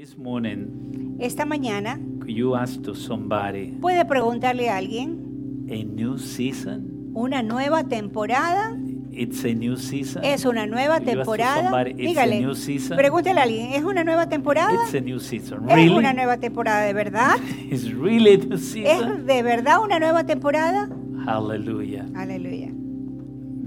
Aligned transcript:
This 0.00 0.16
morning, 0.16 1.18
Esta 1.20 1.44
mañana 1.44 2.00
could 2.20 2.30
you 2.34 2.56
ask 2.56 2.80
to 2.84 2.94
somebody 2.94 3.72
puede 3.82 4.02
preguntarle 4.06 4.70
a 4.70 4.78
alguien, 4.78 5.66
a 5.68 5.84
new 5.84 6.16
season? 6.16 7.10
¿una 7.12 7.42
nueva 7.42 7.84
temporada? 7.84 8.74
It's 9.12 9.44
a 9.44 9.52
new 9.52 9.76
season. 9.76 10.24
¿Es 10.24 10.46
una 10.46 10.64
nueva 10.66 11.00
Could 11.00 11.04
you 11.12 11.20
ask 11.20 11.26
to 11.26 11.32
temporada? 11.36 11.62
somebody, 11.64 11.90
it's 11.90 12.16
a 12.16 12.22
Dígale, 12.24 12.40
new 12.40 12.54
season. 12.54 12.96
pregúntele 12.96 13.40
a 13.40 13.42
alguien, 13.42 13.72
¿es 13.74 13.82
una 13.84 14.02
nueva 14.02 14.26
temporada? 14.26 14.72
It's 14.86 14.94
a 14.94 15.02
new 15.02 15.20
season. 15.20 15.68
¿Es 15.68 15.76
Really? 15.76 15.94
una 15.94 16.14
nueva 16.14 16.38
temporada 16.38 16.80
de 16.80 16.94
verdad? 16.94 17.36
It's 17.70 17.92
really 17.92 18.36
a 18.36 18.38
new 18.38 18.56
season. 18.56 19.18
¿Es 19.20 19.26
de 19.26 19.42
verdad 19.42 19.82
una 19.84 19.98
nueva 20.00 20.24
temporada? 20.24 20.88
Hallelujah. 21.26 22.06
Aleluya. 22.16 22.70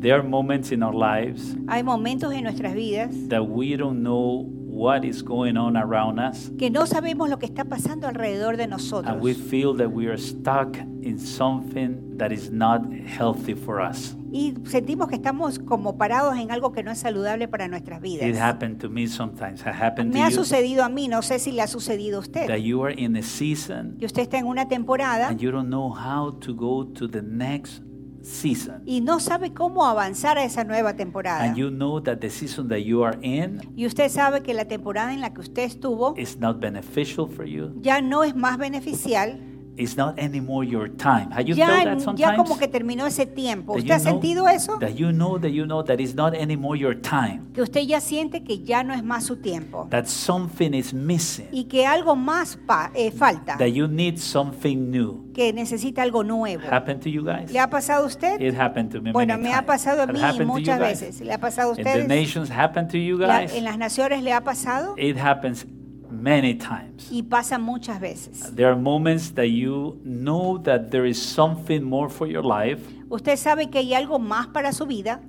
There 0.01 0.15
are 0.15 0.23
moments 0.23 0.71
in 0.71 0.81
our 0.81 0.95
lives 0.95 1.55
Hay 1.67 1.83
momentos 1.83 2.33
en 2.33 2.43
nuestras 2.45 2.73
vidas 2.73 3.11
that 3.29 3.43
we 3.47 3.77
don't 3.77 3.99
know 4.01 4.49
what 4.75 5.05
is 5.05 5.21
going 5.23 5.55
on 5.55 5.77
around 5.77 6.19
us, 6.19 6.51
que 6.57 6.69
no 6.71 6.85
sabemos 6.87 7.29
lo 7.29 7.37
que 7.37 7.45
está 7.45 7.63
pasando 7.65 8.07
alrededor 8.07 8.57
de 8.57 8.65
nosotros. 8.67 9.13
and 9.13 9.21
we 9.21 9.33
feel 9.33 9.75
that 9.75 9.89
we 9.91 10.07
are 10.07 10.17
stuck 10.17 10.75
in 11.03 11.19
something 11.19 12.17
that 12.17 12.31
is 12.31 12.49
not 12.51 12.81
healthy 13.05 13.53
for 13.53 13.79
us. 13.79 14.15
Y 14.31 14.55
sentimos 14.65 15.09
que 15.09 15.15
estamos 15.15 15.59
como 15.59 15.95
parados 15.95 16.35
en 16.39 16.49
algo 16.49 16.71
que 16.71 16.81
no 16.81 16.89
es 16.89 16.97
saludable 16.97 17.47
para 17.47 17.67
nuestras 17.67 17.99
It 17.99 18.03
vidas. 18.03 18.37
happened 18.39 18.79
to 18.79 18.89
me 18.89 19.05
sometimes. 19.05 19.61
It 19.61 19.67
happened 19.67 20.11
to 20.13 20.19
ha 20.19 20.29
you 20.29 20.35
sucedido 20.35 20.83
a 20.83 20.89
mí, 20.89 21.07
no 21.07 21.21
sé 21.21 21.37
si 21.37 21.51
le 21.51 21.61
ha 21.61 21.67
sucedido 21.67 22.17
a 22.17 22.21
usted. 22.21 22.47
that 22.47 22.61
you 22.61 22.83
are 22.83 22.91
in 22.97 23.15
a 23.15 23.21
season 23.21 23.95
Que 23.99 24.07
usted 24.07 24.23
está 24.23 24.39
en 24.39 24.45
una 24.47 24.67
temporada 24.67 25.27
and 25.27 25.39
you 25.39 25.51
don't 25.51 25.69
know 25.69 25.91
how 25.93 26.31
to 26.39 26.55
go 26.55 26.83
to 26.83 27.07
the 27.07 27.21
next 27.21 27.83
season. 28.23 28.81
y 28.85 29.01
no 29.01 29.19
sabe 29.19 29.53
cómo 29.53 29.85
avanzar 29.85 30.37
a 30.37 30.43
esa 30.43 30.63
nueva 30.63 30.95
temporada. 30.95 31.43
And 31.43 31.55
you 31.57 31.69
know 31.69 32.01
that 32.01 32.19
the 32.19 32.29
season 32.29 32.67
that 32.69 32.79
you 32.79 33.03
are 33.03 33.17
in 33.21 33.59
Y 33.75 33.85
usted 33.85 34.09
sabe 34.09 34.41
que 34.41 34.53
la 34.53 34.65
temporada 34.65 35.13
en 35.13 35.21
la 35.21 35.33
que 35.33 35.41
usted 35.41 35.63
estuvo 35.63 36.15
is 36.17 36.37
not 36.39 36.59
beneficial 36.59 37.27
for 37.27 37.45
you. 37.45 37.71
ya 37.81 38.01
no 38.01 38.23
es 38.23 38.35
más 38.35 38.57
beneficial, 38.57 39.39
It's 39.75 39.97
not 39.97 40.19
anymore 40.19 40.63
your 40.63 40.87
time. 40.87 41.31
Have 41.31 41.45
you 41.47 41.55
ya, 41.55 41.65
felt 41.67 41.83
that 41.85 41.97
ya 41.97 42.03
sometimes? 42.03 42.37
como 42.37 42.57
que 42.59 42.67
terminó 42.67 43.07
ese 43.07 43.25
tiempo. 43.25 43.73
That 43.73 43.79
¿Usted 43.79 43.87
you 43.87 43.93
ha 43.93 43.99
know- 43.99 44.11
sentido 44.21 44.47
eso? 44.47 44.77
That 44.79 44.93
you 44.95 45.11
know 45.11 45.39
that 45.39 45.49
you 45.49 45.65
know 45.65 45.83
that 45.83 45.99
it's 45.99 46.13
not 46.13 46.35
anymore 46.35 46.77
your 46.77 46.93
time. 47.01 47.41
Que 47.53 47.61
usted 47.63 47.81
ya 47.81 47.99
siente 47.99 48.43
que 48.43 48.59
ya 48.63 48.83
no 48.83 48.93
es 48.93 49.03
más 49.03 49.23
su 49.25 49.37
tiempo 49.37 49.87
That 49.89 50.05
something 50.05 50.73
is 50.73 50.93
missing. 50.93 51.47
y 51.51 51.63
que 51.65 51.87
algo 51.87 52.15
más 52.15 52.55
pa- 52.67 52.91
eh, 52.93 53.09
falta, 53.11 53.57
That 53.57 53.67
you 53.73 53.87
need 53.87 54.17
something 54.17 54.91
new. 54.91 55.31
que 55.33 55.51
necesita 55.53 56.03
algo 56.03 56.23
nuevo. 56.23 56.61
Happened 56.69 57.01
to 57.01 57.09
you 57.09 57.23
guys? 57.23 57.51
¿Le 57.51 57.59
ha 57.59 57.67
pasado 57.69 58.03
a 58.03 58.07
usted? 58.07 58.39
It 58.39 58.55
happened 58.55 58.91
to 58.91 59.01
me 59.01 59.11
Bueno, 59.11 59.37
me 59.39 59.49
ha 59.53 59.61
times. 59.61 59.65
pasado 59.67 60.03
a 60.03 60.05
mí 60.07 60.19
muchas 60.45 60.79
veces. 60.79 61.19
¿Le 61.21 61.33
ha 61.33 61.39
pasado 61.39 61.71
a 61.73 61.77
In 61.77 61.83
the 61.83 61.89
ustedes? 61.89 62.07
nations 62.07 62.51
happened 62.51 62.89
to 62.91 62.97
you 62.99 63.17
La- 63.17 63.39
guys? 63.41 63.53
¿En 63.55 63.63
las 63.63 63.77
naciones 63.79 64.21
le 64.21 64.33
ha 64.33 64.41
pasado? 64.43 64.93
It 64.99 65.17
happens 65.17 65.65
many 66.13 66.55
times. 66.55 67.09
Y 67.11 67.23
pasa 67.23 67.57
muchas 67.57 67.99
veces. 67.99 68.55
There 68.55 68.67
are 68.67 68.75
moments 68.75 69.33
that 69.35 69.47
you 69.47 69.99
know 70.03 70.59
that 70.63 70.91
there 70.91 71.07
is 71.07 71.21
something 71.21 71.83
more 71.83 72.09
for 72.09 72.27
your 72.27 72.43
life 72.43 72.79
Usted 73.13 73.37
sabe 73.37 73.69
que 73.69 73.77
hay 73.77 73.93
algo 73.93 74.17
más 74.17 74.47
para 74.47 74.73
su 74.73 74.87
vida 74.87 75.21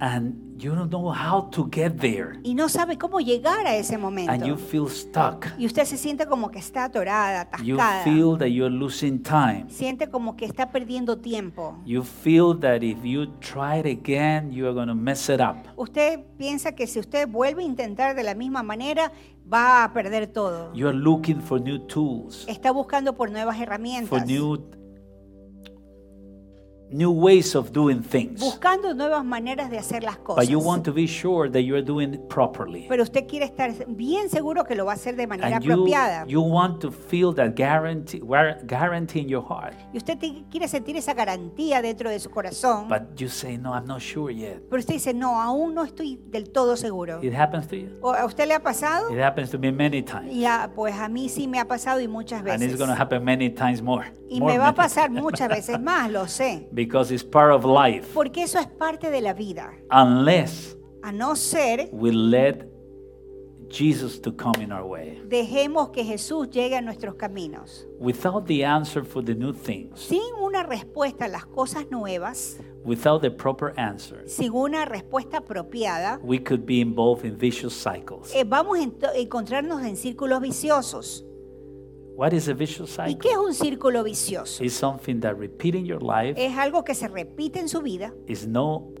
and 0.00 0.34
you 0.58 0.74
don't 0.74 0.90
know 0.90 1.12
how 1.12 1.48
to 1.50 1.68
get 1.70 1.98
there 2.00 2.38
y 2.44 2.54
no 2.54 2.68
sabe 2.68 2.98
cómo 2.98 3.20
llegar 3.20 3.66
a 3.66 3.76
ese 3.76 3.94
and 3.94 4.02
you 4.02 4.10
momento. 4.10 4.56
feel 4.56 4.88
stuck. 4.88 5.46
Y 5.58 5.66
usted 5.66 5.84
se 5.84 5.96
siente 5.96 6.26
como 6.26 6.50
que 6.50 6.58
está 6.58 6.84
atorada, 6.84 7.48
You 7.62 7.76
atascada. 7.76 8.02
feel 8.04 8.36
that 8.38 8.48
you're 8.48 8.74
losing 8.74 9.22
time. 9.22 9.66
Siente 9.68 10.08
como 10.10 10.36
que 10.36 10.44
está 10.44 10.70
perdiendo 10.70 11.18
tiempo. 11.18 11.78
You 11.84 12.02
feel 12.02 12.58
that 12.60 12.82
if 12.82 12.98
you 13.04 13.26
try 13.40 13.78
it 13.80 13.86
again, 13.86 14.52
you 14.52 14.66
are 14.66 14.74
going 14.74 14.88
to 14.88 14.94
mess 14.94 15.28
it 15.28 15.40
up. 15.40 15.56
Usted 15.76 16.20
piensa 16.38 16.72
que 16.74 16.86
si 16.86 16.98
usted 16.98 17.28
vuelve 17.28 17.62
a 17.62 17.66
intentar 17.66 18.14
de 18.14 18.22
la 18.24 18.34
misma 18.34 18.62
manera, 18.62 19.12
va 19.52 19.84
a 19.84 19.92
perder 19.92 20.26
todo. 20.26 20.72
You 20.74 20.88
are 20.88 20.96
looking 20.96 21.40
for 21.40 21.60
new 21.60 21.78
tools, 21.86 22.44
Está 22.48 22.70
buscando 22.72 23.14
por 23.14 23.30
nuevas 23.30 23.56
for 23.56 23.62
herramientas. 23.62 24.26
new 24.26 24.58
new 26.94 27.10
ways 27.10 27.56
of 27.56 27.72
doing 27.72 28.00
things. 28.02 28.40
Buscando 28.40 28.94
nuevas 28.94 29.24
maneras 29.24 29.68
de 29.68 29.78
hacer 29.78 30.02
las 30.04 30.16
But 30.18 30.24
cosas. 30.24 30.48
you 30.48 30.60
want 30.60 30.84
to 30.84 30.92
be 30.92 31.06
sure 31.08 31.50
that 31.50 31.62
you 31.62 31.74
are 31.74 31.82
doing 31.82 32.14
it 32.14 32.28
properly. 32.28 32.86
Pero 32.88 33.02
usted 33.02 33.26
quiere 33.26 33.46
estar 33.46 33.72
bien 33.88 34.30
seguro 34.30 34.62
que 34.64 34.76
lo 34.76 34.84
va 34.86 34.92
a 34.92 34.94
hacer 34.94 35.16
de 35.16 35.26
manera 35.26 35.56
And 35.56 35.64
you, 35.64 35.72
apropiada. 35.72 36.24
you 36.28 36.40
want 36.40 36.80
to 36.80 36.92
feel 36.92 37.34
that 37.34 37.54
guarantee, 37.56 38.20
guarantee 38.20 39.20
in 39.22 39.28
your 39.28 39.42
heart. 39.42 39.74
Y 39.92 39.96
usted 39.98 40.18
te- 40.18 40.44
quiere 40.50 40.68
sentir 40.68 40.96
esa 40.96 41.14
garantía 41.14 41.82
dentro 41.82 42.08
de 42.10 42.20
su 42.20 42.30
corazón. 42.30 42.88
But 42.88 43.16
you 43.16 43.28
say, 43.28 43.58
no, 43.58 43.72
I'm 43.74 43.86
not 43.86 44.00
sure 44.00 44.32
yet. 44.32 44.62
Pero 44.70 44.78
usted 44.78 44.94
dice, 44.94 45.12
no, 45.14 45.40
aún 45.40 45.74
no 45.74 45.82
estoy 45.84 46.20
del 46.30 46.50
todo 46.50 46.76
seguro. 46.76 47.20
It 47.22 47.34
happens 47.34 47.66
to 47.68 47.76
you? 47.76 47.88
¿O 48.02 48.12
¿A 48.12 48.24
usted 48.24 48.46
le 48.46 48.54
ha 48.54 48.62
pasado? 48.62 49.10
It 49.12 49.20
happens 49.20 49.50
to 49.50 49.58
me 49.58 49.72
many 49.72 50.02
times. 50.02 50.32
Ya, 50.32 50.70
pues 50.74 50.94
a 50.94 51.08
mí 51.08 51.28
sí 51.28 51.48
me 51.48 51.58
ha 51.58 51.66
pasado 51.66 52.00
y 52.00 52.06
muchas 52.06 52.40
And 52.40 52.48
it's 52.62 52.72
veces. 52.72 52.78
going 52.78 52.90
to 52.94 52.96
happen 53.02 53.24
many 53.24 53.50
times 53.50 53.82
more. 53.82 54.12
Y 54.28 54.40
More 54.40 54.52
me 54.54 54.58
va 54.58 54.68
a 54.68 54.74
pasar 54.74 55.10
muchas 55.10 55.48
veces 55.48 55.80
más, 55.80 56.10
lo 56.10 56.26
sé. 56.26 56.66
Because 56.72 56.83
it's 57.10 57.24
part 57.24 57.52
of 57.52 57.64
life. 57.64 58.06
Porque 58.14 58.42
eso 58.42 58.58
es 58.58 58.66
parte 58.66 59.10
de 59.10 59.20
la 59.20 59.32
vida. 59.34 59.72
Unless 59.90 60.76
A 61.02 61.12
no 61.12 61.34
ser, 61.36 61.88
we 61.92 62.10
let 62.12 62.66
Jesus 63.68 64.20
to 64.20 64.30
come 64.32 64.62
in 64.62 64.70
our 64.72 64.84
way. 64.84 65.20
dejemos 65.26 65.90
que 65.90 66.04
Jesús 66.04 66.48
llegue 66.50 66.76
a 66.76 66.80
nuestros 66.80 67.16
caminos. 67.16 67.86
Without 67.98 68.46
the 68.46 68.64
answer 68.64 69.04
for 69.04 69.22
the 69.24 69.34
new 69.34 69.52
things, 69.52 69.98
Sin 70.00 70.20
una 70.40 70.62
respuesta 70.62 71.24
a 71.24 71.28
las 71.28 71.44
cosas 71.46 71.90
nuevas, 71.90 72.58
without 72.84 73.20
the 73.20 73.30
proper 73.30 73.72
answer, 73.76 74.22
sin 74.28 74.52
una 74.52 74.84
respuesta 74.84 75.38
apropiada, 75.38 76.20
we 76.22 76.38
could 76.38 76.64
be 76.64 76.80
involved 76.80 77.24
in 77.24 77.36
vicious 77.36 77.72
cycles. 77.74 78.32
eh, 78.34 78.44
vamos 78.46 78.78
a 78.78 79.16
encontrarnos 79.18 79.82
en 79.84 79.96
círculos 79.96 80.40
viciosos. 80.40 81.24
What 82.16 82.32
is 82.32 82.48
a 82.48 82.54
vicious 82.54 82.90
¿Y 82.90 82.94
cycle? 82.94 83.18
qué 83.18 83.30
es 83.30 83.36
un 83.36 83.54
círculo 83.54 84.04
vicioso? 84.04 84.62
It's 84.62 84.74
something 84.74 85.20
that 85.20 85.34
repeat 85.34 85.74
in 85.74 85.84
your 85.84 86.00
life 86.02 86.34
Es 86.36 86.56
algo 86.56 86.84
que 86.84 86.94
se 86.94 87.08
repite 87.08 87.58
en 87.58 87.68
su 87.68 87.82
vida, 87.82 88.14
is 88.28 88.46
no 88.46 88.92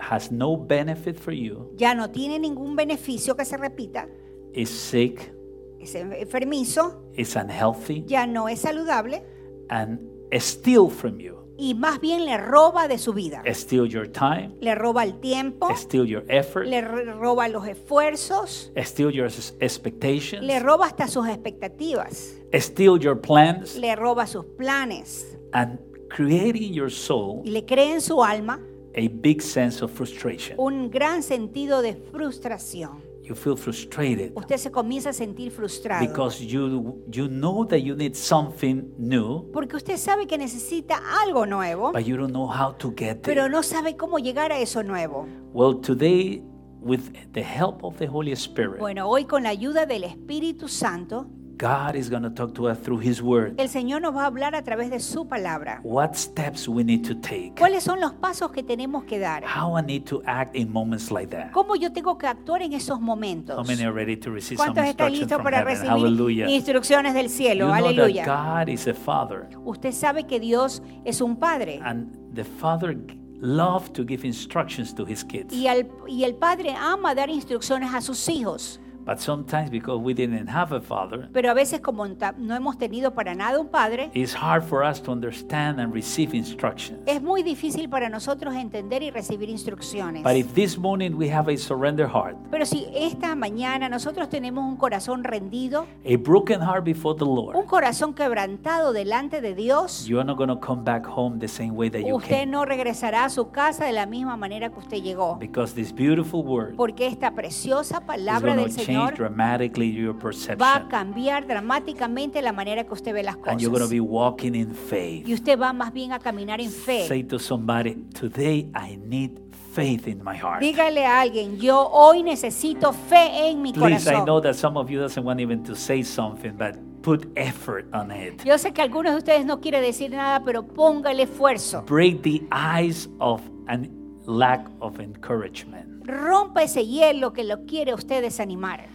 has 0.00 0.30
no 0.30 0.56
benefit 0.56 1.16
for 1.16 1.32
you, 1.32 1.72
ya 1.76 1.94
no 1.94 2.10
tiene 2.10 2.38
ningún 2.38 2.76
beneficio 2.76 3.34
que 3.36 3.44
se 3.44 3.56
repita, 3.56 4.08
is 4.52 4.68
sick, 4.68 5.32
es 5.80 5.94
enfermizo, 5.94 7.02
is 7.14 7.34
unhealthy, 7.36 8.04
ya 8.06 8.26
no 8.26 8.48
es 8.48 8.60
saludable 8.60 9.24
and 9.70 9.98
steal 10.38 10.88
from 10.90 11.18
you. 11.18 11.37
Y 11.58 11.74
más 11.74 12.00
bien 12.00 12.24
le 12.24 12.38
roba 12.38 12.86
de 12.88 12.98
su 12.98 13.12
vida. 13.12 13.42
Steal 13.52 13.86
your 13.88 14.06
time, 14.08 14.54
Le 14.60 14.74
roba 14.76 15.02
el 15.04 15.18
tiempo, 15.20 15.68
steal 15.76 16.06
your 16.06 16.24
effort, 16.28 16.66
le 16.66 16.80
ro- 16.80 17.14
roba 17.18 17.48
los 17.48 17.66
esfuerzos, 17.66 18.70
steal 18.76 19.10
your 19.10 19.28
expectations, 19.60 20.42
le 20.44 20.60
roba 20.60 20.86
hasta 20.86 21.08
sus 21.08 21.26
expectativas, 21.28 22.40
steal 22.54 22.98
your 23.00 23.20
plans, 23.20 23.76
le 23.76 23.94
roba 23.96 24.26
sus 24.26 24.44
planes. 24.56 25.36
And 25.52 25.78
create 26.08 26.56
in 26.56 26.72
your 26.72 26.90
soul 26.90 27.42
y 27.44 27.50
le 27.50 27.64
crea 27.66 27.92
en 27.94 28.00
su 28.00 28.22
alma 28.22 28.60
a 28.94 29.08
big 29.10 29.42
sense 29.42 29.82
of 29.84 29.90
frustration. 29.92 30.56
un 30.58 30.90
gran 30.90 31.22
sentido 31.22 31.82
de 31.82 31.94
frustración. 31.94 33.02
You 33.28 33.34
feel 33.34 33.56
frustrated 33.56 34.32
Usted 34.34 34.56
se 34.56 34.70
comienza 34.70 35.10
a 35.10 35.12
sentir 35.12 35.50
frustrado 35.52 36.06
because 36.06 36.42
you 36.42 37.04
you 37.12 37.28
know 37.28 37.66
that 37.66 37.80
you 37.80 37.94
need 37.94 38.14
something 38.14 38.90
new, 38.96 39.50
porque 39.52 39.76
usted 39.76 39.98
sabe 39.98 40.26
que 40.26 40.38
necesita 40.38 40.98
algo 41.22 41.44
nuevo, 41.44 41.92
but 41.92 42.04
you 42.04 42.16
don't 42.16 42.32
know 42.32 42.48
how 42.48 42.72
to 42.78 42.94
get 42.96 43.18
pero 43.20 43.48
no 43.50 43.62
sabe 43.62 43.96
cómo 43.96 44.18
llegar 44.18 44.50
a 44.50 44.58
eso 44.60 44.82
nuevo. 44.82 45.26
Well, 45.52 45.78
today, 45.80 46.42
with 46.80 47.10
the 47.32 47.42
help 47.42 47.84
of 47.84 47.98
the 47.98 48.06
Holy 48.06 48.32
Spirit, 48.32 48.78
Bueno, 48.78 49.08
hoy 49.08 49.24
con 49.26 49.42
la 49.42 49.50
ayuda 49.50 49.84
del 49.84 50.04
Espíritu 50.04 50.68
Santo, 50.68 51.26
God 51.58 51.96
is 51.96 52.08
going 52.08 52.22
to 52.22 52.30
talk 52.30 52.54
to 52.54 52.68
us 52.68 52.78
through 52.78 53.00
His 53.02 53.20
Word. 53.20 53.54
el 53.58 53.68
Señor 53.68 54.00
nos 54.00 54.14
va 54.14 54.22
a 54.22 54.26
hablar 54.26 54.54
a 54.54 54.62
través 54.62 54.90
de 54.90 55.00
su 55.00 55.26
palabra. 55.26 55.80
What 55.82 56.14
steps 56.14 56.68
we 56.68 56.84
need 56.84 57.04
to 57.08 57.16
take? 57.16 57.54
¿Cuáles 57.58 57.82
son 57.82 58.00
los 58.00 58.12
pasos 58.12 58.52
que 58.52 58.62
tenemos 58.62 59.02
que 59.04 59.18
dar? 59.18 59.42
How 59.44 59.76
I 59.76 59.82
need 59.82 60.04
to 60.04 60.22
act 60.24 60.54
in 60.54 60.72
moments 60.72 61.10
like 61.10 61.30
that. 61.36 61.50
¿Cómo 61.50 61.74
yo 61.74 61.92
tengo 61.92 62.16
que 62.16 62.28
actuar 62.28 62.62
en 62.62 62.74
esos 62.74 63.00
momentos? 63.00 63.56
How 63.58 63.64
many 63.64 63.82
are 63.82 63.92
ready 63.92 64.16
to 64.16 64.30
receive 64.30 64.56
some 64.58 64.72
¿Cuántos 64.72 64.84
están 64.88 65.10
listos 65.12 65.42
para 65.42 65.58
heaven? 65.58 65.74
recibir 65.74 65.90
Hallelujah. 65.90 66.48
instrucciones 66.48 67.12
del 67.14 67.26
You 67.26 67.32
cielo? 67.32 67.66
know 67.66 67.74
that 67.74 67.84
Aleluya. 67.84 68.24
God 68.24 68.68
is 68.68 68.86
a 68.86 68.94
Father, 68.94 69.48
Usted 69.64 69.92
sabe 69.92 70.26
que 70.28 70.38
Dios 70.38 70.80
es 71.04 71.20
un 71.20 71.34
padre 71.36 71.80
and 71.82 72.16
the 72.34 72.44
Father 72.44 72.96
loves 73.40 73.90
to 73.92 74.04
give 74.04 74.24
instructions 74.24 74.94
to 74.94 75.04
His 75.04 75.24
kids. 75.24 75.52
y 75.52 75.66
el, 75.66 75.88
y 76.06 76.22
el 76.22 76.34
padre 76.36 76.74
ama 76.76 77.14
dar 77.16 77.30
instrucciones 77.30 77.92
a 77.92 78.00
sus 78.00 78.28
hijos. 78.28 78.80
But 79.08 79.20
sometimes, 79.20 79.70
because 79.70 79.98
we 80.02 80.12
didn't 80.12 80.48
have 80.48 80.70
a 80.70 80.82
Father, 80.82 81.30
Pero 81.32 81.50
a 81.50 81.54
veces 81.54 81.80
como 81.80 82.06
no 82.06 82.54
hemos 82.54 82.76
tenido 82.76 83.14
para 83.14 83.34
nada 83.34 83.58
un 83.58 83.68
padre, 83.68 84.10
it's 84.12 84.34
hard 84.34 84.62
for 84.62 84.84
us 84.84 85.02
to 85.02 85.10
understand 85.12 85.80
and 85.80 85.94
receive 85.94 86.36
instructions. 86.36 87.00
es 87.06 87.22
muy 87.22 87.42
difícil 87.42 87.88
para 87.88 88.10
nosotros 88.10 88.54
entender 88.54 89.02
y 89.02 89.10
recibir 89.10 89.48
instrucciones. 89.48 90.22
But 90.22 90.34
if 90.34 90.52
this 90.52 90.76
morning 90.76 91.14
we 91.14 91.32
have 91.32 91.50
a 91.50 91.56
surrender 91.56 92.06
heart, 92.06 92.36
Pero 92.50 92.66
si 92.66 92.86
esta 92.94 93.34
mañana 93.34 93.88
nosotros 93.88 94.28
tenemos 94.28 94.62
un 94.62 94.76
corazón 94.76 95.24
rendido, 95.24 95.86
a 96.04 96.16
broken 96.18 96.60
heart 96.60 96.84
before 96.84 97.18
the 97.18 97.24
Lord, 97.24 97.56
un 97.56 97.64
corazón 97.64 98.12
quebrantado 98.12 98.92
delante 98.92 99.40
de 99.40 99.54
Dios, 99.54 100.04
you 100.04 100.18
are 100.18 100.26
not 100.26 100.36
going 100.36 100.50
to 100.50 100.60
come 100.60 100.84
back 100.84 101.06
home 101.06 101.38
the 101.38 101.48
same 101.48 101.70
way 101.70 101.88
that 101.88 102.00
you 102.00 102.14
usted 102.14 102.40
came. 102.40 102.50
no 102.50 102.66
regresará 102.66 103.24
a 103.24 103.30
su 103.30 103.50
casa 103.52 103.86
de 103.86 103.92
la 103.92 104.04
misma 104.04 104.36
manera 104.36 104.68
que 104.68 104.80
usted 104.80 104.98
llegó. 105.02 105.38
Because 105.38 105.72
this 105.74 105.94
beautiful 105.94 106.44
word 106.44 106.76
Porque 106.76 107.06
esta 107.06 107.30
preciosa 107.30 108.02
palabra 108.04 108.54
del 108.54 108.70
Señor 108.70 108.97
Señor, 109.06 109.14
dramatically 109.16 109.92
your 109.92 110.12
va 110.14 110.18
a 110.18 110.22
perception. 110.22 110.88
cambiar 110.88 111.46
dramáticamente 111.46 112.42
la 112.42 112.52
manera 112.52 112.84
que 112.84 112.94
usted 112.94 113.12
ve 113.12 113.22
las 113.22 113.36
And 113.46 113.60
you're 113.60 113.70
going 113.70 113.80
to 113.80 113.86
cosas. 113.86 113.90
be 113.90 114.00
walking 114.00 114.54
in 114.54 114.74
faith. 114.74 115.26
Y 115.26 115.34
usted 115.34 115.58
va 115.58 115.72
más 115.72 115.92
bien 115.92 116.12
a 116.12 116.18
caminar 116.18 116.60
en 116.60 116.70
fe. 116.70 117.06
Say 117.06 117.22
to 117.24 117.38
somebody, 117.38 117.94
today 118.18 118.70
I 118.74 118.96
need 118.96 119.38
faith 119.74 120.06
in 120.08 120.22
my 120.24 120.36
heart. 120.36 120.60
Dígale 120.60 121.06
a 121.06 121.20
alguien, 121.20 121.58
yo 121.58 121.88
hoy 121.92 122.22
necesito 122.22 122.92
fe 122.92 123.48
en 123.48 123.62
mi 123.62 123.72
Please, 123.72 124.08
I 124.10 124.14
know 124.24 124.40
corazón. 124.40 124.42
that 124.42 124.54
some 124.54 124.78
of 124.78 124.90
you 124.90 124.98
doesn't 125.00 125.24
want 125.24 125.40
even 125.40 125.62
to 125.64 125.74
say 125.74 126.02
something, 126.02 126.52
but 126.56 126.76
put 127.02 127.28
effort 127.36 127.86
on 127.92 128.10
it. 128.10 128.42
Yo 128.44 128.58
sé 128.58 128.72
que 128.72 128.82
algunos 128.82 129.12
de 129.12 129.18
ustedes 129.18 129.46
no 129.46 129.60
quieren 129.60 129.82
decir 129.82 130.10
nada, 130.10 130.42
pero 130.44 130.66
póngale 130.66 131.24
esfuerzo. 131.24 131.84
Break 131.86 132.22
the 132.22 132.42
ice 132.50 133.08
of 133.20 133.40
an 133.68 133.88
lack 134.26 134.66
of 134.80 134.98
encouragement. 135.00 135.97
Rompa 136.08 136.62
ese 136.62 136.86
hielo 136.86 137.34
que 137.34 137.44
lo 137.44 137.66
quiere 137.66 137.92
usted 137.92 138.22
desanimar. 138.22 138.86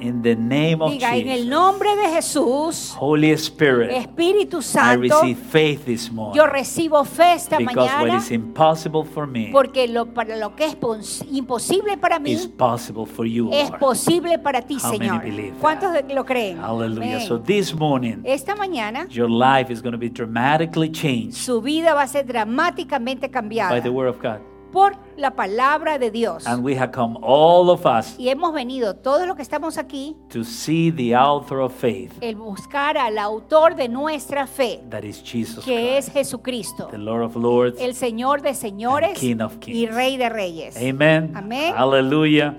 In 0.00 0.22
the 0.22 0.34
name 0.34 0.78
of 0.80 0.90
Diga, 0.90 1.14
en 1.14 1.28
el 1.28 1.34
Jesus, 1.40 1.48
nombre 1.50 1.94
de 1.94 2.08
Jesús, 2.08 2.96
Holy 2.98 3.30
Spirit, 3.32 3.90
Espíritu 3.90 4.58
I 4.60 4.62
Santo, 4.62 5.00
receive 5.20 5.36
faith 5.38 5.84
this 5.84 6.10
morning. 6.10 6.34
yo 6.34 6.46
recibo 6.46 7.04
fe 7.04 7.34
esta 7.34 7.58
Because 7.58 7.76
what 7.76 7.90
mañana 8.08 8.16
is 8.16 8.30
impossible 8.30 9.04
for 9.04 9.26
me 9.26 9.50
porque 9.52 9.86
lo, 9.86 10.06
para 10.06 10.36
lo 10.38 10.56
que 10.56 10.64
es 10.64 10.74
pos- 10.74 11.22
imposible 11.30 11.98
para 11.98 12.18
mí 12.18 12.32
is 12.32 12.46
possible 12.48 13.04
for 13.04 13.26
you, 13.26 13.50
es 13.52 13.70
posible 13.72 14.38
para 14.38 14.62
ti, 14.62 14.78
How 14.82 14.92
many 14.92 14.98
Señor. 15.10 15.22
believe? 15.22 15.52
¿Cuántos 15.60 15.90
lo 16.08 16.24
creen? 16.24 16.58
Hallelujah. 16.58 17.20
So 17.20 17.38
this 17.38 17.74
morning, 17.74 18.22
Esta 18.24 18.56
mañana 18.56 19.06
your 19.10 19.28
life 19.28 19.70
is 19.70 19.82
going 19.82 19.92
to 19.92 19.98
be 19.98 20.08
dramatically 20.08 20.90
changed 20.90 21.34
su 21.34 21.60
vida 21.60 21.92
va 21.92 22.02
a 22.04 22.08
ser 22.08 22.24
dramáticamente 22.26 23.30
cambiada 23.30 23.70
by 23.74 23.82
the 23.82 23.90
Word 23.90 24.08
of 24.08 24.16
God. 24.22 24.40
Por 24.70 24.96
la 25.16 25.32
palabra 25.32 25.98
de 25.98 26.10
Dios. 26.10 26.46
And 26.46 26.64
we 26.64 26.76
have 26.76 26.92
come, 26.92 27.18
all 27.22 27.70
of 27.70 27.84
us, 27.86 28.16
Y 28.18 28.28
hemos 28.28 28.52
venido, 28.54 28.94
todos 28.96 29.26
los 29.26 29.36
que 29.36 29.42
estamos 29.42 29.78
aquí, 29.78 30.16
to 30.30 30.44
see 30.44 30.90
the 30.90 31.14
author 31.14 31.60
of 31.60 31.72
faith, 31.72 32.12
el 32.20 32.36
buscar 32.36 32.96
al 32.96 33.18
autor 33.18 33.74
de 33.74 33.88
nuestra 33.88 34.46
fe, 34.46 34.80
that 34.90 35.02
is 35.04 35.22
Jesus 35.22 35.64
que 35.64 35.96
es 35.98 36.06
Christ, 36.06 36.16
Jesucristo, 36.16 36.88
the 36.90 36.98
Lord 36.98 37.22
of 37.22 37.36
Lords. 37.36 37.80
el 37.80 37.94
Señor 37.94 38.42
de 38.42 38.54
señores 38.54 39.18
King 39.18 39.40
of 39.40 39.56
y 39.56 39.58
kings. 39.58 39.94
Rey 39.94 40.16
de 40.16 40.28
reyes. 40.28 40.76
Amen. 40.76 41.32
Amén. 41.34 41.74
Hallelujah. 41.76 42.54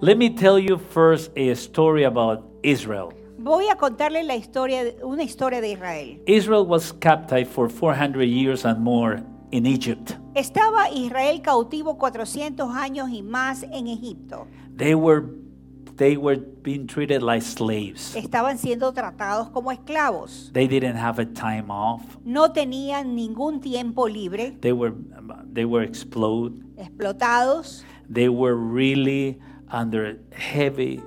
Let 0.00 0.16
me 0.16 0.30
tell 0.30 0.58
you 0.58 0.78
first 0.78 1.32
a 1.36 1.50
story 1.56 2.04
about 2.04 2.44
Israel. 2.62 3.12
Voy 3.38 3.68
a 3.68 3.76
contarles 3.76 4.26
la 4.26 4.34
historia, 4.36 4.82
una 5.02 5.22
historia 5.22 5.60
de 5.60 5.72
Israel. 5.72 6.20
Israel 6.26 6.66
was 6.66 6.92
captive 6.92 7.48
for 7.48 7.68
400 7.68 8.24
years 8.24 8.64
and 8.64 8.80
more 8.80 9.22
in 9.50 9.64
Egypt. 9.64 10.16
Estaba 10.38 10.88
Israel 10.88 11.42
cautivo 11.42 11.98
400 11.98 12.70
años 12.72 13.10
y 13.10 13.22
más 13.24 13.64
en 13.64 13.88
Egipto. 13.88 14.46
They 14.76 14.94
were 14.94 15.26
they 15.96 16.16
were 16.16 16.40
being 16.62 16.86
treated 16.86 17.22
like 17.22 17.40
slaves. 17.42 18.14
Estaban 18.14 18.56
siendo 18.56 18.92
tratados 18.92 19.48
como 19.50 19.72
esclavos. 19.72 20.52
They 20.52 20.68
didn't 20.68 20.96
have 20.96 21.20
a 21.20 21.26
time 21.26 21.64
off. 21.70 22.02
No 22.24 22.52
tenían 22.52 23.16
ningún 23.16 23.60
tiempo 23.60 24.06
libre, 24.06 24.56
They 24.60 24.72
were 24.72 24.94
they 25.52 25.64
were 25.64 25.84
exploded. 25.84 26.62
explotados. 26.76 27.84
They 28.08 28.28
were 28.28 28.54
really 28.54 29.40
under 29.72 30.20
heavy 30.30 31.02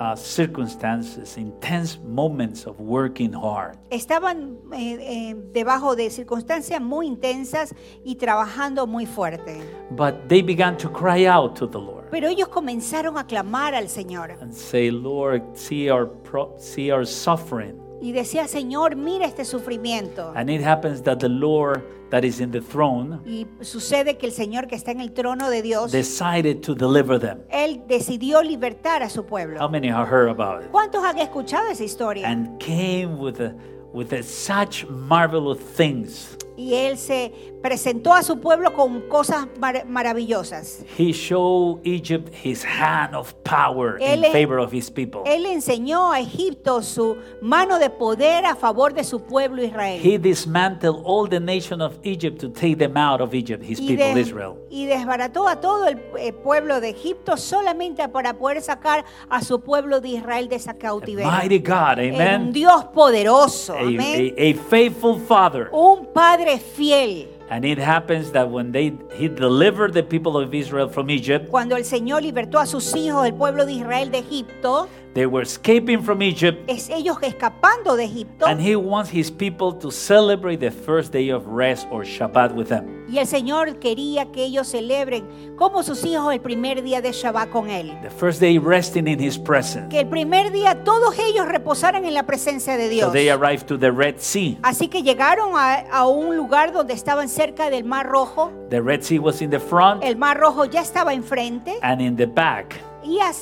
uh, 0.00 0.16
circumstances, 0.16 1.36
intense 1.36 1.98
moments 2.02 2.66
of 2.66 2.80
working 2.80 3.32
hard. 3.32 3.76
Estaban 3.90 4.58
eh, 4.72 4.98
eh, 5.00 5.34
debajo 5.52 5.94
de 5.94 6.10
circunstancias 6.10 6.80
muy 6.80 7.06
intensas 7.06 7.74
y 8.02 8.16
trabajando 8.16 8.86
muy 8.86 9.06
fuerte. 9.06 9.60
But 9.90 10.28
they 10.28 10.42
began 10.42 10.76
to 10.78 10.90
cry 10.90 11.26
out 11.26 11.54
to 11.58 11.66
the 11.68 11.78
Lord 11.78 12.00
Pero 12.10 12.28
ellos 12.28 12.48
comenzaron 12.48 13.18
a 13.18 13.24
clamar 13.24 13.74
al 13.74 13.88
Señor 13.88 14.32
and 14.40 14.52
say, 14.52 14.90
"Lord, 14.90 15.42
see 15.54 15.88
our 15.90 16.08
pro- 16.08 16.56
see 16.58 16.90
our 16.90 17.06
suffering." 17.06 17.89
Y 18.00 18.12
decía, 18.12 18.48
Señor, 18.48 18.96
mira 18.96 19.26
este 19.26 19.44
sufrimiento. 19.44 20.32
And 20.34 20.50
it 20.50 20.62
happens 20.62 21.02
that 21.02 21.18
the 21.18 21.28
Lord 21.28 21.82
that 22.10 22.24
is 22.24 22.40
in 22.40 22.50
the 22.50 22.60
throne 22.60 23.20
Y 23.24 23.46
sucede 23.60 24.18
que 24.18 24.26
el 24.26 24.32
Señor 24.32 24.66
que 24.66 24.74
está 24.74 24.90
en 24.90 25.00
el 25.00 25.12
trono 25.12 25.48
de 25.48 25.62
Dios, 25.62 25.92
decided 25.92 26.60
to 26.62 26.74
deliver 26.74 27.20
them. 27.20 27.38
Él 27.50 27.82
decidió 27.86 28.42
libertar 28.42 29.02
a 29.02 29.08
su 29.10 29.20
How 29.20 29.26
pueblo. 29.26 29.68
many 29.68 29.88
have 29.88 30.08
heard 30.08 30.28
about 30.28 30.62
it? 30.64 30.70
¿Cuántos 30.70 31.04
han 31.04 31.18
escuchado 31.18 31.68
esa 31.70 31.84
historia? 31.84 32.28
And 32.28 32.58
came 32.58 33.18
with 33.18 33.40
a, 33.40 33.54
with 33.92 34.12
a 34.12 34.22
such 34.22 34.86
marvelous 34.88 35.58
things. 35.76 36.36
Y 36.60 36.74
Él 36.74 36.98
se 36.98 37.32
presentó 37.62 38.12
a 38.12 38.22
su 38.22 38.38
pueblo 38.38 38.74
con 38.74 39.00
cosas 39.08 39.46
mar- 39.58 39.86
maravillosas. 39.86 40.84
He 40.98 41.12
showed 41.12 41.80
Egypt 41.84 42.28
his 42.44 42.62
hand 42.64 43.14
of 43.14 43.32
power 43.44 43.96
Él 44.00 44.24
in 44.26 44.32
favor 44.32 44.58
of 44.58 44.70
his 44.72 44.90
people. 44.90 45.22
Él 45.24 45.46
enseñó 45.46 46.12
a 46.12 46.20
Egipto 46.20 46.82
su 46.82 47.16
mano 47.40 47.78
de 47.78 47.88
poder 47.88 48.44
a 48.44 48.54
favor 48.56 48.92
de 48.92 49.04
su 49.04 49.20
pueblo 49.20 49.62
Israel. 49.62 50.00
He 50.02 50.18
dismantled 50.18 51.00
all 51.04 51.26
the 51.28 51.40
nation 51.40 51.80
of 51.80 51.94
Egypt 52.02 52.38
to 52.40 52.50
take 52.50 52.76
them 52.76 52.96
out 52.96 53.20
of 53.22 53.32
Egypt, 53.34 53.64
his 53.64 53.80
y, 53.80 53.86
people 53.96 54.14
des- 54.14 54.20
Israel. 54.28 54.56
y 54.70 54.84
desbarató 54.86 55.48
a 55.48 55.60
todo 55.60 55.86
el 55.86 55.98
eh, 56.18 56.32
pueblo 56.34 56.80
de 56.80 56.90
Egipto 56.90 57.36
solamente 57.38 58.06
para 58.10 58.34
poder 58.34 58.60
sacar 58.60 59.04
a 59.30 59.40
su 59.42 59.60
pueblo 59.60 60.00
de 60.02 60.08
Israel 60.10 60.48
de 60.48 60.56
esa 60.56 60.74
cautiverio. 60.74 61.30
Mighty 61.30 61.58
God, 61.60 61.98
En 62.00 62.14
un 62.16 62.20
amen. 62.20 62.52
Dios 62.52 62.84
poderoso, 62.92 63.72
A, 63.74 63.80
amén. 63.80 64.34
a- 64.38 64.42
a 64.50 64.54
faithful 64.68 65.18
father. 65.18 65.68
Un 65.72 66.06
padre 66.12 66.49
fiel. 66.58 67.28
And 67.50 67.64
it 67.64 67.78
happens 67.78 68.30
that 68.32 68.48
when 68.48 68.70
they 68.70 68.92
he 69.14 69.28
delivered 69.28 69.92
the 69.92 70.04
people 70.04 70.38
of 70.38 70.54
Israel 70.54 70.88
from 70.88 71.10
Egypt, 71.10 71.48
Cuando 71.50 71.76
el 71.76 71.84
Señor 71.84 72.22
libertó 72.22 72.60
a 72.60 72.66
sus 72.66 72.94
hijos 72.94 73.24
del 73.24 73.34
pueblo 73.34 73.66
de 73.66 73.72
Israel 73.72 74.10
de 74.10 74.18
Egipto, 74.18 74.88
they 75.14 75.26
were 75.26 75.42
escaping 75.42 76.02
from 76.02 76.22
Egypt, 76.22 76.58
es 76.68 76.88
ellos 76.88 77.16
escapando 77.22 77.96
de 77.96 78.04
Egipto. 78.04 78.46
and 78.46 78.60
he 78.60 78.76
wants 78.76 79.10
his 79.10 79.30
people 79.30 79.72
to 79.72 79.90
celebrate 79.90 80.58
the 80.60 80.70
first 80.70 81.12
day 81.12 81.30
of 81.30 81.46
rest 81.46 81.86
or 81.90 82.04
Shabbat 82.04 82.54
with 82.54 82.68
them. 82.68 82.98
Y 83.10 83.18
el 83.18 83.26
Señor 83.26 83.80
quería 83.80 84.30
que 84.30 84.44
ellos 84.44 84.68
celebren 84.68 85.56
como 85.56 85.82
sus 85.82 86.04
hijos 86.04 86.32
el 86.32 86.40
primer 86.40 86.80
día 86.82 87.00
de 87.02 87.10
Shabbat 87.10 87.50
con 87.50 87.68
Él. 87.68 87.92
The 88.02 88.10
first 88.10 88.40
day 88.40 88.56
resting 88.58 89.08
in 89.08 89.18
his 89.18 89.36
presence. 89.36 89.88
Que 89.88 90.00
el 90.00 90.06
primer 90.08 90.52
día 90.52 90.84
todos 90.84 91.18
ellos 91.18 91.46
reposaran 91.48 92.04
en 92.04 92.14
la 92.14 92.22
presencia 92.22 92.76
de 92.76 92.84
So 92.84 92.90
Dios. 92.90 93.12
they 93.12 93.28
arrived 93.30 93.66
to 93.66 93.76
the 93.76 93.90
Red 93.90 94.16
Sea. 94.20 94.58
Así 94.62 94.86
que 94.86 95.02
llegaron 95.02 95.56
a, 95.56 95.80
a 95.90 96.06
un 96.06 96.36
lugar 96.36 96.72
donde 96.72 96.94
estaban 96.94 97.28
cerca 97.28 97.68
del 97.68 97.82
Mar 97.84 98.06
Rojo. 98.06 98.52
The 98.70 98.80
Red 98.80 99.02
Sea 99.02 99.18
was 99.18 99.42
in 99.42 99.50
the 99.50 99.58
front, 99.58 100.04
El 100.04 100.14
Mar 100.16 100.38
Rojo 100.38 100.64
ya 100.66 100.80
estaba 100.80 101.12
enfrente 101.12 101.78
and 101.82 102.00
in 102.00 102.14
the 102.16 102.26
back 102.26 102.76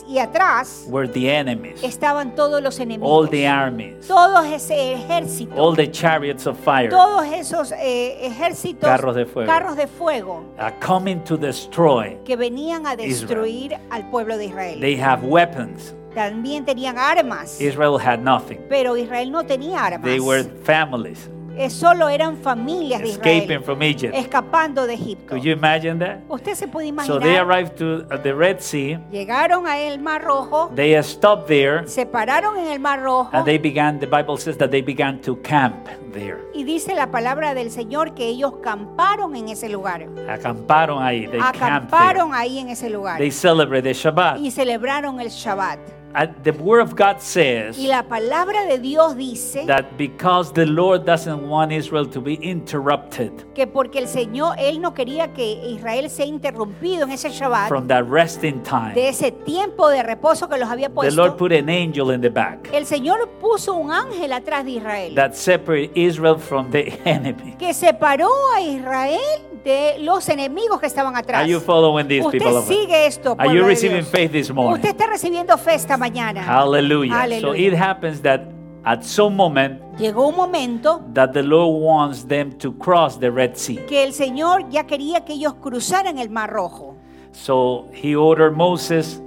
y, 0.07 0.19
atrás 0.19 0.87
were 0.89 1.09
the 1.09 1.31
enemies, 1.31 1.83
estaban 1.83 2.35
todos 2.35 2.63
los 2.63 2.79
all 2.79 2.83
enemigos. 2.83 3.31
the 3.31 3.47
armies, 3.47 4.11
ese 4.53 4.93
ejército. 4.95 5.55
all 5.57 5.75
the 5.75 5.91
chariots 5.91 6.47
of 6.47 6.59
fire 6.59 6.91
Todos 6.91 7.27
esos 7.27 7.73
eh, 7.73 8.27
ejércitos. 8.27 8.89
Carros 8.89 9.15
de 9.15 9.27
fuego. 9.27 9.47
carros 9.47 9.77
de 9.77 9.87
fuego 9.87 10.45
are 10.59 10.75
coming 10.81 11.19
to 11.25 11.37
destroy. 11.37 12.17
que 12.25 12.37
venían 12.37 12.87
a 12.87 12.97
destruir 12.97 13.77
al 13.91 14.09
pueblo 14.11 14.37
de 14.37 14.47
Israel. 14.47 14.81
They 14.81 15.01
have 15.01 15.25
weapons. 15.27 15.95
También 16.15 16.65
tenían 16.65 16.99
armas. 16.99 17.61
Israel 17.61 17.99
had 17.99 18.21
nothing. 18.21 18.59
Pero 18.69 18.97
Israel 18.97 19.31
no 19.31 19.45
tenía 19.45 19.85
armas. 19.85 20.03
They 20.03 20.21
were 20.21 20.45
families 20.65 21.29
solo 21.71 22.09
eran 22.09 22.37
familias 22.37 23.01
de 23.03 23.11
escaping 23.11 23.43
Israel 23.43 23.63
from 23.63 23.83
Egypt. 23.83 24.15
escapando 24.15 24.87
de 24.87 24.95
Egipto. 24.95 25.27
Could 25.35 25.43
you 25.43 25.53
imagine 25.53 25.99
that? 25.99 26.19
Usted 26.29 26.55
se 26.55 26.69
puede 26.69 26.89
So 27.05 27.19
they 27.19 27.37
imaginar. 27.37 27.47
arrived 27.47 27.77
to 27.79 28.07
uh, 28.15 28.17
the 28.23 28.33
Red 28.33 28.61
Sea. 28.61 28.99
Llegaron 29.11 29.67
a 29.67 29.79
el 29.81 29.99
Mar 29.99 30.23
Rojo, 30.23 30.71
They 30.75 31.01
stopped 31.03 31.47
there, 31.49 31.87
se 31.89 32.07
pararon 32.07 32.57
en 32.59 32.69
el 32.69 32.79
Mar 32.79 33.01
Rojo 33.03 33.31
and 33.33 33.45
they 33.45 33.59
began. 33.59 33.99
The 33.99 34.07
Bible 34.07 34.37
says 34.39 34.57
that 34.59 34.71
they 34.71 34.83
began 34.83 35.21
to 35.23 35.37
camp 35.43 35.75
there. 36.13 36.39
y 36.55 36.65
dice 36.65 36.95
la 36.95 37.11
palabra 37.11 37.55
del 37.55 37.71
Señor 37.71 38.15
que 38.15 38.27
ellos 38.27 38.55
camparon 38.63 39.37
en 39.37 39.49
ese 39.49 39.69
lugar. 39.69 40.07
Acamparon 40.29 41.03
ahí. 41.03 41.27
They 41.27 41.39
camped 41.39 41.59
there. 41.59 41.71
Acamparon 41.73 42.35
ahí 42.35 42.59
en 42.59 42.69
ese 42.69 42.91
lugar 42.91 43.19
They 43.19 43.31
celebrated 43.31 43.95
Shabbat. 43.95 44.39
y 44.41 44.51
celebraron 44.51 45.21
el 45.21 45.29
Shabbat. 45.29 45.79
And 46.15 46.35
the 46.43 46.53
Word 46.53 46.81
of 46.81 46.95
God 46.97 47.21
says 47.21 47.79
Y 47.79 47.87
la 47.87 48.03
palabra 48.05 48.65
de 48.65 48.79
Dios 48.79 49.17
dice 49.17 49.67
that 49.67 49.97
because 49.99 50.53
the 50.53 50.65
Lord 50.65 51.05
doesn't 51.05 51.47
want 51.49 51.71
Israel 51.71 52.09
to 52.09 52.21
be 52.21 52.39
interrupted 52.43 53.31
que 53.55 53.67
porque 53.67 53.99
el 53.99 54.09
Señor, 54.09 54.57
Él 54.59 54.81
no 54.81 54.95
quería 54.95 55.33
que 55.35 55.53
Israel 55.71 56.09
sea 56.09 56.25
interrumpido 56.27 57.05
en 57.05 57.11
ese 57.13 57.31
Shabbat, 57.31 57.69
from 57.69 57.87
that 57.89 58.05
resting 58.09 58.63
time, 58.63 58.95
de 58.95 59.09
ese 59.09 59.31
tiempo 59.33 59.89
de 59.89 60.03
reposo 60.03 60.49
que 60.49 60.57
los 60.59 60.69
había 60.69 60.89
the 60.89 60.95
puesto, 60.95 61.15
Lord 61.17 61.37
put 61.37 61.53
an 61.53 61.69
angel 61.69 62.11
in 62.13 62.21
the 62.21 62.31
back 62.31 62.69
el 62.73 62.87
Señor 62.87 63.29
puso 63.41 63.75
un 63.75 63.93
ángel 63.93 64.33
atrás 64.33 64.65
de 64.65 64.73
Israel 64.73 65.15
that 65.15 65.35
separated 65.35 65.91
Israel 65.95 66.37
from 66.39 66.71
the 66.71 66.99
enemy. 67.05 67.55
que 67.59 67.75
separó 67.75 68.31
a 68.55 68.61
Israel 68.61 69.21
de 69.65 69.97
los 70.01 70.29
enemigos 70.29 70.81
que 70.81 70.87
estaban 70.87 71.17
atrás. 71.17 71.43
Are 71.43 71.51
you 71.51 71.61
following 71.61 72.07
this, 72.09 72.25
Usted 72.25 72.39
people 72.39 72.63
sigue 72.63 73.07
esto, 73.07 73.35
Are 73.39 73.53
you 73.55 73.65
receiving 73.65 74.05
faith 74.05 74.33
this 74.33 74.51
morning? 74.51 74.75
Usted 74.77 74.91
está 74.91 75.07
recibiendo 75.07 75.57
fe 75.59 75.75
esta 75.75 75.97
mañana. 75.97 76.43
Hallelujah. 76.45 77.13
So 77.13 77.21
Aleluya. 77.21 77.69
it 77.69 77.75
happens 77.75 78.21
that 78.23 78.43
at 78.85 79.03
some 79.03 79.35
moment 79.37 79.81
Llegó 79.99 80.29
un 80.29 80.37
momento 80.37 81.03
that 81.13 81.33
the 81.33 81.43
Lord 81.43 81.83
wants 81.83 82.25
them 82.27 82.53
to 82.59 82.73
cross 82.79 83.19
the 83.19 83.31
Red 83.31 83.57
Sea. 83.57 83.85
que 83.87 84.05
el 84.05 84.13
Señor 84.13 84.69
ya 84.71 84.85
quería 84.87 85.25
que 85.25 85.35
ellos 85.35 85.55
cruzaran 85.61 86.19
el 86.19 86.31
Mar 86.31 86.51
Rojo. 86.51 86.95
So 87.33 87.89
he 87.93 88.15
ordered 88.17 88.53
Moses 88.57 89.21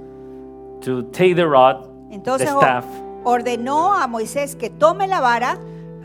to 0.80 1.02
take 1.12 1.34
the 1.36 1.46
rod, 1.46 1.84
the 2.08 2.14
Entonces 2.16 2.50
o- 2.50 2.58
staff, 2.60 2.84
ordenó 3.24 3.92
a 3.94 4.06
Moisés 4.08 4.56
que 4.56 4.68
tome 4.70 5.06
la 5.06 5.20
vara 5.20 5.58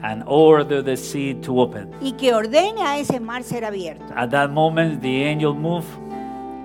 and 0.04 0.24
order 0.27 0.82
the 0.84 0.96
sea 0.96 1.34
to 1.42 1.60
open. 1.60 1.89
y 2.01 2.13
que 2.13 2.34
ordene 2.34 2.82
a 2.82 2.98
ese 2.98 3.20
mar 3.20 3.44
ser 3.44 3.66
abierto. 3.66 4.06
At 4.16 4.30
that 4.32 4.50
moment, 4.51 5.01
the 5.01 5.24
angel 5.24 5.54
moved, 5.54 5.88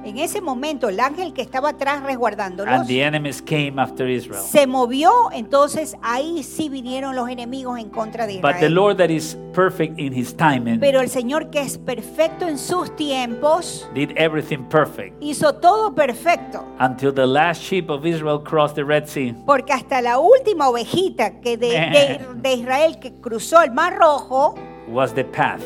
En 0.04 0.18
ese 0.18 0.40
momento 0.40 0.88
el 0.88 0.98
ángel 1.00 1.32
que 1.32 1.42
estaba 1.42 1.70
atrás 1.70 2.02
resguardándolos 2.02 2.72
and 2.74 2.86
the 2.88 3.02
enemies 3.02 3.40
came 3.42 3.74
after 3.80 4.08
Israel. 4.08 4.42
se 4.42 4.66
movió, 4.66 5.10
entonces 5.32 5.96
ahí 6.02 6.42
sí 6.42 6.68
vinieron 6.68 7.14
los 7.14 7.28
enemigos 7.28 7.78
en 7.78 7.88
contra 7.88 8.26
de 8.26 8.34
But 8.40 8.42
the 8.52 8.66
Israel. 8.66 8.74
Lord, 8.74 8.96
that 8.98 9.10
is 9.10 9.36
perfect 9.54 9.98
in 9.98 10.12
His 10.12 10.34
timing, 10.36 10.80
Pero 10.80 11.00
el 11.00 11.08
Señor 11.08 11.50
que 11.50 11.60
es 11.60 11.78
perfecto 11.78 12.48
en 12.48 12.58
sus 12.58 12.94
tiempos, 12.96 13.88
did 13.94 14.10
everything 14.16 14.64
perfect 14.68 15.14
hizo 15.22 15.54
todo 15.54 15.94
perfecto. 15.94 16.64
until 16.80 17.12
the 17.12 17.26
last 17.26 17.62
sheep 17.62 17.88
of 17.90 18.04
Israel 18.04 18.40
crossed 18.42 18.74
the 18.74 18.84
Red 18.84 19.06
Sea. 19.06 19.34
Porque 19.46 19.72
hasta 19.72 20.00
la 20.00 20.18
última 20.18 20.68
ovejita 20.68 21.40
que 21.40 21.56
de, 21.56 21.68
de- 21.68 22.20
de 22.36 22.52
Israel 22.54 22.98
que 22.98 23.12
cruzó 23.20 23.62
el 23.62 23.70
Mar 23.72 23.96
Rojo, 23.98 24.54
Was 24.88 25.14
the 25.14 25.24
path. 25.24 25.62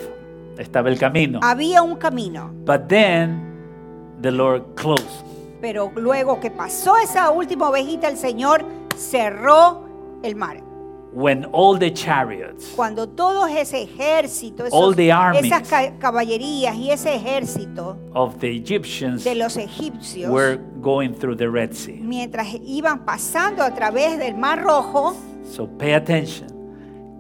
Estaba 0.59 0.89
el 0.89 0.99
camino. 0.99 1.41
había 1.43 1.83
un 1.83 1.97
camino. 1.97 2.51
But 2.65 2.89
then 2.89 3.46
the 4.23 4.31
Lord 4.31 4.75
closed. 4.77 5.25
Pero 5.61 5.91
luego 5.97 6.39
que 6.41 6.51
pasó 6.51 6.97
esa 6.99 7.31
última 7.31 7.69
ovejita, 7.71 8.09
el 8.09 8.17
Señor 8.17 8.65
cerró 8.97 9.83
el 10.23 10.37
mar. 10.37 10.63
When 11.13 11.47
all 11.53 11.79
the 11.79 11.91
chariots 11.95 12.73
Cuando 12.77 13.09
todo 13.09 13.47
ese 13.47 13.83
ejército, 13.85 14.67
esos- 14.67 14.79
All 14.79 14.95
the 14.95 15.11
armies. 15.11 15.47
esas 15.47 15.67
ca- 15.67 15.93
caballerías 15.99 16.77
y 16.77 16.91
ese 16.91 17.15
ejército 17.15 17.97
of 18.13 18.37
the 18.39 18.49
Egyptians 18.55 19.25
de 19.25 19.35
los 19.35 19.57
egipcios, 19.57 20.31
were 20.31 20.59
going 20.83 21.15
through 21.15 21.35
the 21.37 21.49
Red 21.49 21.73
Sea. 21.73 21.99
mientras 22.03 22.49
iban 22.67 23.07
pasando 23.07 23.63
a 23.63 23.71
través 23.75 24.19
del 24.19 24.37
Mar 24.37 24.63
Rojo, 24.63 25.15
So 25.51 25.67
pay 25.67 25.95
attention. 25.95 26.49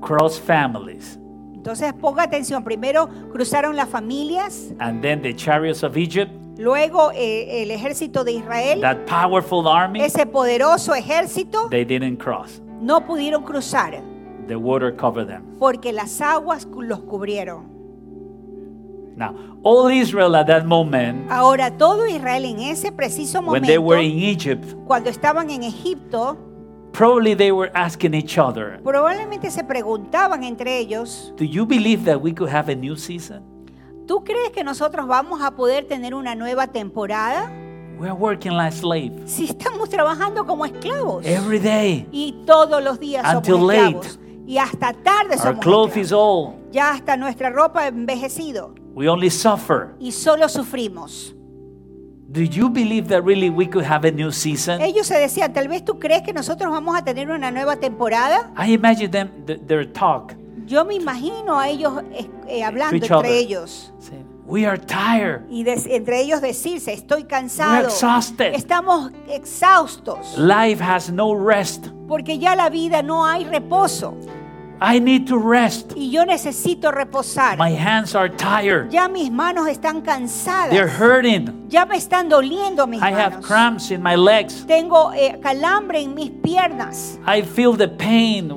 Cross 0.02 0.38
families. 0.40 1.18
entonces 1.54 1.94
ponga 1.94 2.24
atención, 2.24 2.62
primero 2.64 3.08
cruzaron 3.32 3.74
las 3.76 3.88
familias, 3.88 4.72
And 4.78 5.00
then 5.00 5.22
the 5.22 5.34
chariots 5.34 5.82
of 5.82 5.96
Egypt, 5.96 6.30
luego 6.58 7.10
eh, 7.14 7.62
el 7.62 7.70
ejército 7.70 8.24
de 8.24 8.32
Israel, 8.32 8.80
that 8.80 8.98
powerful 9.06 9.66
army, 9.68 10.00
ese 10.02 10.26
poderoso 10.26 10.94
ejército, 10.94 11.68
they 11.70 11.84
didn't 11.84 12.16
cross. 12.18 12.60
no 12.80 13.00
pudieron 13.06 13.42
cruzar 13.44 14.02
The 14.48 14.56
water 14.56 14.94
covered 14.94 15.26
them. 15.28 15.42
porque 15.58 15.92
las 15.92 16.20
aguas 16.20 16.66
los 16.76 17.00
cubrieron. 17.00 17.74
Now, 19.16 19.34
all 19.62 19.90
Israel 19.90 20.34
at 20.36 20.46
that 20.46 20.64
moment, 20.66 21.30
Ahora 21.30 21.70
todo 21.70 22.06
Israel 22.06 22.44
en 22.44 22.58
ese 22.60 22.92
preciso 22.92 23.40
when 23.40 23.62
they 23.62 23.78
momento, 23.78 23.82
were 23.82 24.02
in 24.02 24.18
Egypt, 24.18 24.64
cuando 24.86 25.08
estaban 25.08 25.48
en 25.50 25.62
Egipto, 25.62 26.36
probably 26.92 27.34
they 27.34 27.50
were 27.50 27.70
asking 27.74 28.12
each 28.14 28.36
other, 28.38 28.78
probablemente 28.82 29.50
se 29.50 29.64
preguntaban 29.64 30.44
entre 30.44 30.78
ellos, 30.78 31.32
Do 31.38 31.44
you 31.44 31.64
believe 31.66 32.04
that 32.04 32.20
we 32.20 32.32
could 32.34 32.50
have 32.50 32.70
a 32.70 32.76
new 32.76 32.94
season? 32.94 33.42
¿Tú 34.06 34.24
crees 34.24 34.50
que 34.50 34.62
nosotros 34.64 35.06
vamos 35.06 35.42
a 35.42 35.50
poder 35.52 35.86
tener 35.86 36.14
una 36.14 36.34
nueva 36.34 36.66
temporada? 36.68 37.50
We're 37.98 38.12
working 38.12 38.52
like 38.56 38.76
slaves 38.76 39.30
Si 39.32 39.46
estamos 39.46 39.88
trabajando 39.88 40.44
como 40.46 40.64
esclavos 40.66 41.24
every 41.24 41.58
day. 41.58 42.06
y 42.12 42.42
todos 42.46 42.82
los 42.82 43.00
días 43.00 43.24
Until 43.34 43.54
somos 43.54 43.68
late. 43.68 43.82
esclavos 44.06 44.18
y 44.46 44.58
hasta 44.58 44.92
tarde 44.92 45.34
Our 45.34 45.38
somos 45.38 45.60
clothes 45.64 45.96
is 45.96 46.12
old. 46.12 46.54
Ya 46.70 46.90
hasta 46.90 47.16
nuestra 47.16 47.50
ropa 47.50 47.86
envejecido 47.86 48.74
We 48.94 49.08
only 49.08 49.30
suffer. 49.30 49.94
y 49.98 50.12
solo 50.12 50.48
sufrimos. 50.48 51.32
Do 52.28 52.42
you 52.42 52.68
believe 52.68 53.08
that 53.08 53.22
really 53.24 53.48
we 53.50 53.66
could 53.68 53.84
have 53.86 54.06
a 54.06 54.10
new 54.10 54.30
season? 54.32 54.80
Ellos 54.82 55.06
se 55.06 55.14
decían, 55.18 55.52
tal 55.52 55.68
vez 55.68 55.84
tú 55.84 55.98
crees 55.98 56.22
que 56.22 56.32
nosotros 56.32 56.70
vamos 56.70 56.96
a 56.98 57.02
tener 57.04 57.30
una 57.30 57.50
nueva 57.50 57.76
temporada. 57.76 58.52
I 58.58 58.72
imagine 58.74 59.08
them, 59.10 59.30
th- 59.46 59.60
their 59.66 59.90
talk. 59.90 60.34
Yo 60.66 60.84
me 60.84 60.94
imagino 60.94 61.58
a 61.58 61.68
ellos 61.68 61.92
eh, 62.48 62.62
hablando 62.64 62.96
entre 62.96 63.14
other. 63.14 63.30
ellos. 63.30 63.92
saying, 64.00 64.26
We 64.46 64.64
are 64.66 64.78
tired. 64.78 65.42
Y 65.50 65.64
des- 65.64 65.86
entre 65.86 66.20
ellos 66.20 66.40
decirse, 66.40 66.92
estoy 66.92 67.22
We're 67.22 67.26
cansado, 67.28 67.88
exhausted. 67.88 68.54
estamos 68.54 69.10
exhaustos, 69.28 70.36
Life 70.38 70.80
has 70.82 71.10
no 71.10 71.34
rest. 71.34 71.88
porque 72.08 72.38
ya 72.38 72.54
la 72.54 72.68
vida 72.68 73.02
no 73.02 73.24
hay 73.26 73.44
reposo 73.44 74.14
I 74.80 75.00
need 75.00 75.26
to 75.26 75.38
rest. 75.38 75.92
y 75.96 76.10
yo 76.10 76.24
necesito 76.26 76.92
reposar. 76.92 77.56
My 77.58 77.74
hands 77.74 78.14
are 78.14 78.28
tired. 78.28 78.90
Ya 78.90 79.08
mis 79.08 79.30
manos 79.32 79.66
están 79.68 80.02
They're 80.02 80.18
cansadas, 80.18 81.00
hurting. 81.00 81.66
ya 81.68 81.86
me 81.86 81.96
están 81.96 82.28
doliendo 82.28 82.86
mis 82.86 83.00
I 83.00 83.06
have 83.12 83.30
manos. 83.36 83.46
cramps 83.46 83.90
in 83.90 84.02
my 84.02 84.14
legs. 84.16 84.64
Tengo 84.66 85.12
eh, 85.14 85.38
calambre 85.42 86.02
en 86.02 86.14
mis 86.14 86.30
piernas, 86.30 87.18
I 87.26 87.42
feel 87.42 87.74
the 87.76 87.88
pain 87.88 88.52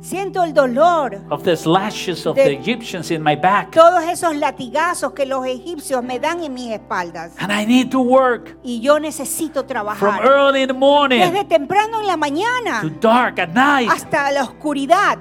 siento 0.00 0.42
el 0.44 0.52
dolor, 0.54 1.20
of 1.30 1.42
the 1.42 1.56
slashes 1.56 2.26
of 2.26 2.34
The- 2.36 2.52
Egyptians 2.52 3.10
in 3.10 3.22
my 3.22 3.36
back. 3.36 3.70
todos 3.72 4.02
esos 4.04 4.34
latigazos 4.36 5.12
que 5.12 5.26
los 5.26 5.44
egipcios 5.46 6.02
me 6.02 6.18
dan 6.18 6.42
en 6.42 6.54
mis 6.54 6.70
espaldas. 6.72 7.32
And 7.38 7.52
I 7.52 7.66
need 7.66 7.90
to 7.90 8.00
work 8.00 8.56
Y 8.62 8.80
yo 8.80 8.98
necesito 8.98 9.60
from 9.60 9.66
trabajar 9.68 10.24
early 10.24 10.62
in 10.62 10.68
the 10.68 10.74
morning 10.74 11.20
desde 11.20 11.44
temprano 11.44 12.00
en 12.00 12.06
la 12.06 12.16
mañana 12.16 12.80
to 12.82 12.88
dark 13.00 13.38
at 13.38 13.50
night, 13.50 13.90
hasta 13.90 14.30
la 14.32 14.44
oscuridad, 14.44 15.18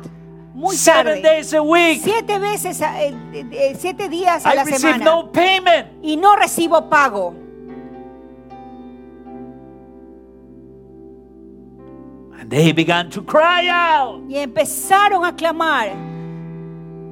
muy 0.53 0.75
seven 0.75 1.05
tarde. 1.05 1.21
days 1.21 1.53
a 1.53 1.61
week. 1.61 2.01
Siete 2.03 2.37
veces, 2.39 2.81
a- 2.81 3.01
eh, 3.03 3.13
eh, 3.33 3.45
eh, 3.51 3.75
siete 3.77 4.09
días 4.09 4.45
a 4.45 4.53
I 4.53 4.55
la 4.55 4.63
receive 4.63 4.79
semana. 4.93 5.05
no 5.05 5.31
payment. 5.31 5.87
Y 6.01 6.17
no 6.17 6.35
recibo 6.35 6.89
pago. 6.89 7.33
And 12.49 12.57
they 12.57 12.71
began 12.71 13.09
to 13.11 13.21
cry 13.21 13.67
out. 13.69 14.21
Y 14.27 14.37
empezaron 14.37 15.23
a 15.25 15.35
clamar. 15.35 15.89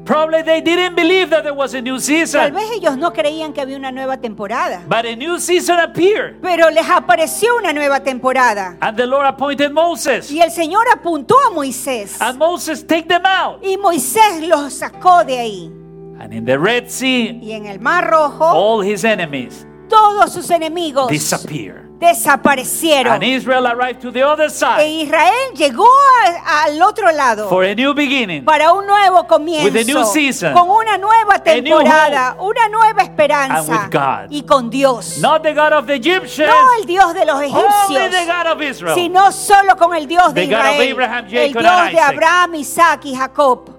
Probably 0.03 0.41
they 0.41 0.62
didn't 0.62 0.96
believe 0.96 1.29
that 1.32 1.44
there 1.44 1.53
was 1.53 1.74
a 1.74 1.82
new 1.82 1.96
Tal 1.96 2.01
season, 2.01 2.53
vez 2.53 2.72
ellos 2.72 2.98
no 2.98 3.12
creían 3.12 3.51
que 3.53 3.62
había 3.62 3.75
una 3.75 3.91
nueva 3.91 4.17
temporada. 4.17 4.82
but 4.88 5.06
a 5.06 5.15
new 5.15 5.38
season 5.38 5.79
appeared. 5.79 6.41
Pero 6.41 6.70
les 6.70 6.89
apareció 6.89 7.58
una 7.58 7.74
nueva 7.74 8.00
temporada. 8.00 8.77
And 8.82 8.98
the 8.98 9.06
Lord 9.06 9.25
appointed 9.27 9.72
Moses. 9.74 10.32
Y 10.32 10.39
el 10.41 10.50
Señor 10.50 10.86
apuntó 10.91 11.36
a 11.46 11.53
Moisés. 11.53 12.20
And 12.22 12.39
Moses 12.39 12.84
take 12.88 13.08
them 13.08 13.25
out. 13.25 13.62
Y 13.62 13.75
Moisés 13.77 14.48
los 14.48 14.74
sacó 14.74 15.25
de 15.25 15.38
ahí. 15.38 15.72
And 16.20 16.34
in 16.34 16.46
the 16.46 16.58
Red 16.58 16.89
Sea, 16.89 17.38
Y 17.44 17.51
en 17.51 17.65
el 17.65 17.79
Mar 17.79 18.10
Rojo, 18.10 18.46
all 18.46 18.82
his 18.82 19.03
enemies 19.03 19.67
todos 19.89 20.34
sus 20.34 20.50
enemigos 20.50 21.10
disappear. 21.10 21.87
Desaparecieron. 22.00 23.13
And 23.13 23.24
Israel 23.24 23.66
arrived 23.68 24.01
to 24.01 24.12
the 24.12 24.24
other 24.24 24.48
E 24.48 24.50
side 24.50 24.88
Israel 25.04 25.54
llegó 25.56 25.86
a- 26.25 26.63
al 26.66 26.82
otro 26.82 27.12
lado 27.12 27.50
for 27.50 27.63
a 27.63 27.74
new 27.75 27.94
beginning. 27.94 28.44
para 28.46 28.72
un 28.74 28.86
nuevo 28.86 29.25
comienzo, 29.27 29.66
With 29.66 29.75
a 29.77 29.84
new 29.84 30.04
season. 30.06 30.54
con 30.54 30.70
una 30.70 30.98
nueva 30.98 31.36
A 31.36 31.38
new 31.38 31.63
temporada, 31.63 32.36
una 32.39 32.68
nueva 32.70 33.01
And 33.01 33.10
esperanza 33.10 33.72
with 33.72 33.92
God. 33.92 34.27
y 34.32 34.42
con 34.44 34.70
Dios. 34.70 35.18
Not 35.20 35.44
the 35.44 35.54
God 35.54 35.74
of 35.74 35.86
the 35.88 35.96
Egyptians, 35.96 36.51
No 36.51 36.74
el 36.80 36.86
Dios 36.86 37.13
de 37.13 37.25
los 37.25 37.36
only 37.36 37.51
the 37.51 37.58
egipcios, 37.58 38.27
God 38.27 38.51
of 38.54 38.62
Israel. 38.62 38.96
sino 38.96 39.32
solo 39.32 39.75
con 39.75 39.94
el 39.96 40.08
Dios 40.08 40.34
de 40.34 40.42
The 40.46 40.48
God 40.56 40.60
of 40.60 40.72
Israel, 40.74 40.92
Abraham, 40.94 41.25
el 41.25 41.32
Jacob, 41.32 41.62
Dios 41.62 41.74
and 41.74 41.92
de. 41.92 42.00
Abraham, 42.00 42.56
Isaac 42.56 43.06
y 43.06 43.16
Jacob. 43.16 43.77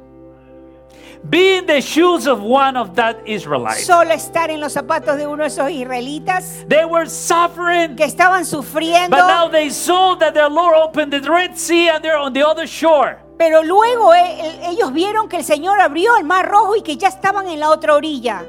Be 1.30 1.58
in 1.58 1.66
the 1.66 1.80
shoes 1.82 2.26
of 2.26 2.40
one 2.40 2.76
of 2.78 2.94
that 2.94 3.16
Israelite. 3.26 3.84
Solo 3.84 4.12
estar 4.12 4.50
en 4.50 4.60
los 4.60 4.72
zapatos 4.72 5.16
de 5.18 5.26
uno 5.26 5.42
de 5.42 5.48
esos 5.48 5.70
israelitas 5.70 6.64
They 6.68 6.84
were 6.86 7.06
suffering, 7.06 7.96
que 7.96 8.04
estaban 8.04 8.46
sufriendo, 8.46 9.14
but 9.16 9.26
now 9.26 9.48
they 9.50 9.68
saw 9.70 10.16
that 10.18 10.32
their 10.32 10.48
Lord 10.48 10.74
opened 10.76 11.12
the 11.12 11.20
Red 11.20 11.56
Sea 11.58 11.90
and 11.90 12.02
they're 12.02 12.16
on 12.18 12.32
the 12.32 12.42
other 12.42 12.66
shore. 12.66 13.18
pero 13.36 13.62
luego 13.62 14.14
eh, 14.14 14.40
el- 14.40 14.72
ellos 14.72 14.92
vieron 14.92 15.28
que 15.28 15.36
el 15.36 15.44
Señor 15.44 15.80
abrió 15.80 16.16
el 16.16 16.24
mar 16.24 16.48
rojo 16.48 16.76
y 16.76 16.82
que 16.82 16.96
ya 16.96 17.08
estaban 17.08 17.46
en 17.46 17.60
la 17.60 17.70
otra 17.70 17.94
orilla. 17.94 18.44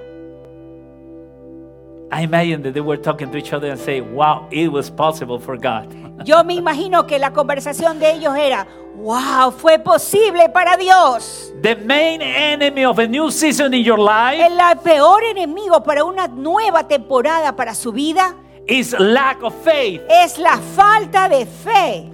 I 2.12 2.24
imagine 2.24 2.63
that 2.63 2.74
they 2.74 2.81
were 2.81 2.98
talking 2.98 3.29
to 3.29 3.38
each 3.38 3.53
other 3.53 3.69
and 3.69 3.79
say, 3.79 4.01
Wow, 4.01 4.48
it 4.51 4.71
was 4.71 4.89
possible 4.89 5.38
for 5.39 5.57
God. 5.57 5.86
Yo 6.25 6.43
me 6.43 6.55
imagino 6.55 7.05
que 7.05 7.19
la 7.19 7.31
conversación 7.33 8.00
de 8.00 8.12
ellos 8.13 8.36
era, 8.36 8.65
wow, 9.00 9.51
fue 9.51 9.79
posible 9.79 10.50
para 10.50 10.77
Dios. 10.77 11.51
The 11.62 11.75
main 11.75 12.22
enemy 12.22 12.86
of 12.86 13.00
a 13.00 13.08
new 13.08 13.32
season 13.32 13.74
in 13.74 13.84
your 13.84 14.00
life 14.00 14.39
El 14.41 14.58
peor 14.84 15.24
enemigo 15.24 15.84
para 15.84 16.03
una 16.03 16.27
nueva 16.27 16.88
temporada 16.88 17.56
para 17.56 17.74
su 17.75 17.91
vida 17.91 18.36
is 18.68 18.94
lack 19.00 19.41
of 19.44 19.53
faith. 19.63 20.01
es 20.10 20.38
la 20.38 20.58
falta 20.75 21.27
de 21.29 21.46
fe. 21.46 22.10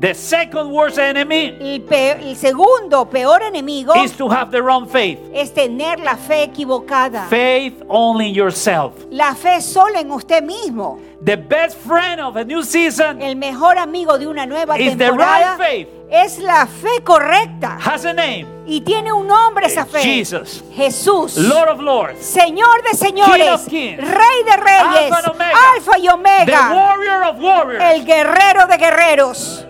The 0.00 0.14
second 0.14 0.70
worst 0.70 0.96
enemy 0.96 1.56
El, 1.60 1.80
pe- 1.82 2.12
el 2.30 2.36
segundo 2.36 3.04
peor 3.10 3.42
enemigo 3.42 3.94
is 3.96 4.12
to 4.16 4.28
have 4.28 4.52
the 4.52 4.62
wrong 4.62 4.86
faith. 4.88 5.18
es 5.34 5.52
tener 5.52 5.98
la 5.98 6.14
fe 6.16 6.44
equivocada. 6.44 7.26
Faith 7.28 7.82
only 7.88 8.28
in 8.28 8.34
yourself. 8.34 8.92
La 9.10 9.34
fe 9.34 9.60
solo 9.60 9.98
en 9.98 10.12
usted 10.12 10.42
mismo. 10.44 11.00
The 11.20 11.36
best 11.36 11.76
friend 11.78 12.20
of 12.20 12.36
a 12.36 12.44
new 12.44 12.62
season 12.62 13.20
El 13.20 13.34
mejor 13.34 13.76
amigo 13.76 14.18
de 14.18 14.28
una 14.28 14.46
nueva 14.46 14.78
is 14.78 14.96
the 14.96 15.06
temporada 15.06 15.56
right 15.56 15.58
faith. 15.58 15.88
Es 16.10 16.38
la 16.38 16.64
fe 16.66 17.02
correcta. 17.02 17.76
has 17.80 18.04
a 18.04 18.12
name 18.12 18.46
Y 18.66 18.80
tiene 18.82 19.12
un 19.12 19.26
nombre 19.26 19.66
esa 19.66 19.84
fe. 19.84 20.00
Jesus, 20.00 20.62
Jesús. 20.76 21.36
Lord 21.36 21.70
of 21.70 21.80
Lords, 21.80 22.24
Señor 22.24 22.82
de 22.84 22.96
señores, 22.96 23.36
King 23.36 23.48
of 23.48 23.66
kings, 23.66 23.98
Rey 23.98 24.42
de 24.44 24.56
reyes, 24.58 25.12
Omega, 25.26 25.72
Alfa 25.74 25.98
y 25.98 26.02
the 26.02 26.10
Omega, 26.10 26.70
warrior 26.74 27.24
of 27.24 27.40
warriors. 27.40 27.82
el 27.82 28.04
guerrero 28.04 28.66
de 28.68 28.76
guerreros. 28.76 29.64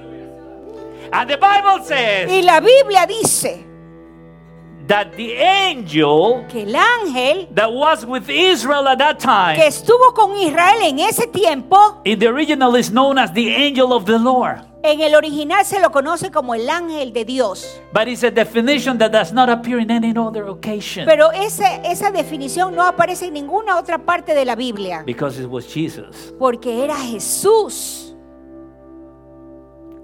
And 1.12 1.30
the 1.30 1.38
Bible 1.38 1.82
says 1.84 2.30
Y 2.30 2.42
la 2.42 2.60
Biblia 2.60 3.06
dice 3.06 3.67
that 4.88 5.12
the 5.16 5.34
angel 5.40 6.44
que 6.48 6.62
el 6.62 6.74
ángel 6.74 7.46
that 7.54 7.70
was 7.70 8.04
with 8.04 8.28
Israel 8.28 8.88
at 8.88 8.98
that 8.98 9.18
que 9.18 9.26
time, 9.26 9.66
estuvo 9.66 10.12
con 10.14 10.36
Israel 10.36 10.82
en 10.82 10.98
ese 10.98 11.26
tiempo, 11.28 12.00
in 12.04 12.18
the 12.18 12.26
original 12.26 12.74
is 12.76 12.90
known 12.90 13.18
as 13.18 13.32
the 13.34 13.54
angel 13.54 13.92
of 13.92 14.04
the 14.06 14.18
Lord. 14.18 14.58
en 14.82 15.00
el 15.00 15.14
original 15.14 15.64
se 15.64 15.80
lo 15.80 15.90
conoce 15.90 16.30
como 16.30 16.54
el 16.54 16.70
ángel 16.70 17.12
de 17.12 17.24
Dios. 17.24 17.80
But 17.92 18.06
it's 18.08 18.22
a 18.22 18.30
definition 18.30 18.96
that 18.98 19.10
does 19.10 19.32
not 19.32 19.50
appear 19.50 19.78
in 19.80 19.90
any 19.90 20.14
other 20.16 20.44
occasion 20.48 21.04
Pero 21.04 21.30
ese- 21.32 21.80
esa 21.84 22.10
definición 22.10 22.74
no 22.74 22.82
aparece 22.84 23.26
en 23.26 23.34
ninguna 23.34 23.76
otra 23.78 23.98
parte 23.98 24.34
de 24.34 24.44
la 24.44 24.54
Biblia, 24.56 25.02
because 25.04 25.38
it 25.40 25.48
was 25.48 25.66
Jesus 25.66 26.32
porque 26.38 26.84
era 26.84 26.96
Jesús 26.96 28.14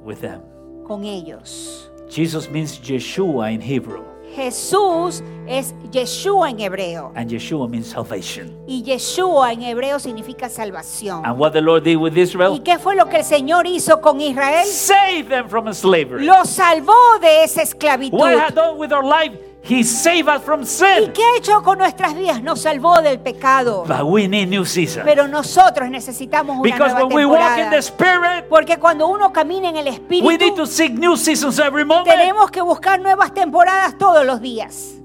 with 0.04 0.20
them. 0.20 0.42
con 0.86 1.04
ellos. 1.04 1.90
Jesus 2.10 2.50
means 2.50 2.78
Yeshua 2.80 3.50
in 3.52 3.60
Hebrew, 3.62 4.04
Jesús 4.34 5.22
es 5.46 5.74
Yeshua 5.90 6.50
en 6.50 6.60
hebreo. 6.60 7.12
and 7.14 7.30
Yeshua 7.30 7.68
means 7.68 7.86
salvation. 7.88 8.50
Y 8.66 8.82
Yeshua 8.82 9.52
en 9.52 9.62
hebreo 9.62 9.98
significa 9.98 10.48
salvación. 10.48 11.24
And 11.24 11.38
what 11.38 11.52
the 11.52 11.60
Lord 11.60 11.84
did 11.84 11.96
with 11.96 12.16
¿Y 12.16 12.22
Israel? 12.22 12.60
qué 12.64 12.78
fue 12.78 12.96
lo 12.96 13.08
que 13.08 13.18
el 13.18 13.24
Señor 13.24 13.66
hizo 13.66 14.00
con 14.00 14.20
Israel? 14.20 14.66
Save 14.66 15.24
them 15.28 15.48
from 15.48 15.72
slavery. 15.72 16.24
Lo 16.24 16.44
salvó 16.44 16.94
de 17.20 17.44
esa 17.44 17.62
esclavitud. 17.62 18.18
What 18.18 18.34
had 18.38 18.54
done 18.54 18.78
with 18.78 18.92
our 18.92 19.04
life? 19.04 19.38
He 19.66 19.82
saved 19.82 20.28
us 20.28 20.42
from 20.42 20.60
¿Y 20.62 20.66
sin. 20.66 21.12
qué 21.12 21.22
ha 21.22 21.38
hecho 21.38 21.62
con 21.62 21.78
nuestras 21.78 22.14
vidas? 22.14 22.42
Nos 22.42 22.60
salvó 22.60 23.00
del 23.00 23.18
pecado. 23.20 23.84
But 23.88 24.04
we 24.04 24.28
need 24.28 24.48
new 24.48 24.64
season. 24.66 25.04
Pero 25.06 25.26
nosotros 25.26 25.88
necesitamos 25.88 26.56
una 26.58 26.62
Because 26.62 26.92
nueva 26.92 27.06
when 27.06 27.16
we 27.16 27.24
walk 27.24 27.38
in 27.40 27.46
temporada. 27.64 27.70
the 27.70 27.78
Spirit, 27.78 28.44
Porque 28.50 28.78
cuando 28.78 29.08
uno 29.08 29.32
camina 29.32 29.70
en 29.70 29.76
el 29.78 29.84
we 29.86 29.90
need 30.20 30.42
Espíritu, 30.42 30.54
to 30.56 30.66
seek 30.66 30.92
new 30.92 31.16
seasons 31.16 31.58
every 31.58 31.84
moment. 31.84 32.06
tenemos 32.06 32.50
que 32.50 32.60
buscar 32.60 33.00
nuevas 33.00 33.32
temporadas 33.32 33.96
todos 33.96 34.26
los 34.26 34.40
días. 34.42 34.96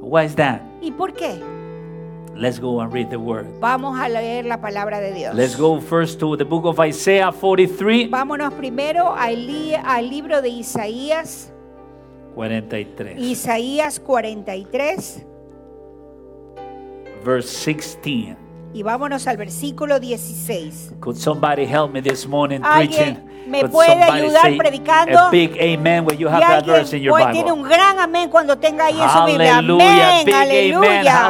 Why 0.00 0.24
is 0.24 0.36
that? 0.36 0.60
¿Y 0.80 0.92
por 0.92 1.12
qué? 1.12 1.42
Let's 2.36 2.60
go 2.60 2.80
and 2.82 2.92
read 2.92 3.08
the 3.08 3.16
word. 3.16 3.46
Vamos 3.60 3.98
a 3.98 4.08
leer 4.08 4.44
la 4.44 4.60
palabra 4.60 5.00
de 5.00 5.12
Dios. 5.14 5.34
Let's 5.34 5.56
go 5.56 5.80
first 5.80 6.20
to 6.20 6.36
the 6.36 6.44
book 6.44 6.64
of 6.66 6.78
Isaiah 6.78 7.32
43, 7.32 8.08
Vámonos 8.10 8.52
primero 8.54 9.14
al, 9.16 9.46
li- 9.46 9.74
al 9.74 10.08
libro 10.10 10.42
de 10.42 10.50
Isaías, 10.50 11.50
43, 12.36 13.18
Isaías 13.18 13.98
43, 13.98 15.24
verse 17.24 17.48
16. 17.74 18.36
y 18.74 18.82
vámonos 18.82 19.26
al 19.26 19.36
versículo 19.38 19.98
16. 19.98 20.96
Could 21.00 21.16
somebody 21.16 21.64
help 21.64 21.92
me 21.92 22.02
this 22.02 22.26
morning 22.26 22.60
preaching? 22.60 23.16
me 23.48 23.60
Could 23.62 23.72
puede 23.72 24.02
ayudar 24.02 24.54
predicando? 24.58 25.18
A 25.18 25.30
big 25.30 25.56
amen 25.58 26.04
when 26.04 26.18
you 26.18 26.28
Y 26.28 26.30
have 26.30 26.40
that 26.40 26.66
verse 26.66 26.92
in 26.94 27.00
alguien 27.00 27.02
your 27.04 27.14
hoy 27.14 27.32
tiene 27.32 27.52
un 27.52 27.62
gran 27.62 27.98
amén 27.98 28.28
cuando 28.28 28.58
tenga 28.58 28.84
ahí 28.86 29.00
en 29.00 29.08
su 29.08 29.24
Biblia. 29.24 29.56
Amén, 29.58 30.34
aleluya. 30.34 31.26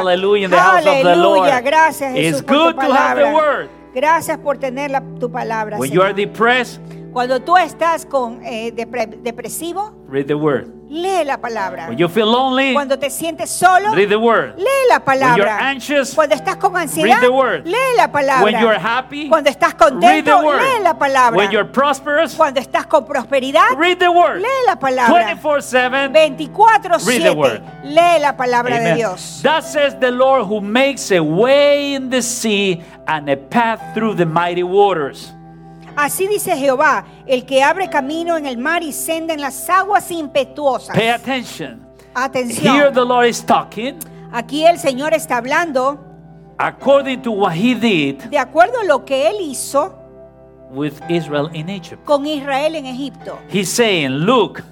Aleluya. 0.77 1.61
Gracias 1.61 2.13
Jesús 2.13 2.41
It's 2.41 2.43
por 2.43 2.55
tu 2.57 2.63
good 2.63 2.75
to 2.85 2.93
have 2.93 3.15
the 3.17 3.23
palabra. 3.23 3.33
word. 3.33 3.69
Gracias 3.95 4.37
por 4.39 4.57
tener 4.57 4.91
la- 4.91 5.01
tu 5.19 5.31
palabra. 5.31 5.77
When 5.77 5.89
you 5.91 6.01
are 6.01 6.13
depressed, 6.13 6.81
Cuando 7.13 7.39
tú 7.41 7.55
estás 7.57 8.05
con 8.05 8.43
eh, 8.45 8.71
depre- 8.75 9.21
depresivo, 9.23 9.93
read 10.09 10.25
the 10.27 10.35
word. 10.35 10.67
Lee 10.89 11.23
la 11.25 11.37
palabra. 11.37 11.87
When 11.89 11.97
you 11.97 12.07
feel 12.07 12.27
lonely, 12.31 12.73
Cuando 12.73 12.97
te 12.97 13.09
sientes 13.09 13.49
solo, 13.49 13.93
read 13.93 14.09
the 14.09 14.17
word. 14.17 14.55
lee 14.57 14.65
la 14.89 14.99
When 14.99 15.17
you're 15.35 15.45
palabra. 15.45 15.57
anxious, 15.69 16.13
Cuando 16.13 16.35
estás 16.35 16.55
con 16.57 16.75
ansiedad, 16.77 17.19
read 17.19 17.21
the 17.21 17.29
word. 17.31 17.65
lee 17.65 17.95
la 17.97 18.07
palabra. 18.11 18.43
when 18.43 18.59
you're 18.61 18.79
happy, 18.79 19.27
Cuando 19.29 19.49
estás 19.49 19.73
read 19.73 19.79
the 19.79 20.31
contento, 20.31 20.43
word. 20.43 20.61
lee 20.61 20.83
la 20.83 20.93
palabra. 20.97 21.37
When 21.37 21.51
you're 21.51 21.69
prosperous, 21.71 22.35
Cuando 22.35 22.59
estás 22.59 22.85
con 22.87 23.05
prosperidad, 23.05 23.75
read 23.77 23.99
the 23.99 24.09
word. 24.09 24.41
lee 24.41 24.47
la 24.65 24.75
palabra. 24.77 25.35
24-7. 25.35 26.11
24-7, 26.11 27.35
word. 27.35 27.61
lee 27.83 28.19
la 28.19 28.35
palabra 28.37 28.75
de 28.79 28.81
Amen. 28.91 28.97
Dios. 28.97 29.41
Thus 29.43 29.71
says 29.71 29.95
the 29.99 30.11
Lord 30.11 30.45
who 30.47 30.61
makes 30.61 31.11
a 31.11 31.19
way 31.21 31.93
in 31.93 32.09
the 32.09 32.21
sea 32.21 32.81
and 33.07 33.29
a 33.29 33.37
path 33.37 33.81
through 33.93 34.15
the 34.15 34.25
mighty 34.25 34.63
waters. 34.63 35.33
Así 35.97 36.27
dice 36.27 36.55
Jehová, 36.55 37.05
el 37.25 37.45
que 37.45 37.63
abre 37.63 37.89
camino 37.89 38.37
en 38.37 38.45
el 38.45 38.57
mar 38.57 38.83
y 38.83 38.93
senda 38.93 39.33
en 39.33 39.41
las 39.41 39.69
aguas 39.69 40.11
impetuosas. 40.11 40.95
Pay 40.95 41.09
attention. 41.09 41.87
Here 42.15 42.25
Atención, 42.25 42.93
the 42.93 43.05
Lord 43.05 43.27
is 43.27 43.45
talking 43.45 43.99
aquí 44.31 44.65
el 44.65 44.79
Señor 44.79 45.13
está 45.13 45.37
hablando 45.37 45.99
according 46.57 47.21
to 47.21 47.31
what 47.31 47.53
he 47.53 47.75
did 47.75 48.17
de 48.29 48.37
acuerdo 48.37 48.79
a 48.79 48.83
lo 48.83 49.05
que 49.05 49.29
Él 49.29 49.37
hizo 49.41 49.95
with 50.71 50.93
Israel 51.09 51.49
in 51.53 51.69
Egypt. 51.69 52.03
con 52.05 52.25
Israel 52.25 52.75
en 52.75 52.85
Egipto. 52.87 53.39
He's 53.49 53.69
saying, 53.69 54.25
Look, 54.25 54.63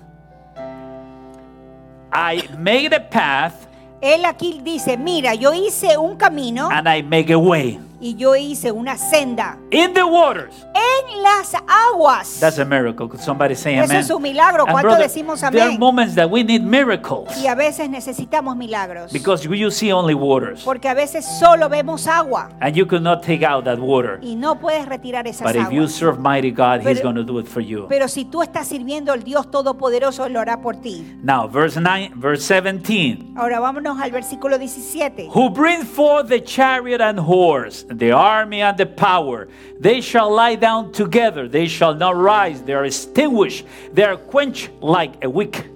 I 2.11 2.43
made 2.57 2.93
a 2.95 2.99
path 2.99 3.53
Él 4.01 4.25
aquí 4.25 4.59
dice, 4.63 4.97
mira, 4.97 5.35
yo 5.35 5.53
hice 5.53 5.97
un 5.97 6.17
camino 6.17 6.69
and 6.71 6.87
I 6.87 7.01
make 7.01 7.31
a 7.31 7.37
way 7.37 7.79
y 7.99 8.15
yo 8.15 8.35
hice 8.35 8.71
una 8.71 8.97
senda 8.97 9.57
in 9.71 9.93
the 9.93 10.03
waters. 10.03 10.65
en 10.73 11.23
las 11.23 11.53
aguas. 11.67 12.39
That's 12.39 12.59
a 12.59 12.65
miracle. 12.65 13.07
Could 13.07 13.21
somebody 13.21 13.55
say 13.55 13.75
Eso 13.75 13.85
amen? 13.85 13.97
es 13.97 14.09
un 14.09 14.21
milagro. 14.21 14.65
¿Cuánto 14.65 14.95
decimos 14.97 15.39
there 15.41 15.61
are 15.61 15.69
amén? 15.69 15.79
moments 15.79 16.15
that 16.15 16.29
we 16.29 16.43
need 16.43 16.61
miracles 16.61 17.35
Y 17.41 17.47
a 17.47 17.55
veces 17.55 17.89
necesitamos 17.89 18.55
milagros. 18.57 19.11
because 19.11 19.43
you 19.47 19.69
see 19.71 19.91
only 19.91 20.13
waters 20.13 20.63
Porque 20.63 20.87
a 20.89 20.93
veces 20.93 21.25
solo 21.39 21.69
vemos 21.69 22.07
agua 22.07 22.49
and 22.61 22.75
you 22.75 22.85
could 22.85 23.01
not 23.03 23.21
take 23.23 23.43
out 23.45 23.63
that 23.65 23.79
water. 23.79 24.19
y 24.21 24.35
no 24.35 24.55
puedes 24.59 24.85
retirar 24.87 25.27
esas 25.27 25.43
But 25.51 25.55
if 25.55 25.71
you 25.71 25.87
serve 25.87 26.19
mighty 26.19 26.51
God, 26.51 26.81
He's 26.81 26.99
Pero- 26.99 27.03
going 27.03 27.15
to 27.15 27.23
do 27.23 27.39
it 27.39 27.47
for 27.47 27.61
you. 27.61 27.85
Pero 27.87 28.07
si 28.07 28.25
tú 28.25 28.41
estás 28.41 28.67
sirviendo 28.67 29.11
al 29.11 29.23
Dios 29.23 29.49
Todopoderoso, 29.51 30.25
Él 30.25 30.33
lo 30.33 30.39
hará 30.39 30.61
por 30.61 30.75
ti. 30.77 31.15
Now, 31.23 31.47
verse 31.47 31.79
9, 31.79 32.11
verse 32.15 32.43
17. 32.61 33.33
Ahora 33.37 33.59
vámonos 33.59 33.99
al 33.99 34.11
versículo 34.11 34.57
17. 34.57 35.29
Who 35.33 35.49
bring 35.49 35.83
forth 35.83 36.27
the 36.29 36.41
chariot 36.43 37.01
and 37.01 37.19
horse, 37.19 37.84
the 37.87 38.11
army 38.11 38.61
and 38.61 38.77
the 38.77 38.85
power. 38.85 39.47
They 39.79 40.01
shall 40.01 40.31
lie 40.31 40.55
down 40.55 40.91
together, 40.91 41.47
they 41.47 41.67
shall 41.67 41.95
not 41.95 42.15
rise, 42.15 42.61
they 42.63 42.73
are 42.73 42.85
extinguished, 42.85 43.65
they 43.93 44.03
are 44.03 44.17
quenched 44.17 44.69
like 44.81 45.23
a 45.23 45.29
wick. 45.29 45.69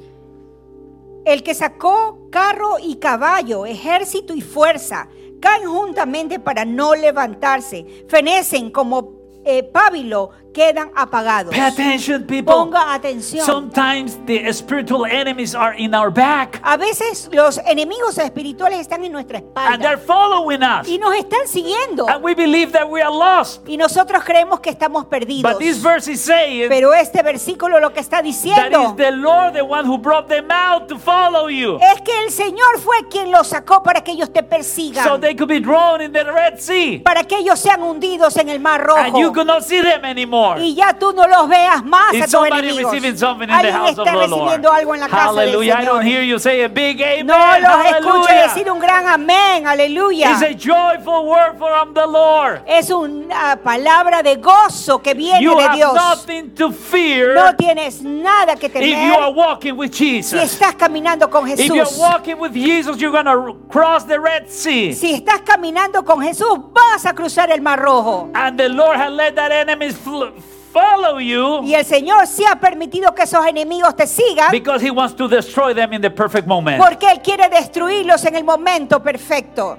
El 1.25 1.43
que 1.43 1.53
sacó 1.53 2.29
carro 2.31 2.77
y 2.81 2.95
caballo, 2.95 3.65
ejército 3.65 4.33
y 4.33 4.41
fuerza, 4.41 5.09
caen 5.39 5.67
juntamente 5.67 6.39
para 6.39 6.65
no 6.65 6.95
levantarse, 6.95 8.05
fenecen 8.07 8.71
como 8.71 9.19
eh, 9.45 9.63
pábilo, 9.63 10.31
quedan 10.59 10.91
apagados. 10.93 11.53
Pay 11.53 11.61
attention, 11.61 12.23
people. 12.25 12.53
Ponga 12.53 12.93
atención. 12.93 13.45
Sometimes 13.45 14.17
the 14.25 14.51
spiritual 14.51 15.05
enemies 15.05 15.55
are 15.55 15.73
in 15.77 15.95
our 15.95 16.11
back 16.11 16.59
A 16.63 16.75
veces 16.75 17.29
los 17.31 17.59
enemigos 17.65 18.17
espirituales 18.17 18.81
están 18.81 19.05
en 19.05 19.13
nuestra 19.13 19.37
and 19.55 19.81
they're 19.81 19.93
espalda 19.93 20.05
following 20.05 20.61
us. 20.61 20.85
y 20.87 20.97
nos 20.97 21.15
están 21.15 21.47
siguiendo. 21.47 22.09
And 22.09 22.21
we 22.21 22.35
believe 22.35 22.73
that 22.73 22.89
we 22.89 23.01
are 23.01 23.09
lost. 23.11 23.61
Y 23.69 23.77
nosotros 23.77 24.21
creemos 24.25 24.59
que 24.59 24.69
estamos 24.69 25.05
perdidos. 25.05 25.49
But 25.49 25.59
this 25.59 25.77
verse 25.81 26.11
is 26.11 26.19
saying 26.21 26.67
Pero 26.67 26.93
este 26.93 27.23
versículo 27.23 27.79
lo 27.79 27.93
que 27.93 28.01
está 28.01 28.21
diciendo 28.21 28.89
is 28.89 28.95
the 28.97 29.11
Lord 29.11 29.53
the 29.53 29.63
one 29.63 29.85
who 29.87 29.97
brought 29.97 30.27
them 30.27 30.51
out 30.51 30.89
to 30.89 30.97
follow 30.99 31.47
you. 31.47 31.77
es 31.81 32.01
que 32.01 32.11
el 32.25 32.31
Señor 32.31 32.79
fue 32.79 33.07
quien 33.09 33.31
los 33.31 33.47
sacó 33.47 33.81
para 33.81 34.01
que 34.01 34.11
ellos 34.11 34.31
te 34.33 34.43
persigan, 34.43 35.05
So 35.07 35.17
they 35.17 35.35
could 35.35 35.47
be 35.47 35.61
drowned 35.61 36.01
in 36.01 36.11
the 36.11 36.25
Red 36.25 36.59
Sea. 36.59 36.99
para 37.03 37.23
que 37.23 37.37
ellos 37.37 37.59
sean 37.59 37.81
hundidos 37.81 38.35
en 38.35 38.49
el 38.49 38.59
mar 38.59 38.81
And 38.81 39.15
you 39.15 39.27
rojo. 39.27 39.33
could 39.33 39.47
not 39.47 39.63
see 39.63 39.81
them 39.81 40.03
anymore. 40.03 40.48
Y 40.57 40.73
ya 40.75 40.93
tú 40.93 41.13
no 41.13 41.27
los 41.27 41.47
veas 41.47 41.83
más 41.83 42.13
Is 42.13 42.21
a 42.21 42.25
tus 42.25 42.31
somebody 42.31 42.69
enemigos. 42.69 42.91
receiving 42.93 43.17
something 43.17 43.43
in 43.43 43.49
the 43.49 43.53
Alguien 43.55 43.73
house 43.75 43.97
of 43.99 44.07
está 44.07 44.11
the 44.19 44.27
Lord? 44.27 44.31
recibiendo 44.31 44.71
algo 44.71 44.93
en 44.95 44.99
la 45.01 45.07
casa 45.07 45.27
del 45.33 45.37
Hallelujah. 45.49 45.73
I 45.81 45.85
don't 45.85 46.01
Señor. 46.01 46.03
hear 46.03 46.23
you 46.23 46.39
say 46.39 46.63
a 46.63 46.69
big 46.69 47.01
amen. 47.01 47.27
No 47.27 47.35
los 47.37 47.85
escucho 47.85 48.23
Hallelujah. 48.27 48.47
decir 48.47 48.71
un 48.71 48.79
gran 48.79 49.07
amén, 49.07 49.67
aleluya. 49.67 50.31
It's 50.31 50.41
a 50.41 50.53
joyful 50.53 51.27
word 51.27 51.57
from 51.57 51.93
the 51.93 52.05
Lord. 52.07 52.61
Es 52.65 52.89
una 52.89 53.57
palabra 53.63 54.23
de 54.23 54.35
gozo 54.37 55.01
que 55.01 55.13
viene 55.13 55.41
You 55.41 55.55
de 55.55 55.63
have 55.63 55.75
Dios. 55.75 55.93
nothing 55.93 56.49
to 56.55 56.71
fear 56.71 57.35
No 57.35 57.55
tienes 57.55 58.01
nada 58.01 58.55
que 58.55 58.67
if 58.67 58.73
you 58.73 59.13
are 59.13 59.27
temer 59.31 59.35
walking 59.35 59.77
with 59.77 59.93
si 59.93 60.21
Jesus. 60.21 60.41
estás 60.53 60.75
caminando 60.75 61.29
con 61.29 61.47
If 61.47 61.59
you're 61.59 61.85
Jesús. 61.85 61.97
walking 61.99 62.39
with 62.39 62.53
Jesus, 62.53 62.97
you're 62.99 63.11
going 63.11 63.25
to 63.25 63.55
cross 63.69 64.05
the 64.05 64.19
Red 64.19 64.47
Sea. 64.49 64.93
Si 64.93 65.13
estás 65.13 65.41
caminando 65.41 66.03
con 66.05 66.21
Jesús, 66.21 66.59
vas 66.73 67.05
a 67.05 67.13
cruzar 67.13 67.51
el 67.51 67.61
mar 67.61 67.79
rojo. 67.79 68.29
And 68.33 68.57
the 68.57 68.69
Lord 68.69 68.97
has 68.97 69.11
let 69.11 69.35
that 69.35 69.51
enemies 69.51 69.95
fl- 69.97 70.31
follow 70.71 71.19
you 71.19 71.61
Y 71.63 71.73
el 71.73 71.85
Señor 71.85 72.27
sí 72.27 72.43
ha 72.45 72.59
permitido 72.59 73.13
que 73.13 73.23
esos 73.23 73.45
enemigos 73.45 73.95
te 73.95 74.07
sigan 74.07 74.51
because 74.51 74.85
He 74.85 74.91
wants 74.91 75.15
to 75.15 75.27
destroy 75.27 75.73
them 75.73 75.93
in 75.93 76.01
the 76.01 76.09
perfect 76.11 76.47
moment. 76.47 76.81
porque 76.83 77.09
Él 77.11 77.21
quiere 77.21 77.49
destruirlos 77.49 78.23
en 78.25 78.35
el 78.35 78.43
momento 78.43 79.01
perfecto. 79.01 79.77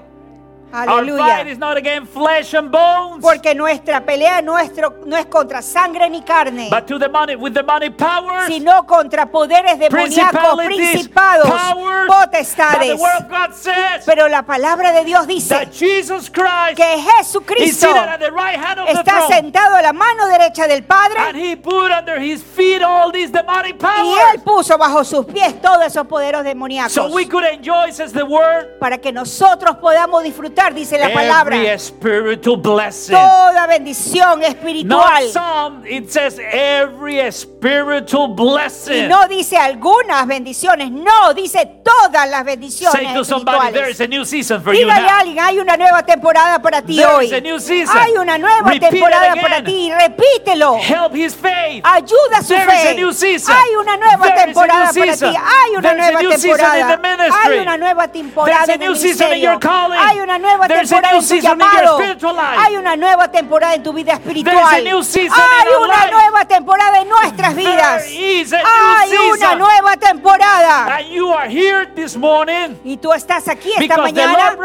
Our 0.73 0.87
Aleluya. 0.87 1.17
fight 1.17 1.47
is 1.47 1.57
not 1.57 1.77
against 1.77 2.13
flesh 2.13 2.53
and 2.53 2.71
bones, 2.71 3.21
Porque 3.21 3.53
nuestra 3.53 4.05
pelea 4.05 4.41
nuestro, 4.41 5.01
no 5.05 5.17
es 5.17 5.25
contra 5.25 5.61
sangre 5.61 6.09
ni 6.09 6.21
carne, 6.23 6.69
but 6.69 6.87
to 6.87 6.97
demonic 6.97 7.37
with 7.39 7.53
demonic 7.53 7.97
powers, 7.97 8.47
sino 8.47 8.85
contra 8.85 9.25
poderes 9.25 9.77
demoníacos, 9.77 10.65
principados, 10.65 11.49
powers. 11.49 12.07
But 12.07 12.31
the 12.31 12.37
potestades. 12.37 13.01
word 13.01 13.21
of 13.21 13.29
God 13.29 13.53
says 13.53 14.05
Pero 14.05 14.27
la 14.29 14.43
palabra 14.43 14.93
de 14.93 15.03
Dios 15.03 15.27
dice 15.27 15.49
that 15.49 15.71
Jesus 15.71 16.29
Christ 16.29 16.77
que 16.77 16.95
is 16.95 17.05
Jesucristo 17.17 17.87
the 18.19 18.31
right 18.31 18.57
hand 18.57 18.79
of 18.79 18.87
the 18.87 18.93
está 18.93 19.27
sentado 19.27 19.75
a 19.75 19.81
la 19.81 19.93
mano 19.93 20.27
derecha 20.27 20.67
del 20.67 20.77
and 20.77 20.87
Padre 20.87 21.33
He 21.33 21.55
put 21.55 21.91
under 21.91 22.19
His 22.19 22.41
feet 22.41 22.81
all 22.81 23.11
these 23.11 23.31
demonic 23.31 23.77
y 23.81 24.15
Él 24.33 24.41
puso 24.43 24.77
bajo 24.77 25.03
sus 25.03 25.25
pies 25.25 25.61
todos 25.61 25.85
esos 25.85 26.07
poderes 26.07 26.43
demoníacos 26.43 26.91
so 26.91 27.13
we 27.13 27.25
could 27.25 27.43
enjoy, 27.43 27.91
says 27.91 28.13
the 28.13 28.23
word, 28.23 28.77
para 28.79 28.97
que 28.97 29.11
nosotros 29.11 29.77
podamos 29.77 30.23
disfrutar, 30.23 30.60
dice 30.69 30.97
la 30.97 31.11
palabra, 31.11 31.55
every 31.57 31.79
spiritual 31.79 32.57
blessing. 32.57 33.15
toda 33.15 33.67
bendición 33.67 34.43
espiritual. 34.43 35.23
Not 35.23 35.31
some, 35.31 35.85
it 35.87 36.11
says 36.11 36.39
every 36.39 37.19
spiritual 37.31 38.29
Y 38.29 38.33
blessing. 38.35 39.07
no 39.07 39.27
dice 39.27 39.57
algunas 39.57 40.25
bendiciones, 40.27 40.91
no, 40.91 41.33
dice 41.33 41.65
todas 41.83 42.29
las 42.29 42.45
bendiciones 42.45 43.01
Say 43.01 43.13
to 43.13 43.23
somebody, 43.25 43.73
there 43.73 43.89
is 43.89 43.99
a 44.01 44.07
new 44.07 44.23
season 44.25 44.61
for 44.61 44.73
you 44.73 44.89
a 44.89 45.19
alguien, 45.19 45.39
hay 45.39 45.59
una 45.59 45.75
nueva 45.77 46.03
temporada 46.03 46.61
para 46.61 46.81
ti 46.81 46.97
There 46.97 47.07
hoy. 47.07 47.25
is 47.25 47.33
a 47.33 47.41
new 47.41 47.59
season. 47.59 47.97
Hay 47.97 48.13
una 48.17 48.37
nueva 48.37 48.69
Repeat 48.69 48.91
temporada 48.91 49.35
para 49.35 49.63
ti. 49.63 49.91
Repítelo. 49.91 50.77
Help 50.77 51.15
his 51.15 51.33
faith. 51.35 51.83
Ayuda 51.83 52.41
su 52.41 52.53
There 52.53 52.63
is 52.63 52.85
a 52.85 52.87
fe. 52.89 52.95
new 52.95 53.13
season. 53.13 53.55
Hay 53.55 53.75
una 53.75 53.97
nueva 53.97 54.25
There 54.25 54.45
temporada 54.45 54.91
para 54.93 55.17
ti. 55.17 55.25
Hay 55.25 55.75
una 55.75 55.89
There 55.89 56.11
nueva 56.11 56.19
temporada. 56.37 56.99
Hay 57.43 57.59
una 57.59 57.77
nueva 57.77 58.07
temporada 58.07 58.73
en 58.73 58.81
el 58.81 58.91
ministerio. 58.91 59.59
Hay 59.99 60.19
una 60.19 60.37
nueva 60.37 60.50
There's 60.67 60.91
a 60.91 61.01
temporada 61.01 61.17
en 61.17 61.27
tu 61.27 62.27
llamado. 62.27 62.59
Hay 62.59 62.75
una 62.75 62.95
nueva 62.95 63.31
temporada 63.31 63.75
en 63.75 63.83
tu 63.83 63.93
vida 63.93 64.13
espiritual. 64.13 64.57
Hay 64.57 64.87
una 64.87 66.07
nueva 66.11 66.45
temporada 66.45 67.01
en 67.01 67.09
nuestras 67.09 67.55
There 67.55 67.69
vidas. 67.69 68.05
is 68.09 68.53
a 68.53 68.57
new 68.57 68.65
Hay 68.65 69.09
una 69.11 69.35
season. 69.35 69.59
nueva 69.59 69.97
temporada. 69.97 70.97
And 70.97 71.07
you 71.09 71.31
are 71.31 71.49
here 71.49 71.85
this 71.95 72.15
morning. 72.15 72.75
Y 72.83 72.97
tú 72.97 73.13
estás 73.13 73.47
aquí 73.47 73.71
esta 73.77 73.97
mañana 73.97 74.55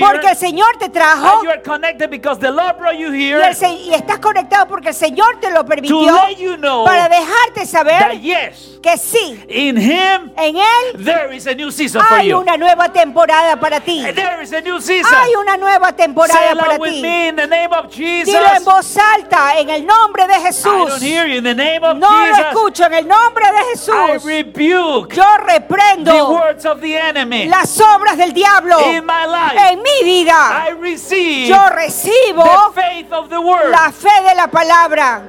porque 0.00 0.28
el 0.28 0.36
Señor 0.36 0.76
te 0.78 0.88
trajo 0.88 1.42
y, 3.72 3.94
estás 3.94 4.18
conectado 4.18 4.66
porque 4.68 4.88
el 4.88 4.94
Señor 4.94 5.38
te 5.40 5.50
lo 5.50 5.64
permitió 5.64 6.16
para 6.84 7.08
dejarte 7.08 7.66
saber 7.66 8.20
yes, 8.20 8.78
que 8.82 8.96
sí, 8.96 9.42
in 9.48 9.76
Him 9.76 10.32
en 10.36 10.56
Él 10.56 11.04
there 11.04 11.34
is 11.34 11.46
a 11.46 11.54
new 11.54 11.70
season 11.70 12.02
for 12.02 12.18
hay 12.18 12.32
una 12.32 12.56
nueva 12.56 12.92
temporada 12.92 13.58
para 13.58 13.80
ti. 13.80 14.02
There 14.14 14.42
Hay 15.30 15.36
una 15.36 15.56
nueva 15.56 15.92
temporada 15.92 16.54
para 16.58 16.78
ti. 16.78 17.00
me 17.00 17.28
in 17.28 17.36
the 17.36 17.46
name 17.46 17.72
of 17.72 17.86
Jesus. 17.90 18.26
Dilo 18.34 18.46
en 18.56 18.64
voz 18.64 18.96
alta, 18.96 19.58
en 19.58 19.70
el 19.70 19.86
nombre 19.86 20.26
de 20.26 20.34
Jesús. 20.34 20.72
No 20.72 22.26
lo 22.26 22.36
escucho, 22.36 22.84
en 22.86 22.94
el 22.94 23.06
nombre 23.08 23.44
de 23.52 23.58
I 23.60 23.64
Jesús. 23.72 24.24
rebuke 24.24 25.14
Yo 25.14 25.22
the 25.22 25.52
reprendo 25.52 26.30
words 26.30 26.64
of 26.66 26.80
the 26.80 26.96
enemy 26.96 27.46
las 27.46 27.80
obras 27.80 28.16
del 28.16 28.32
diablo 28.32 28.78
in 28.90 29.04
my 29.06 29.26
life. 29.26 29.56
en 29.70 29.80
mi 29.82 30.04
vida. 30.04 30.64
I 30.66 30.70
receive 30.72 31.48
Yo 31.48 31.68
recibo 31.70 32.44
the 32.74 32.80
faith 32.80 33.12
of 33.12 33.28
the 33.28 33.38
word. 33.40 33.70
la 33.70 33.92
fe 33.92 34.08
de 34.28 34.34
la 34.34 34.48
palabra. 34.48 35.22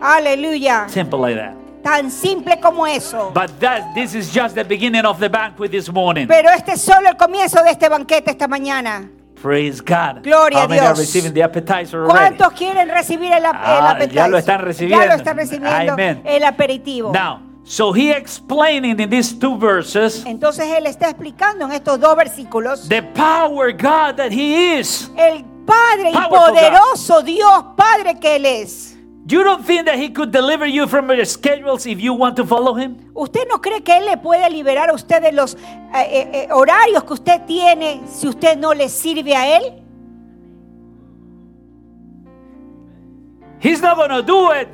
Aleluya. 0.00 0.86
Simple 0.88 1.18
like 1.20 1.36
that. 1.36 1.59
Tan 1.82 2.10
simple 2.10 2.60
como 2.60 2.86
eso. 2.86 3.30
But 3.32 3.58
that 3.60 3.94
this 3.94 4.14
is 4.14 4.30
just 4.32 4.54
the 4.54 4.64
beginning 4.64 5.04
of 5.06 5.18
the 5.18 5.28
banquet 5.28 5.70
this 5.70 5.90
morning. 5.90 6.26
Pero 6.28 6.50
este 6.50 6.72
es 6.72 6.82
solo 6.82 7.08
el 7.08 7.16
comienzo 7.16 7.62
de 7.62 7.70
este 7.70 7.88
banquete 7.88 8.30
esta 8.32 8.46
mañana. 8.48 9.08
Praise 9.40 9.80
God. 9.80 10.22
Gloria 10.22 10.58
How 10.58 10.64
a 10.64 10.68
many 10.68 10.80
are 10.80 10.88
Dios. 10.94 10.98
receiving 10.98 11.32
the 11.32 11.42
appetizer 11.42 12.00
already? 12.04 12.36
¿Cuántos 12.36 12.52
quieren 12.52 12.88
recibir 12.90 13.32
el, 13.32 13.46
ap- 13.46 13.54
el 13.54 13.60
Ah, 13.64 13.90
appetizer? 13.92 14.14
ya 14.14 14.28
lo 14.28 14.36
están 14.36 14.60
recibiendo. 14.60 15.02
Ya 15.06 15.10
lo 15.12 15.16
están 15.16 15.36
recibiendo 15.38 15.92
Amen. 15.94 16.20
el 16.26 16.44
aperitivo. 16.44 17.10
Now, 17.14 17.40
so 17.64 17.92
he 17.94 18.10
explaining 18.12 19.00
in 19.00 19.08
these 19.08 19.32
two 19.32 19.56
verses 19.56 20.26
Entonces 20.26 20.66
él 20.76 20.86
está 20.86 21.08
explicando 21.08 21.64
en 21.64 21.72
estos 21.72 21.98
dos 21.98 22.14
versículos 22.16 22.86
the 22.90 23.02
power 23.02 23.72
God 23.72 24.16
that 24.16 24.30
he 24.30 24.78
is. 24.78 25.10
el 25.16 25.42
Padre 25.64 26.10
y 26.10 26.28
poderoso 26.28 27.22
Dios 27.22 27.64
Padre 27.76 28.18
que 28.20 28.36
él 28.36 28.44
es. 28.44 28.89
You 29.26 29.44
don't 29.44 29.64
think 29.64 29.84
that 29.86 29.96
he 29.96 30.08
could 30.10 30.32
deliver 30.32 30.66
you 30.66 30.86
from 30.88 31.10
your 31.10 31.24
schedules 31.24 31.86
if 31.86 32.00
you 32.00 32.14
want 32.14 32.36
to 32.36 32.44
follow 32.46 32.74
him? 32.74 32.96
¿Usted 33.14 33.46
no 33.48 33.60
cree 33.60 33.82
que 33.82 33.96
él 33.96 34.06
le 34.06 34.16
puede 34.16 34.48
liberar 34.50 34.88
a 34.88 34.94
usted 34.94 35.20
de 35.22 35.32
los 35.32 35.54
eh, 35.54 35.58
eh, 35.94 36.30
eh, 36.32 36.48
horarios 36.52 37.04
que 37.04 37.12
usted 37.12 37.42
tiene 37.46 38.00
si 38.08 38.26
usted 38.28 38.56
no 38.56 38.72
le 38.72 38.88
sirve 38.88 39.36
a 39.36 39.56
él? 39.58 39.74
He's 43.60 43.82
not 43.82 43.96
going 43.96 44.08
to 44.08 44.22
do 44.22 44.52
it 44.52 44.68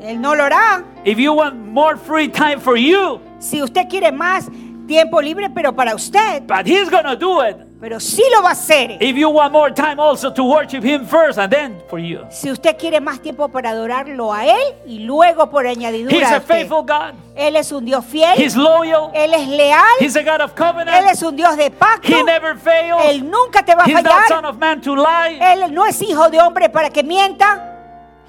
Él 0.00 0.20
no 0.20 0.34
lo 0.34 0.44
hará. 0.44 0.84
if 1.04 1.18
you 1.18 1.34
want 1.34 1.56
more 1.56 1.96
free 1.96 2.28
time 2.28 2.60
for 2.60 2.76
you, 2.76 3.20
Si 3.38 3.62
usted 3.62 3.86
quiere 3.88 4.10
más 4.10 4.48
tiempo 4.86 5.20
libre, 5.20 5.50
pero 5.50 5.72
para 5.72 5.94
usted, 5.94 6.46
but 6.46 6.66
he's 6.66 6.88
going 6.88 7.04
to 7.04 7.16
do 7.16 7.42
it 7.42 7.67
pero 7.80 8.00
sí 8.00 8.22
lo 8.34 8.42
va 8.42 8.48
a 8.50 8.52
hacer. 8.52 8.96
if 9.00 9.16
you 9.16 9.28
want 9.30 9.52
more 9.52 9.72
time 9.72 10.00
also 10.00 10.32
to 10.32 10.42
worship 10.44 10.82
him 10.82 11.06
first 11.06 11.38
and 11.38 11.52
then 11.52 11.80
for 11.88 11.98
you. 12.00 12.20
Si 12.30 12.50
usted 12.50 12.76
quiere 12.76 13.00
más 13.00 13.20
tiempo 13.20 13.48
para 13.48 13.70
adorarlo 13.70 14.32
a 14.32 14.44
él 14.46 14.74
y 14.86 15.00
luego 15.00 15.48
por 15.48 15.66
añadidura 15.66 16.14
He's 16.16 16.26
a 16.30 16.34
a 16.36 16.38
usted. 16.38 16.46
faithful 16.54 16.82
God. 16.82 17.14
Él 17.36 17.54
es 17.56 17.70
un 17.70 17.84
Dios 17.84 18.04
fiel, 18.04 18.36
He's 18.36 18.56
loyal. 18.56 19.10
él 19.14 19.32
es 19.34 19.46
leal, 19.48 19.84
He's 20.00 20.16
a 20.16 20.22
God 20.22 20.40
of 20.40 20.50
él 20.50 20.56
covenant. 20.56 21.06
es 21.10 21.22
un 21.22 21.36
Dios 21.36 21.56
de 21.56 21.70
pacto, 21.70 22.08
He 22.08 22.22
never 22.24 22.56
fails. 22.56 23.00
él 23.04 23.30
nunca 23.30 23.62
te 23.64 23.74
va 23.76 23.84
a 23.84 23.86
He's 23.88 24.02
not 24.02 24.26
son 24.28 24.44
of 24.44 24.58
man 24.58 24.80
to 24.80 24.96
lie. 24.96 25.38
él 25.40 25.72
no 25.72 25.86
es 25.86 26.02
hijo 26.02 26.28
de 26.30 26.40
hombre 26.40 26.68
para 26.68 26.90
que 26.90 27.02
mienta, 27.04 27.74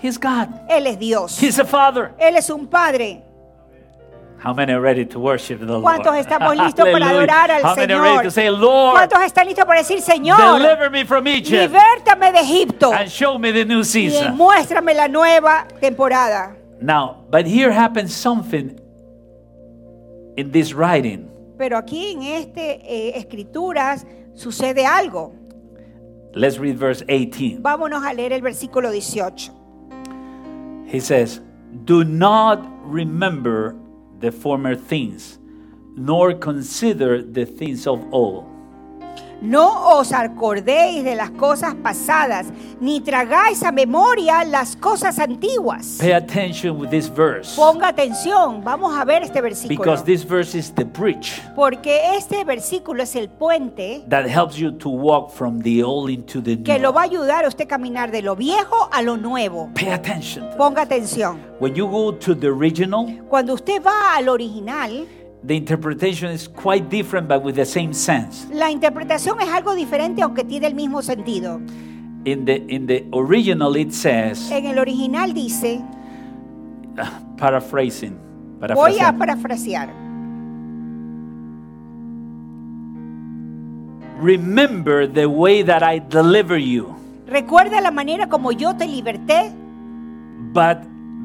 He's 0.02 0.20
God. 0.20 0.48
él 0.70 0.86
es 0.88 1.00
Dios, 1.00 1.42
He's 1.42 1.58
a 1.60 1.66
father. 1.66 2.12
él 2.20 2.36
es 2.36 2.50
un 2.50 2.68
padre. 2.68 3.24
How 4.42 4.54
many 4.54 4.72
are 4.72 4.80
ready 4.80 5.06
to 5.06 5.20
worship 5.20 5.60
the 5.60 5.66
Lord? 5.66 5.84
¿Cuántos 5.84 6.16
estamos 6.16 6.56
listos 6.66 6.88
para 6.90 7.10
adorar 7.10 7.52
al 7.52 7.62
How 7.62 7.76
many 7.76 7.94
are 7.94 8.02
Señor? 8.02 8.16
ready 8.16 8.24
to 8.24 8.32
say, 8.32 8.50
Lord, 8.50 8.94
¿Cuántos 8.96 9.22
están 9.22 9.46
listos 9.48 9.66
para 9.66 9.80
decir, 9.80 10.02
Señor, 10.02 10.38
deliver 10.62 10.90
me 10.90 11.04
from 11.06 11.28
Egypt 11.28 11.72
libértame 11.74 12.32
de 12.32 12.40
Egipto 12.40 12.94
and 12.94 13.10
show 13.10 13.38
me 13.38 13.52
the 13.52 13.66
new 13.66 13.80
y 13.80 13.84
season? 13.84 14.38
muéstrame 14.38 14.94
la 14.94 15.08
nueva 15.10 15.68
temporada? 15.82 16.56
Now, 16.82 17.26
but 17.30 17.46
here 17.46 17.72
happens 17.72 18.14
something 18.16 18.80
in 20.38 20.52
this 20.52 20.74
writing. 20.74 21.30
Pero 21.58 21.78
aquí 21.78 22.14
en 22.14 22.24
este 22.24 22.80
eh, 22.86 23.18
escrituras 23.18 24.06
sucede 24.34 24.86
algo. 24.86 25.34
Let's 26.34 26.58
read 26.58 26.78
verse 26.78 27.04
18. 27.06 27.62
Vámonos 27.62 28.06
a 28.06 28.14
leer 28.14 28.32
el 28.32 28.42
versículo 28.42 28.92
18. 28.92 29.52
He 30.86 31.02
says, 31.02 31.42
Do 31.84 32.06
not 32.06 32.60
remember 32.86 33.76
the 34.20 34.32
former 34.32 34.76
things, 34.76 35.38
nor 35.96 36.34
consider 36.34 37.22
the 37.22 37.46
things 37.46 37.86
of 37.88 38.04
old. 38.14 38.49
No 39.42 39.98
os 39.98 40.12
acordéis 40.12 41.02
de 41.04 41.16
las 41.16 41.30
cosas 41.32 41.74
pasadas, 41.76 42.48
ni 42.82 43.00
tragáis 43.00 43.64
a 43.64 43.72
memoria 43.72 44.44
las 44.44 44.76
cosas 44.76 45.18
antiguas. 45.18 45.98
Pay 46.00 46.12
attention 46.12 46.78
with 46.78 46.90
this 46.90 47.08
verse 47.10 47.56
Ponga 47.56 47.88
atención, 47.88 48.62
vamos 48.64 48.98
a 48.98 49.06
ver 49.06 49.24
este 49.24 49.40
versículo. 49.40 49.80
because 49.80 50.04
this 50.04 50.24
verse 50.28 50.58
is 50.58 50.74
the 50.76 50.84
bridge 50.84 51.42
Porque 51.56 52.16
este 52.18 52.44
versículo 52.44 53.02
es 53.04 53.16
el 53.16 53.30
puente 53.30 54.04
that 54.10 54.26
helps 54.28 54.58
you 54.58 54.72
to 54.74 54.90
walk 54.90 55.32
from 55.32 55.62
the 55.62 55.82
old 55.84 56.10
into 56.10 56.42
the 56.42 56.62
que 56.62 56.78
lo 56.78 56.90
new. 56.90 56.94
va 56.96 57.02
a 57.02 57.06
ayudar 57.06 57.46
a 57.46 57.48
usted 57.48 57.64
a 57.64 57.68
caminar 57.68 58.12
de 58.12 58.22
lo 58.22 58.36
viejo 58.36 58.90
a 58.92 59.02
lo 59.02 59.16
nuevo. 59.16 59.70
Pay 59.74 59.90
attention. 59.90 60.50
Ponga 60.58 60.82
atención. 60.82 61.40
When 61.62 61.74
you 61.76 61.88
go 61.88 62.14
to 62.14 62.36
the 62.36 62.48
original, 62.48 63.06
Cuando 63.30 63.54
usted 63.54 63.82
va 63.82 64.16
al 64.18 64.28
original, 64.28 65.08
the 65.44 65.56
interpretation 65.56 66.30
is 66.32 66.48
quite 66.48 66.90
different 66.90 67.28
but 67.28 67.42
with 67.44 67.56
the 67.56 67.66
same 67.66 67.94
sense. 67.94 68.46
la 68.52 68.70
interpretación 68.72 69.40
es 69.42 69.50
algo 69.50 69.74
diferente 69.76 70.22
aunque 70.22 70.44
tiene 70.44 70.68
el 70.68 70.76
mismo 70.76 71.02
sentido. 71.02 71.62
In 72.26 72.44
the 72.46 72.66
in 72.68 72.86
the 72.86 73.06
original 73.14 73.76
it 73.78 73.94
says, 73.94 74.52
En 74.52 74.66
el 74.66 74.78
original 74.80 75.34
dice, 75.34 75.82
paraphrasing, 77.38 78.18
voy 78.76 79.00
a 79.00 79.14
parafrasear. 79.14 79.90
remember 84.20 85.08
the 85.08 85.30
way 85.30 85.62
that 85.64 85.82
I 85.82 86.00
deliver 86.00 86.58
you, 86.58 86.94
Recuerda 87.26 87.80
la 87.80 87.92
manera 87.92 88.28
como 88.28 88.52
yo 88.52 88.76
te 88.76 88.86
liberté, 88.86 89.54
but 90.52 90.80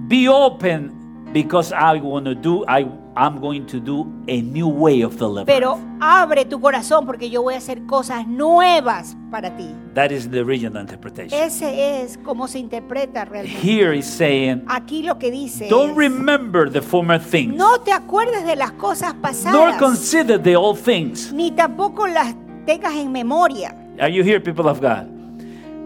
be 0.07 0.29
open 0.29 0.93
because 1.35 1.73
I 1.73 2.01
want 2.01 2.25
to 2.27 2.35
do 2.35 2.65
I 2.67 2.87
I'm 3.17 3.41
going 3.41 3.67
to 3.67 3.81
do 3.81 4.07
a 4.29 4.41
new 4.41 4.69
way 4.69 5.03
of 5.03 5.13
the 5.19 5.27
deliverance. 5.27 5.47
pero 5.47 5.79
abre 6.01 6.45
tu 6.45 6.61
corazón 6.61 7.05
porque 7.07 7.29
yo 7.29 7.43
voy 7.43 7.55
a 7.55 7.59
hacer 7.59 7.85
cosas 7.87 8.27
nuevas 8.27 9.17
para 9.31 9.55
ti. 9.57 9.69
that 9.95 10.11
is 10.13 10.31
the 10.31 10.41
original 10.41 10.81
interpretation. 10.81 11.39
Ese 11.39 12.03
es 12.03 12.17
como 12.19 12.47
se 12.49 12.61
interpreta 12.61 13.25
realmente. 13.25 13.61
Here 13.61 13.93
is 13.97 14.07
saying, 14.07 14.63
Aquí 14.69 15.03
lo 15.03 15.19
que 15.19 15.31
dice 15.31 15.69
don't 15.69 15.91
es, 15.91 15.97
remember 15.97 16.71
the 16.71 16.81
former 16.81 17.21
things, 17.21 17.55
no 17.55 17.81
te 17.81 17.93
acuerdes 17.93 18.45
de 18.45 18.55
las 18.57 18.73
cosas 18.73 19.13
pasadas. 19.15 19.53
nor 19.53 19.77
consider 19.79 20.41
the 20.41 20.57
old 20.57 20.79
things. 20.79 21.33
ni 21.33 21.51
tampoco 21.51 22.07
las 22.07 22.35
tengas 22.65 22.95
en 22.95 23.11
memoria. 23.13 23.77
Are 24.01 24.11
you 24.11 24.23
here, 24.25 24.41
people 24.41 24.69
of 24.69 24.81
God? 24.81 25.09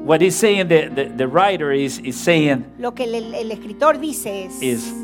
What 0.04 0.20
he's 0.22 0.36
saying, 0.36 0.68
the, 0.68 0.88
the, 0.88 1.04
the 1.16 1.26
writer 1.26 1.72
is, 1.72 1.98
is 1.98 2.16
saying, 2.16 2.64
Lo 2.78 2.92
que 2.94 3.04
el, 3.04 3.34
el 3.34 3.50
escritor 3.50 3.98
dice 3.98 4.44
es, 4.46 4.62
is 4.62 4.94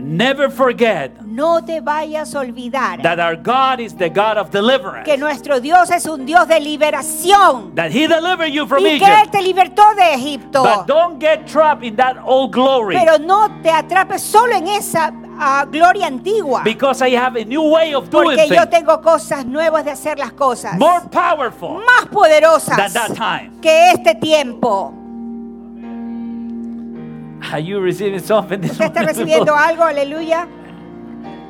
never 0.00 0.50
forget 0.50 1.12
no 1.24 1.64
te 1.64 1.80
vayas 1.80 2.34
a 2.34 2.40
olvidar 2.40 3.02
that 3.02 3.18
our 3.18 3.36
God 3.36 3.80
is 3.80 3.94
the 3.96 4.08
God 4.08 4.36
of 4.38 4.50
deliverance. 4.50 5.04
que 5.04 5.16
nuestro 5.16 5.60
Dios 5.60 5.90
es 5.90 6.06
un 6.06 6.26
Dios 6.26 6.46
de 6.48 6.60
liberación 6.60 7.74
That 7.74 7.90
he 7.90 8.06
delivered 8.06 8.52
you 8.52 8.66
from 8.66 8.84
y 8.84 8.98
que 8.98 9.06
Él 9.06 9.12
Egypt. 9.20 9.32
te 9.32 9.42
libertó 9.42 9.82
de 9.94 10.14
Egipto. 10.14 10.62
But 10.62 10.86
don't 10.86 11.20
get 11.20 11.46
trapped 11.46 11.84
in 11.84 11.96
that 11.96 12.16
old 12.24 12.52
glory. 12.52 12.96
Pero 12.96 13.18
no 13.18 13.48
te 13.62 13.70
atrapes 13.70 14.22
solo 14.22 14.54
en 14.54 14.68
esa 14.68 15.12
ah, 15.38 15.66
gloria 15.70 16.06
antigua. 16.06 16.62
Because 16.64 17.02
I 17.02 17.16
have 17.16 17.36
a 17.40 17.44
new 17.44 17.62
way 17.62 17.94
of 17.94 18.10
doing 18.10 18.36
Porque 18.36 18.48
yo 18.48 18.68
tengo 18.68 19.00
cosas 19.00 19.44
nuevas 19.46 19.84
de 19.84 19.92
hacer 19.92 20.18
las 20.18 20.32
cosas. 20.32 20.76
More 20.78 21.02
powerful 21.10 21.80
Más 21.84 22.06
poderosas 22.10 22.76
than 22.76 22.92
that 22.92 23.14
time. 23.14 23.50
que 23.60 23.92
este 23.92 24.14
tiempo. 24.14 24.99
Are 27.52 27.58
you 27.60 27.80
receiving 27.80 28.20
something 28.20 28.60
this 28.60 28.72
¿Usted 28.72 28.86
está 28.86 29.00
morning? 29.00 29.08
recibiendo 29.08 29.56
algo? 29.56 29.84
Aleluya. 29.84 30.46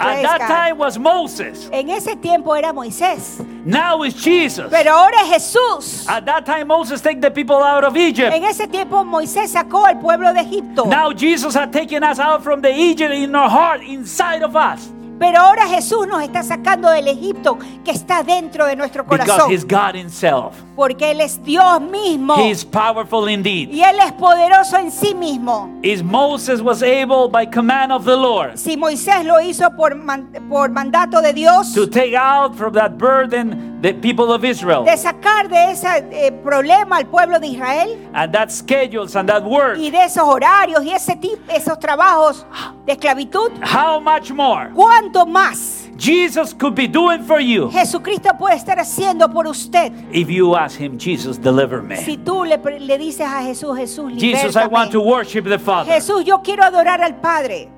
At 0.01 0.23
that 0.23 0.39
time 0.49 0.79
was 0.79 0.99
Moses. 0.99 1.69
En 1.73 1.91
ese 1.91 2.17
tiempo 2.17 2.55
era 2.55 2.73
Moisés. 2.73 3.39
Now 3.67 4.03
is 4.03 4.15
Jesus. 4.15 4.71
Pero 4.71 4.93
ahora 4.93 5.23
es 5.25 5.29
Jesús. 5.35 6.09
At 6.09 6.25
that 6.25 6.47
time 6.47 6.69
Moses 6.69 7.03
take 7.03 7.21
the 7.21 7.31
people 7.31 7.57
out 7.57 7.85
of 7.85 7.95
Egypt. 7.99 8.33
En 8.33 8.45
ese 8.45 8.67
tiempo 8.67 9.05
Moisés 9.05 9.51
sacó 9.51 9.85
al 9.85 10.01
pueblo 10.01 10.33
de 10.33 10.41
Egipto. 10.41 10.87
Now 10.87 11.13
Jesus 11.13 11.55
had 11.55 11.71
taken 11.71 12.03
us 12.03 12.19
out 12.19 12.43
from 12.43 12.63
the 12.63 12.73
Egypt 12.73 13.13
in 13.13 13.35
our 13.35 13.51
heart, 13.51 13.83
inside 13.83 14.43
of 14.43 14.57
us. 14.57 14.91
Pero 15.21 15.39
ahora 15.39 15.69
Jesús 15.69 16.07
nos 16.09 16.23
está 16.23 16.43
sacando 16.43 16.89
del 16.91 17.07
Egipto 17.07 17.59
que 17.85 17.91
está 17.91 18.23
dentro 18.23 18.65
de 18.65 18.75
nuestro 18.75 19.05
Because 19.05 19.31
corazón. 19.31 19.53
he's 19.53 19.65
God 19.67 19.95
himself. 19.95 20.55
Porque 20.75 21.11
Él 21.11 21.21
es 21.21 21.41
Dios 21.45 21.79
mismo. 21.83 22.37
He 22.39 22.49
is 22.51 22.65
powerful 22.65 23.29
indeed. 23.29 23.69
Y 23.71 23.83
Él 23.85 23.99
es 24.01 24.13
poderoso 24.13 24.79
en 24.79 24.91
sí 24.91 25.15
mismo. 25.15 25.69
Is 25.83 26.03
Moses 26.03 26.63
was 26.63 26.83
able 26.83 27.29
by 27.31 27.45
command 27.47 27.93
of 27.93 28.05
the 28.07 28.17
Lord 28.17 28.57
Si 28.59 28.79
Moisés 28.79 29.23
lo 29.27 29.41
hizo 29.43 29.71
por, 29.77 29.95
man- 29.95 30.31
por 30.49 30.71
mandato 30.71 31.21
de 31.21 31.35
Dios, 31.35 31.75
to 31.75 31.87
take 31.87 32.17
out 32.17 32.55
from 32.57 32.73
that 32.73 32.93
burden 32.97 33.79
the 33.83 33.93
people 33.95 34.31
of 34.33 34.45
Israel 34.45 34.85
de 34.85 34.95
sacar 34.97 35.49
de 35.49 35.71
ese 35.71 35.87
eh, 36.13 36.33
problema 36.45 36.97
al 36.99 37.07
pueblo 37.07 37.39
de 37.41 37.47
Israel 37.47 37.97
and 38.13 38.31
that 38.33 38.51
schedules 38.51 39.17
and 39.17 39.27
that 39.29 39.43
work. 39.43 39.79
y 39.79 39.91
de 39.91 40.05
esos 40.05 40.23
horarios 40.25 40.85
y 40.85 40.93
ese 40.93 41.17
tipo, 41.17 41.39
esos 41.51 41.79
trabajos 41.79 42.47
de 42.85 42.93
esclavitud, 42.93 43.51
How 43.63 43.99
much 44.01 44.31
more 44.33 44.69
¿cuánto 44.75 45.10
más 45.27 45.89
Jesus 45.99 46.55
could 46.55 46.75
be 46.75 46.87
doing 46.89 47.23
for 47.25 47.41
you 47.41 47.69
Jesucristo 47.71 48.31
puede 48.39 48.57
estar 48.57 48.79
haciendo 48.79 49.31
por 49.31 49.47
usted? 49.47 49.93
if 50.13 50.29
you 50.29 50.55
ask 50.57 50.79
him, 50.79 50.99
Jesus, 50.99 51.39
deliver 51.39 51.83
me. 51.83 51.97
Si 51.97 52.17
tú 52.17 52.45
le, 52.45 52.57
le 52.79 52.99
dices 52.99 53.27
a 53.27 53.43
Jesús, 53.43 53.77
Jesús, 53.77 54.13
Jesus, 54.19 54.57
I 54.57 54.67
want 54.67 54.91
to 54.93 54.99
libértame. 54.99 55.07
worship 55.11 55.45
the 55.45 55.59
Father. 55.59 55.93
Jesús, 55.93 56.25
yo 56.25 56.41
quiero 56.43 56.63
adorar 56.65 57.03
al 57.03 57.17
Padre. 57.21 57.69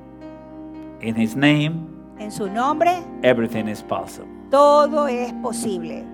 In 1.01 1.17
his 1.17 1.35
name, 1.35 1.89
En 2.19 2.31
su 2.31 2.49
nombre, 2.49 3.03
everything 3.25 3.67
is 3.67 3.83
possible. 3.83 4.29
todo 4.51 5.09
es 5.09 5.33
posible. 5.43 6.05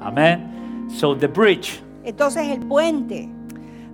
Amen. 0.00 0.88
So 0.88 1.14
the 1.16 1.26
bridge, 1.28 1.80
Entonces 2.04 2.46
el 2.48 2.60
puente, 2.60 3.28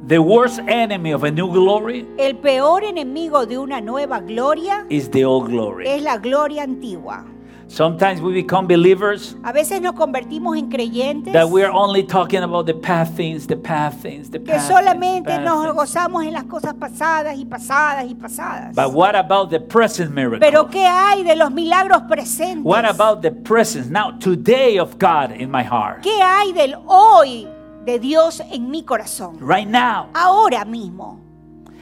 the 0.06 0.18
worst 0.18 0.60
enemy 0.68 1.12
of 1.12 1.24
a 1.24 1.30
new 1.30 1.50
glory 1.50 2.06
el 2.18 2.36
peor 2.36 2.84
enemigo 2.84 3.44
de 3.44 3.58
una 3.58 3.80
nueva 3.80 4.20
gloria 4.20 4.86
is 4.88 5.10
the 5.10 5.24
old 5.24 5.50
glory. 5.50 5.86
es 5.88 6.02
la 6.02 6.16
gloria 6.16 6.62
antigua. 6.62 7.24
Sometimes 7.68 8.20
we 8.20 8.32
become 8.32 8.68
believers 8.68 9.34
A 9.42 9.52
veces 9.52 9.80
nos 9.80 9.94
convertimos 9.94 10.56
en 10.56 10.70
creyentes 10.70 11.32
that 11.32 11.48
we're 11.48 11.72
only 11.72 12.04
talking 12.04 12.44
about 12.44 12.66
the 12.66 12.74
past 12.74 13.14
things, 13.16 13.44
the 13.48 13.56
past 13.56 14.00
things, 14.00 14.30
the 14.30 14.38
que 14.38 14.54
past 14.54 14.68
solamente 14.68 15.32
things, 15.32 15.44
nos 15.44 15.74
gozamos 15.74 16.24
en 16.24 16.32
las 16.32 16.44
cosas 16.44 16.74
pasadas 16.74 17.36
y 17.36 17.44
pasadas 17.44 18.08
y 18.08 18.14
pasadas. 18.14 18.76
But 18.76 18.92
what 18.92 19.16
about 19.16 19.50
the 19.50 19.58
present 19.58 20.14
miracle? 20.14 20.38
Pero 20.38 20.68
¿qué 20.70 20.86
hay 20.86 21.24
de 21.24 21.34
los 21.34 21.50
milagros 21.50 22.02
presentes? 22.02 22.64
What 22.64 22.84
about 22.84 23.22
the 23.22 23.32
presence 23.32 23.90
now, 23.90 24.12
today 24.12 24.78
of 24.78 24.96
God 25.00 25.32
in 25.32 25.50
my 25.50 25.64
heart? 25.64 26.02
¿Qué 26.02 26.22
hay 26.22 26.52
del 26.52 26.76
hoy 26.86 27.48
de 27.87 27.99
Dios 27.99 28.42
en 28.51 28.70
mi 28.70 28.83
corazón? 28.85 29.38
Right 29.40 29.66
now. 29.68 30.09
Ahora 30.12 30.64
mismo. 30.66 31.20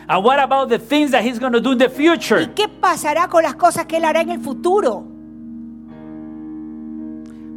And 0.06 0.22
what 0.22 0.38
about 0.38 0.68
the 0.68 0.78
things 0.78 1.10
that 1.12 1.22
He's 1.24 1.38
going 1.40 1.52
to 1.54 1.60
do 1.60 1.72
in 1.72 1.78
the 1.78 1.86
¿Y 1.86 1.88
future? 1.88 2.46
qué 2.54 2.68
pasará 2.68 3.26
con 3.28 3.42
las 3.42 3.54
cosas 3.54 3.86
que 3.86 3.96
Él 3.96 4.04
hará 4.04 4.20
en 4.20 4.30
el 4.30 4.38
futuro? 4.40 5.02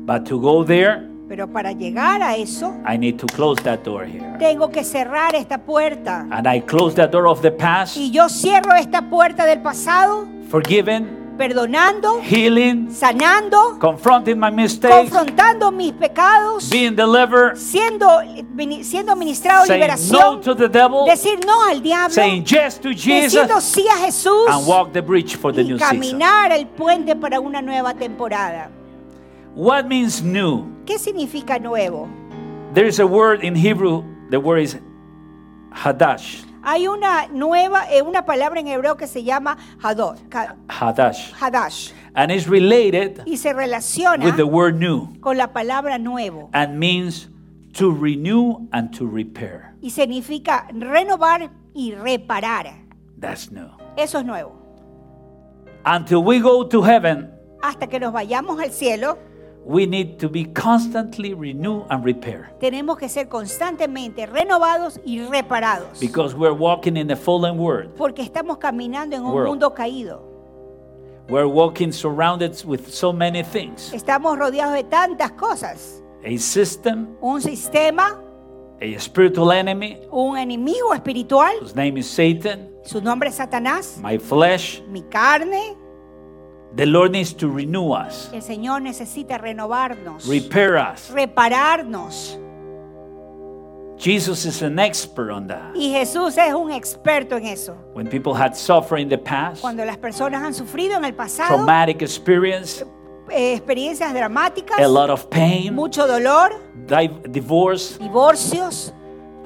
But 0.06 0.24
to 0.30 0.40
go 0.40 0.64
there, 0.64 1.06
Pero 1.28 1.46
para 1.52 1.74
llegar 1.74 2.22
a 2.24 2.38
eso, 2.38 2.74
I 2.88 2.98
need 2.98 3.18
to 3.18 3.28
close 3.28 3.62
that 3.64 3.80
door 3.84 4.06
here. 4.06 4.38
tengo 4.40 4.70
que 4.72 4.86
cerrar 4.86 5.36
esta 5.36 5.58
puerta. 5.58 6.26
And 6.32 6.48
I 6.48 6.62
close 6.62 6.96
that 6.96 7.12
door 7.12 7.28
of 7.28 7.42
the 7.42 7.52
past, 7.52 7.98
Y 7.98 8.12
yo 8.12 8.30
cierro 8.30 8.74
esta 8.76 9.02
puerta 9.10 9.46
del 9.46 9.60
pasado, 9.60 10.26
forgiving, 10.50 11.06
perdonando, 11.38 12.21
healing, 12.21 12.89
sanando, 12.89 13.78
confronting 13.80 14.39
my 14.39 14.50
mistakes, 14.50 15.10
confrontando 15.10 15.71
mis 15.71 15.93
pecados, 15.93 16.69
being 16.69 16.95
delivered, 16.95 17.56
siendo, 17.56 18.21
siendo 18.82 19.15
ministrado 19.15 19.65
saying 19.65 19.80
no 19.80 19.86
liberación, 19.86 20.41
to 20.41 20.56
the 20.56 20.67
devil, 20.67 21.06
decir 21.06 21.39
no 21.45 21.63
al 21.69 21.82
diablo, 21.82 22.13
saying 22.13 22.43
yes 22.43 22.80
to 22.80 22.89
diciendo 22.89 23.56
Jesus, 23.56 23.63
sí 23.63 23.86
a 23.88 24.06
Jesús 24.06 24.47
and 24.50 24.67
walk 24.67 24.91
the 24.91 25.02
bridge 25.02 25.36
for 25.36 25.54
the 25.54 25.62
y 25.62 25.67
new 25.67 25.78
season. 25.78 25.95
caminar 25.95 26.52
el 26.52 26.65
puente 26.67 27.15
para 27.15 27.39
una 27.39 27.62
nueva 27.62 27.93
temporada. 27.93 28.69
What 29.56 29.86
means 29.88 30.21
new? 30.21 30.65
¿Qué 30.86 30.97
significa 31.00 31.60
nuevo? 31.60 32.08
There 32.73 32.88
is 32.88 33.00
a 33.00 33.06
word 33.06 33.43
in 33.43 33.56
Hebrew, 33.56 34.04
the 34.30 34.39
word 34.39 34.60
is 34.62 34.78
hadash. 35.71 36.47
Hay 36.69 36.86
una 36.86 37.27
nueva, 37.27 37.89
eh, 37.89 38.01
una 38.01 38.25
palabra 38.25 38.60
en 38.60 38.67
hebreo 38.67 38.97
que 38.97 39.08
se 39.08 39.23
llama 39.23 39.58
hador, 39.82 40.17
Hadash. 40.67 41.32
hadash, 41.39 41.93
And 42.13 42.30
it's 42.30 42.45
related 42.45 43.21
y 43.25 43.38
se 43.38 43.53
relaciona 43.53 44.25
with 44.25 44.36
the 44.36 44.43
word 44.43 44.75
new 44.75 45.17
con 45.21 45.38
la 45.38 45.53
palabra 45.53 45.97
nuevo 45.97 46.49
and 46.51 46.77
means 46.77 47.30
to 47.71 47.89
renew 47.89 48.67
and 48.73 48.91
to 48.97 49.08
repair. 49.08 49.75
y 49.82 49.91
significa 49.91 50.67
renovar 50.73 51.51
y 51.73 51.93
reparar. 51.93 52.84
That's 53.17 53.49
new. 53.49 53.69
Eso 53.95 54.19
es 54.19 54.25
nuevo. 54.25 54.51
Until 55.86 56.17
we 56.17 56.39
go 56.41 56.67
to 56.67 56.82
heaven, 56.82 57.32
Hasta 57.63 57.88
que 57.88 57.97
nos 57.97 58.12
vayamos 58.12 58.60
al 58.60 58.71
cielo, 58.71 59.17
we 59.69 59.86
need 59.86 60.17
to 60.17 60.30
be 60.30 60.45
constantly 60.45 61.34
renew 61.34 61.84
and 61.89 62.06
repair 62.06 62.49
tenemos 62.60 62.97
que 62.97 63.10
ser 63.10 63.27
constantemente 63.27 64.25
renovados 64.25 64.99
y 65.06 65.19
reparados. 65.25 65.99
because 65.99 66.34
we're 66.34 66.53
walking 66.56 66.95
in 66.95 67.12
a 67.12 67.15
fallen 67.15 67.58
world. 67.60 67.93
Porque 67.97 68.21
estamos 68.21 68.58
caminando 68.60 69.15
en 69.15 69.23
un 69.23 69.34
World. 69.34 69.49
mundo 69.49 69.73
caído. 69.73 70.21
We're 71.30 71.45
walking 71.47 71.91
surrounded 71.91 72.56
with 72.65 72.88
so 72.88 73.12
many 73.12 73.43
things 73.43 73.91
Estamos 73.93 74.38
rodeados 74.38 74.73
de 74.75 74.84
tantas 74.86 75.32
cosas. 75.34 76.01
a 76.23 76.38
system, 76.38 77.17
Un 77.19 77.41
sistema, 77.41 78.21
a 78.82 78.99
spiritual 78.99 79.51
enemy 79.51 79.97
un 80.12 80.38
enemigo 80.38 80.93
espiritual, 80.93 81.51
whose 81.60 81.75
name 81.75 81.97
is 81.99 82.08
Satan, 82.10 82.69
su 82.86 83.01
nombre 83.01 83.27
es 83.30 83.36
Satanás, 83.36 83.99
my 84.01 84.17
flesh. 84.17 84.82
mi 84.88 85.01
carne. 85.03 85.75
The 86.78 86.86
Lord 86.86 87.12
needs 87.12 87.34
to 87.38 87.50
renew 87.50 87.92
us, 87.92 88.30
El 88.32 88.42
Señor 88.42 88.82
necesita 88.84 89.38
renovarnos, 89.38 90.26
repair 90.28 90.78
us. 90.78 91.10
repararnos. 91.12 92.38
Jesus 93.98 94.46
is 94.46 94.62
an 94.62 94.78
expert 94.78 95.32
on 95.32 95.48
that. 95.48 95.74
Y 95.76 95.92
Jesús 95.92 96.38
es 96.38 96.54
un 96.54 96.72
experto 96.72 97.36
en 97.36 97.48
eso. 97.48 97.74
When 97.96 98.08
people 98.08 98.36
had 98.36 98.56
suffered 98.56 99.00
in 99.00 99.10
the 99.10 99.18
past, 99.18 99.62
Cuando 99.62 99.84
las 99.86 99.98
personas 99.98 100.44
han 100.44 100.54
sufrido 100.54 100.96
en 100.98 101.04
el 101.06 101.16
pasado 101.16 101.56
traumatic 101.56 102.04
experience, 102.04 102.86
eh, 103.32 103.54
experiencias 103.56 104.13
dramáticas, 104.13 104.80
a 104.80 104.88
lot 104.88 105.10
of 105.10 105.28
pain, 105.32 105.74
mucho 105.74 106.06
dolor, 106.06 106.52
di- 106.86 107.10
divorce, 107.32 107.98
divorcios, 107.98 108.94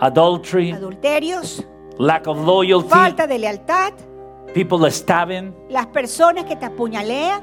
adultery, 0.02 0.74
adulterios, 0.74 1.66
lack 1.98 2.28
of 2.28 2.38
loyalty, 2.46 2.90
falta 2.90 3.26
de 3.28 3.40
lealtad, 3.40 3.94
people 4.54 4.90
stabbing, 4.92 5.54
las 5.70 5.88
personas 5.88 6.46
que 6.46 6.56
te 6.56 6.66
apuñalean, 6.66 7.42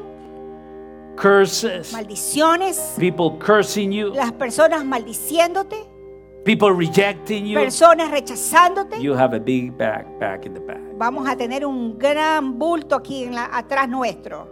curses, 1.16 1.92
maldiciones, 1.92 2.94
people 2.98 3.38
cursing 3.38 3.90
you, 3.92 4.12
las 4.14 4.32
personas 4.32 4.84
maldiciéndote, 4.84 5.76
people 6.44 6.72
rejecting 6.72 7.46
you. 7.46 7.54
personas 7.58 8.10
rechazándote. 8.10 9.00
You 9.00 9.14
have 9.14 9.34
a 9.34 9.40
big 9.40 9.76
bag 9.76 10.06
back 10.18 10.44
in 10.46 10.54
the 10.54 10.60
back. 10.60 10.80
Vamos 10.96 11.28
a 11.28 11.36
tener 11.36 11.64
un 11.64 11.96
gran 11.98 12.58
bulto 12.58 12.96
aquí 12.96 13.24
en 13.24 13.34
la- 13.34 13.50
atrás 13.56 13.88
nuestro. 13.88 14.48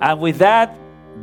And 0.00 0.20
with 0.20 0.38
that 0.38 0.70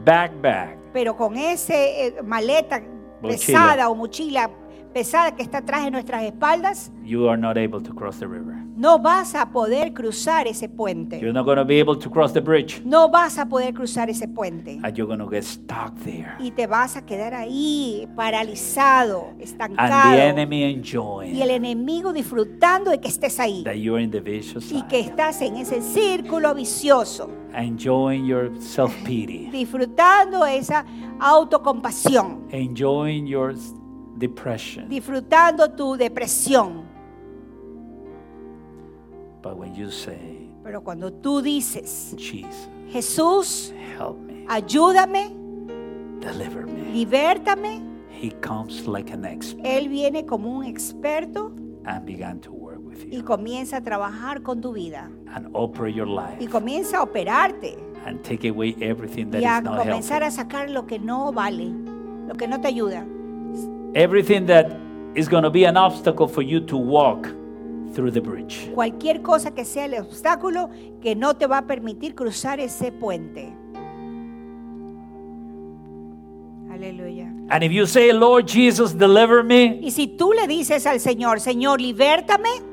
back 0.06 0.32
bag, 0.41 0.78
Pero 0.93 1.15
con 1.15 1.36
ese 1.36 2.08
eh, 2.08 2.21
maleta 2.23 2.82
Mochila. 3.21 3.30
pesada 3.38 3.89
o 3.89 3.95
mochila 3.95 4.49
pesada 4.93 5.36
que 5.36 5.43
está 5.43 5.60
atrás 5.60 5.84
de 5.84 5.91
nuestras 5.91 6.23
espaldas, 6.23 6.91
you 7.04 7.28
are 7.30 7.39
not 7.39 7.58
able 7.58 7.82
to 7.82 7.93
cross 7.93 8.19
the 8.19 8.28
river. 8.28 8.56
no 8.80 8.97
vas 8.97 9.36
a 9.36 9.52
poder 9.52 9.93
cruzar 9.93 10.47
ese 10.47 10.69
puente. 10.69 11.19
You're 11.19 11.34
not 11.34 11.45
going 11.45 11.58
to 11.58 11.65
be 11.65 11.80
able 11.80 11.97
to 11.99 12.10
cross 12.10 12.32
the 12.32 12.39
bridge. 12.39 12.82
No 12.86 13.10
vas 13.10 13.38
a 13.38 13.45
poder 13.45 13.73
cruzar 13.73 14.10
ese 14.10 14.28
puente. 14.28 14.80
And 14.82 14.95
you're 14.95 15.06
going 15.08 15.19
to 15.19 15.30
get 15.30 15.43
stuck 15.43 15.95
there. 16.06 16.36
Y 16.39 16.52
te 16.52 16.65
vas 16.65 16.95
a 16.95 17.06
quedar 17.06 17.34
ahí, 17.34 18.08
paralizado, 18.15 19.32
And 19.32 19.41
estancado. 19.41 20.15
the 20.15 20.23
enemy 20.23 20.62
Y 20.62 20.63
el 20.63 20.75
enjoying 20.78 21.41
enemigo 21.41 22.13
disfrutando 22.13 22.91
de 22.91 22.99
que 22.99 23.10
estés 23.10 23.39
ahí. 23.39 23.63
that 23.65 23.75
you're 23.75 24.02
in 24.02 24.12
the 24.12 24.21
vicious 24.21 24.71
Y 24.71 24.84
que 24.84 24.99
estás 25.02 25.41
en 25.41 25.58
ese 25.58 25.82
círculo 25.82 26.54
vicioso. 26.56 27.30
Enjoying 27.54 28.25
your 28.25 28.52
self 28.62 28.95
pity. 29.04 29.49
Disfrutando 29.52 30.45
esa 30.45 30.86
autocompasión. 31.19 32.45
Enjoying 32.52 33.28
your 33.28 33.56
depression. 34.19 34.88
Disfrutando 34.89 35.69
tu 35.71 35.95
depresión. 35.97 36.84
But 39.41 39.58
when 39.58 39.73
you 39.73 39.89
say, 39.89 40.49
Pero 40.63 40.82
cuando 40.84 41.12
tú 41.12 41.41
dices, 41.41 42.13
Jesus, 42.17 42.69
Jesús, 42.91 43.73
help 43.97 44.19
me, 44.19 44.45
ayúdame, 44.49 45.32
deliver 46.19 46.65
me, 46.67 46.91
libértame, 46.93 47.82
he 48.12 48.32
comes 48.41 48.86
like 48.86 49.12
an 49.12 49.23
expert 49.23 49.65
Él 49.65 49.88
viene 49.88 50.25
como 50.25 50.49
un 50.60 50.65
experto 50.65 51.53
and 51.86 52.05
began 52.05 52.39
to 52.41 52.51
work 52.51 52.79
with 52.84 53.05
y 53.05 53.17
you 53.17 53.23
comienza 53.23 53.77
a 53.77 53.82
trabajar 53.82 54.43
con 54.43 54.60
tu 54.60 54.73
vida. 54.73 55.10
and 55.34 55.47
operate 55.53 55.95
your 55.95 56.08
Y 56.39 56.47
comienza 56.47 56.97
a 56.97 57.03
operarte 57.03 57.77
and 58.05 58.21
take 58.23 58.47
away 58.47 58.75
everything 58.82 59.32
that 59.32 59.41
y 59.41 59.45
a 59.45 59.60
is 59.60 59.63
not 59.63 59.79
comenzar 59.79 60.23
a 60.23 60.32
sacar 60.32 60.69
lo 60.69 60.86
que 60.86 60.99
no 60.99 61.32
vale, 61.32 61.71
lo 62.27 62.36
que 62.36 62.47
no 62.47 62.60
te 62.60 62.67
ayuda. 62.67 63.05
Everything 63.95 64.45
that 64.47 64.71
is 65.15 65.28
going 65.28 65.43
to 65.43 65.49
be 65.49 65.65
an 65.65 65.78
obstacle 65.78 66.28
for 66.28 66.41
you 66.41 66.60
to 66.62 66.78
walk 66.78 67.28
through 67.93 68.12
the 68.12 68.21
bridge. 68.21 68.69
Cualquier 68.73 69.21
cosa 69.21 69.52
que 69.52 69.65
sea 69.65 69.86
el 69.86 69.95
obstáculo 69.95 70.69
que 71.02 71.15
no 71.15 71.36
te 71.36 71.47
va 71.47 71.60
a 71.60 71.67
permitir 71.67 72.13
cruzar 72.13 72.60
ese 72.60 72.91
puente. 72.91 73.52
Aleluya. 76.71 77.34
And 77.49 77.63
if 77.63 77.71
you 77.71 77.86
say, 77.88 78.13
Lord 78.13 78.47
Jesus, 78.47 78.93
deliver 78.93 79.43
me, 79.43 79.80
Y 79.82 79.91
si 79.91 80.08
tú 80.08 80.34
le 80.34 80.47
dices 80.47 80.86
al 80.86 80.99
Señor, 80.99 81.39
Señor, 81.39 81.82
libértame, 81.82 82.68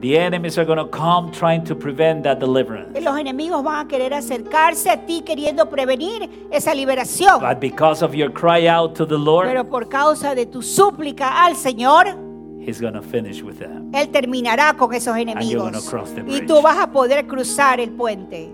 the 0.00 0.16
enemies 0.16 0.56
are 0.58 0.64
going 0.64 0.78
to 0.78 0.88
come 0.88 1.30
trying 1.32 1.64
to 1.64 1.74
prevent 1.74 2.22
that 2.22 2.38
deliverance. 2.38 2.98
los 3.00 3.18
enemigos 3.18 3.62
van 3.64 3.86
a 3.86 3.88
querer 3.88 4.14
acercarse 4.14 4.90
a 4.90 4.96
ti 5.06 5.22
queriendo 5.22 5.68
prevenir 5.68 6.28
esa 6.50 6.74
liberación. 6.74 7.40
But 7.40 7.58
because 7.60 8.04
of 8.04 8.14
your 8.14 8.32
cry 8.32 8.68
out 8.68 8.94
to 8.96 9.06
the 9.06 9.18
Lord, 9.18 9.48
Pero 9.48 9.64
por 9.68 9.88
causa 9.88 10.34
de 10.34 10.46
tu 10.46 10.62
súplica 10.62 11.44
al 11.44 11.56
Señor, 11.56 12.06
He's 12.60 12.80
going 12.80 12.92
to 12.94 13.02
finish 13.02 13.42
with 13.42 13.58
them. 13.58 13.90
Él 13.94 14.08
terminará 14.10 14.74
con 14.74 14.92
esos 14.92 15.16
you're 15.16 15.30
enemigos. 15.30 15.62
gonna 15.72 15.80
cross 15.80 16.14
the 16.14 16.22
Y 16.26 16.46
tú 16.46 16.60
vas 16.60 16.76
a 16.78 16.90
poder 16.92 17.26
cruzar 17.26 17.80
el 17.80 17.90
puente, 17.90 18.50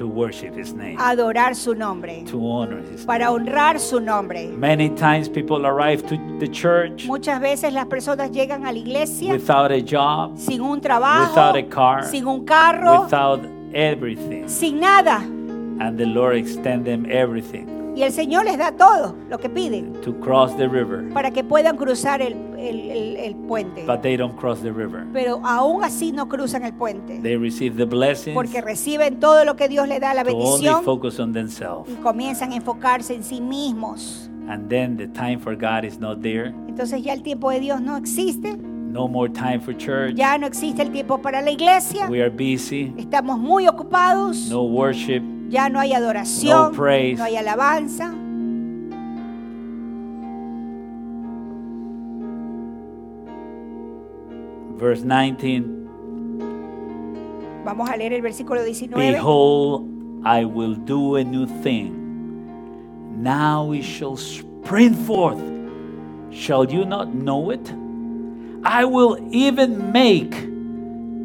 to 0.00 0.06
worship 0.08 0.54
His 0.56 0.72
name, 0.72 0.96
adorar 0.98 1.54
su 1.54 1.74
nombre, 1.74 2.24
to 2.24 2.38
honor 2.38 2.80
His 2.90 3.04
para 3.04 3.26
name. 3.26 3.34
honrar 3.34 3.78
su 3.78 4.00
nombre. 4.00 4.48
Many 4.48 4.88
times 4.88 5.28
people 5.28 5.66
arrive 5.66 6.06
to 6.08 6.16
the 6.38 6.48
church 6.48 7.04
Muchas 7.06 7.38
veces 7.38 7.74
las 7.74 7.84
personas 7.84 8.30
llegan 8.30 8.66
a 8.66 8.72
la 8.72 8.78
iglesia 8.78 9.34
without 9.34 9.70
a 9.70 9.80
job, 9.82 10.38
sin 10.38 10.62
un 10.62 10.80
trabajo, 10.80 11.28
without 11.34 11.56
a 11.56 11.68
car, 11.68 12.04
sin 12.06 12.26
un 12.26 12.46
carro, 12.46 13.02
without 13.04 13.40
everything. 13.74 14.48
sin 14.48 14.80
nada. 14.80 15.18
And 15.18 15.98
the 15.98 16.06
Lord 16.06 16.36
extend 16.36 16.86
them 16.86 17.04
everything 17.10 17.66
Y 17.94 18.02
el 18.04 18.12
Señor 18.12 18.44
les 18.44 18.56
da 18.56 18.72
todo 18.72 19.16
lo 19.28 19.38
que 19.38 19.50
piden 19.50 19.92
to 20.00 20.14
cross 20.20 20.56
the 20.56 20.66
river, 20.68 21.10
para 21.12 21.30
que 21.30 21.44
puedan 21.44 21.76
cruzar 21.76 22.22
el, 22.22 22.34
el- 22.68 22.90
el- 22.90 23.16
el 23.16 23.34
puente. 23.34 23.84
but 23.86 24.00
they 24.02 24.16
don't 24.16 24.36
cross 24.38 24.60
the 24.60 24.70
river. 24.72 25.04
Pero 25.12 25.40
aún 25.44 25.82
así 25.84 26.12
no 26.12 26.28
cruzan 26.28 26.64
el 26.64 26.74
puente. 26.74 27.18
They 27.22 27.36
receive 27.36 27.76
the 27.76 27.84
blessings 27.84 28.34
Porque 28.34 28.60
reciben 28.60 29.18
todo 29.20 29.44
lo 29.44 29.56
que 29.56 29.68
Dios 29.68 29.88
les 29.88 30.00
da, 30.00 30.14
la 30.14 30.24
to 30.24 30.30
only 30.30 30.44
bendición, 30.44 30.84
focus 30.84 31.18
on 31.18 31.32
themselves. 31.32 31.88
y 31.90 31.94
comienzan 32.02 32.52
a 32.52 32.56
enfocarse 32.56 33.14
en 33.14 33.22
sí 33.24 33.40
mismos. 33.40 34.30
And 34.48 34.68
then 34.68 34.96
the 34.96 35.06
time 35.08 35.38
for 35.38 35.54
God 35.56 35.84
is 35.84 35.98
not 36.00 36.20
there. 36.22 36.52
Entonces 36.68 37.02
ya 37.02 37.12
el 37.12 37.22
tiempo 37.22 37.50
de 37.50 37.60
Dios 37.60 37.80
no 37.80 37.96
existe, 37.96 38.56
No 38.56 39.06
more 39.06 39.30
time 39.32 39.60
for 39.60 39.76
church. 39.76 40.14
ya 40.16 40.36
no 40.38 40.46
existe 40.48 40.82
el 40.82 40.90
tiempo 40.90 41.18
para 41.18 41.40
la 41.40 41.50
iglesia, 41.52 42.08
We 42.10 42.20
are 42.20 42.30
busy. 42.30 42.92
estamos 42.98 43.38
muy 43.38 43.68
ocupados, 43.68 44.48
No 44.50 44.62
worship. 44.64 45.22
ya 45.48 45.68
no 45.68 45.78
hay 45.78 45.92
adoración, 45.92 46.72
No 46.72 46.76
praise. 46.76 47.16
no 47.18 47.24
hay 47.24 47.36
alabanza. 47.36 48.12
Verse 54.80 55.02
19 55.02 55.80
Vamos 57.64 57.90
a 57.90 57.96
leer 57.96 58.14
el 58.14 58.22
versículo 58.22 58.64
19. 58.64 59.12
Behold, 59.12 59.86
I 60.24 60.46
will 60.46 60.74
do 60.74 61.16
a 61.16 61.22
new 61.22 61.46
thing. 61.62 63.22
Now 63.22 63.72
it 63.72 63.82
shall 63.82 64.16
spring 64.16 64.94
forth. 64.94 65.38
Shall 66.30 66.64
you 66.64 66.86
not 66.86 67.12
know 67.14 67.50
it? 67.50 67.70
I 68.64 68.86
will 68.86 69.18
even 69.30 69.92
make 69.92 70.34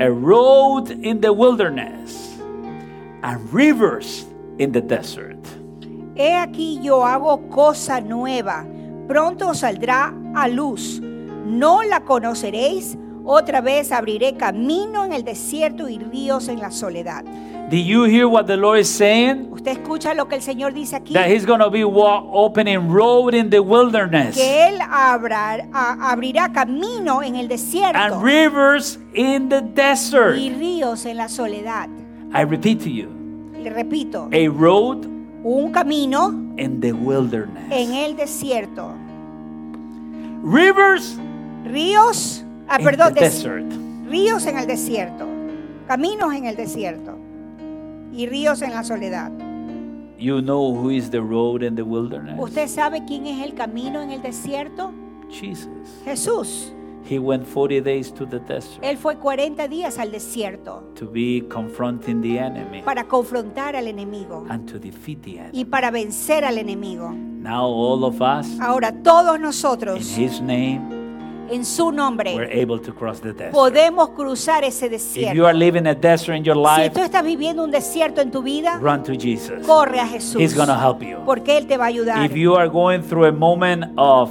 a 0.01 0.11
road 0.11 0.91
in 0.91 1.21
the 1.21 1.31
wilderness 1.31 2.37
and 3.23 3.53
rivers 3.53 4.25
in 4.59 4.73
the 4.73 4.81
desert. 4.81 5.39
He 6.15 6.29
aquí 6.31 6.83
yo 6.83 6.99
hago 7.05 7.49
cosa 7.49 8.01
nueva, 8.01 8.65
pronto 9.07 9.53
saldrá 9.53 10.13
a 10.35 10.49
luz. 10.49 10.99
No 11.45 11.81
la 11.83 12.01
conoceréis, 12.01 12.97
otra 13.25 13.61
vez 13.61 13.91
abriré 13.91 14.35
camino 14.35 15.03
en 15.05 15.11
el 15.13 15.23
desierto 15.23 15.89
y 15.89 15.97
ríos 15.99 16.47
en 16.47 16.59
la 16.59 16.71
soledad. 16.71 17.23
Do 17.69 17.77
you 17.77 18.03
hear 18.05 18.27
what 18.27 18.45
the 18.45 18.55
Lord 18.55 18.77
is 18.79 18.87
saying? 18.89 19.47
¿Usted 19.51 19.71
escucha 19.71 20.13
lo 20.13 20.27
que 20.27 20.35
el 20.35 20.43
Señor 20.43 20.73
dice 20.73 20.95
aquí? 20.97 21.13
That 21.13 21.29
He's 21.29 21.47
going 21.47 21.59
to 21.61 21.71
be 21.71 21.83
opening 21.83 22.87
road 22.91 23.33
in 23.33 23.49
the 23.49 23.59
wilderness 23.59 24.35
Que 24.35 24.67
Él 24.67 24.79
a- 24.81 25.13
abrirá 26.11 26.51
camino 26.53 27.23
en 27.23 27.35
el 27.35 27.47
desierto 27.47 27.97
and 27.97 28.23
rivers 28.23 28.99
in 29.15 29.49
the 29.49 29.61
desert. 29.61 30.37
y 30.37 30.51
ríos 30.51 31.07
en 31.07 31.17
la 31.17 31.27
soledad. 31.27 31.89
I 32.33 32.43
repeat 32.43 32.79
to 32.83 32.89
you 32.89 33.09
Le 33.59 33.71
repito, 33.71 34.29
a 34.31 34.47
road 34.47 35.07
un 35.43 35.71
camino 35.71 36.29
in 36.59 36.79
the 36.81 36.91
wilderness. 36.91 37.65
en 37.71 37.95
el 37.95 38.15
desierto. 38.15 38.91
Rivers 40.43 41.17
Ríos, 41.65 42.44
ah, 42.67 42.77
in 42.79 42.85
perdón, 42.85 43.13
ríos 44.09 44.45
en 44.45 44.57
el 44.57 44.67
desierto, 44.67 45.25
caminos 45.87 46.33
en 46.33 46.45
el 46.45 46.55
desierto 46.55 47.17
y 48.11 48.27
ríos 48.27 48.61
en 48.61 48.71
la 48.71 48.83
soledad. 48.83 49.31
You 50.17 50.41
know 50.41 50.73
who 50.73 50.91
is 50.91 51.09
the 51.09 51.19
road 51.19 51.61
in 51.61 51.75
the 51.75 51.83
wilderness? 51.83 52.39
¿Usted 52.39 52.67
sabe 52.67 53.03
quién 53.05 53.27
es 53.27 53.43
el 53.43 53.53
camino 53.53 54.01
en 54.01 54.11
el 54.11 54.21
desierto? 54.21 54.93
Jesus. 55.29 56.01
Jesús. 56.05 56.71
He 57.07 57.19
went 57.19 57.45
40 57.45 57.81
days 57.81 58.11
to 58.13 58.25
the 58.25 58.39
desert 58.39 58.83
Él 58.83 58.97
fue 58.97 59.17
40 59.17 59.67
días 59.67 59.99
al 59.99 60.11
desierto 60.11 60.91
to 60.95 61.07
be 61.07 61.43
confronting 61.47 62.19
the 62.19 62.39
enemy 62.39 62.81
para 62.81 63.03
confrontar 63.03 63.75
al 63.75 63.87
enemigo 63.87 64.43
and 64.49 64.67
to 64.67 64.79
defeat 64.79 65.21
the 65.21 65.37
enemy. 65.37 65.51
y 65.53 65.65
para 65.65 65.91
vencer 65.91 66.43
al 66.43 66.57
enemigo. 66.57 67.11
Now 67.11 67.67
all 67.67 68.03
of 68.05 68.21
us 68.21 68.59
Ahora 68.59 68.91
todos 69.03 69.35
in 69.35 69.43
nosotros, 69.43 70.17
his 70.17 70.41
name 70.41 70.94
en 71.49 71.65
su 71.65 71.87
we're 71.87 71.95
nombre, 71.95 72.61
able 72.61 72.79
to 72.79 72.93
cross 72.93 73.19
the 73.21 73.33
desert. 73.33 73.51
podemos 73.51 74.09
cruzar 74.09 74.63
ese 74.63 74.85
If 74.87 74.91
you 74.91 74.97
desierto. 74.97 75.47
are 75.47 75.57
living 75.57 75.87
a 75.87 75.93
desert 75.93 76.35
in 76.37 76.43
your 76.43 76.55
Si 76.57 76.81
life, 76.81 76.89
tú 76.91 77.01
estás 77.01 77.23
viviendo 77.23 77.63
un 77.63 77.71
desierto 77.71 78.21
en 78.21 78.31
tu 78.31 78.41
vida, 78.41 78.77
run 78.81 79.03
to 79.03 79.13
Jesus. 79.13 79.65
corre 79.65 79.99
a 79.99 80.07
Jesús. 80.07 80.41
He's 80.41 80.55
help 80.55 81.01
you. 81.01 81.17
Porque 81.25 81.57
Él 81.57 81.67
te 81.67 81.77
va 81.77 81.85
a 81.85 81.87
ayudar. 81.87 82.23
If 82.25 82.35
you 82.35 82.55
are 82.55 82.69
going 82.69 83.01
through 83.01 83.25
a 83.27 83.31
moment 83.31 83.85
of 83.97 84.29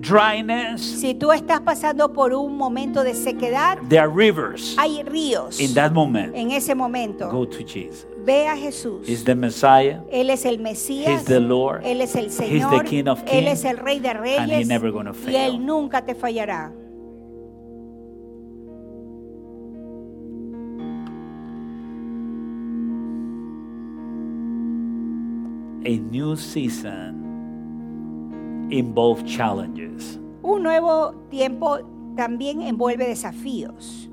dryness, 0.00 0.80
Si 1.00 1.14
tú 1.14 1.32
estás 1.32 1.60
pasando 1.60 2.12
por 2.12 2.32
un 2.32 2.56
momento 2.56 3.02
de 3.02 3.14
sequedad, 3.14 3.78
there 3.88 4.00
are 4.00 4.08
rivers. 4.10 4.74
hay 4.78 5.02
ríos. 5.02 5.60
In 5.60 5.74
that 5.74 5.92
moment, 5.92 6.34
En 6.34 6.50
ese 6.50 6.74
momento, 6.74 7.30
go 7.30 7.46
to 7.46 7.58
Jesus. 7.66 8.06
ve 8.24 8.46
a 8.46 8.56
Jesús. 8.56 9.08
He's 9.08 9.24
the 9.24 9.34
Messiah. 9.34 10.00
Él 10.10 10.30
es 10.30 10.44
el 10.44 10.58
Mesías. 10.58 11.08
He's 11.20 11.24
the 11.24 11.40
Lord. 11.40 11.82
Él 11.84 12.00
es 12.00 12.14
el 12.14 12.26
He's 12.26 12.34
Señor. 12.36 12.82
the 12.84 12.84
King 12.88 13.08
of 13.08 13.20
Él 13.26 13.44
kings. 13.46 13.52
es 13.60 13.64
el 13.64 13.76
Rey 13.78 13.98
de 14.00 14.10
And 14.10 14.24
He's 14.26 14.48
Reyes. 14.50 14.68
never 14.68 14.90
gonna 14.90 15.10
Y 15.12 15.14
fail. 15.14 15.36
Él 15.54 15.66
nunca 15.66 16.04
te 16.04 16.14
fallará. 16.14 16.72
A 25.84 25.96
new 26.10 26.36
season 26.36 27.27
involves 28.70 29.24
challenges. 29.24 30.18
Un 30.42 30.62
nuevo 30.62 31.12
tiempo 31.30 31.78
también 32.16 32.62
envuelve 32.62 33.06
desafíos. 33.08 34.08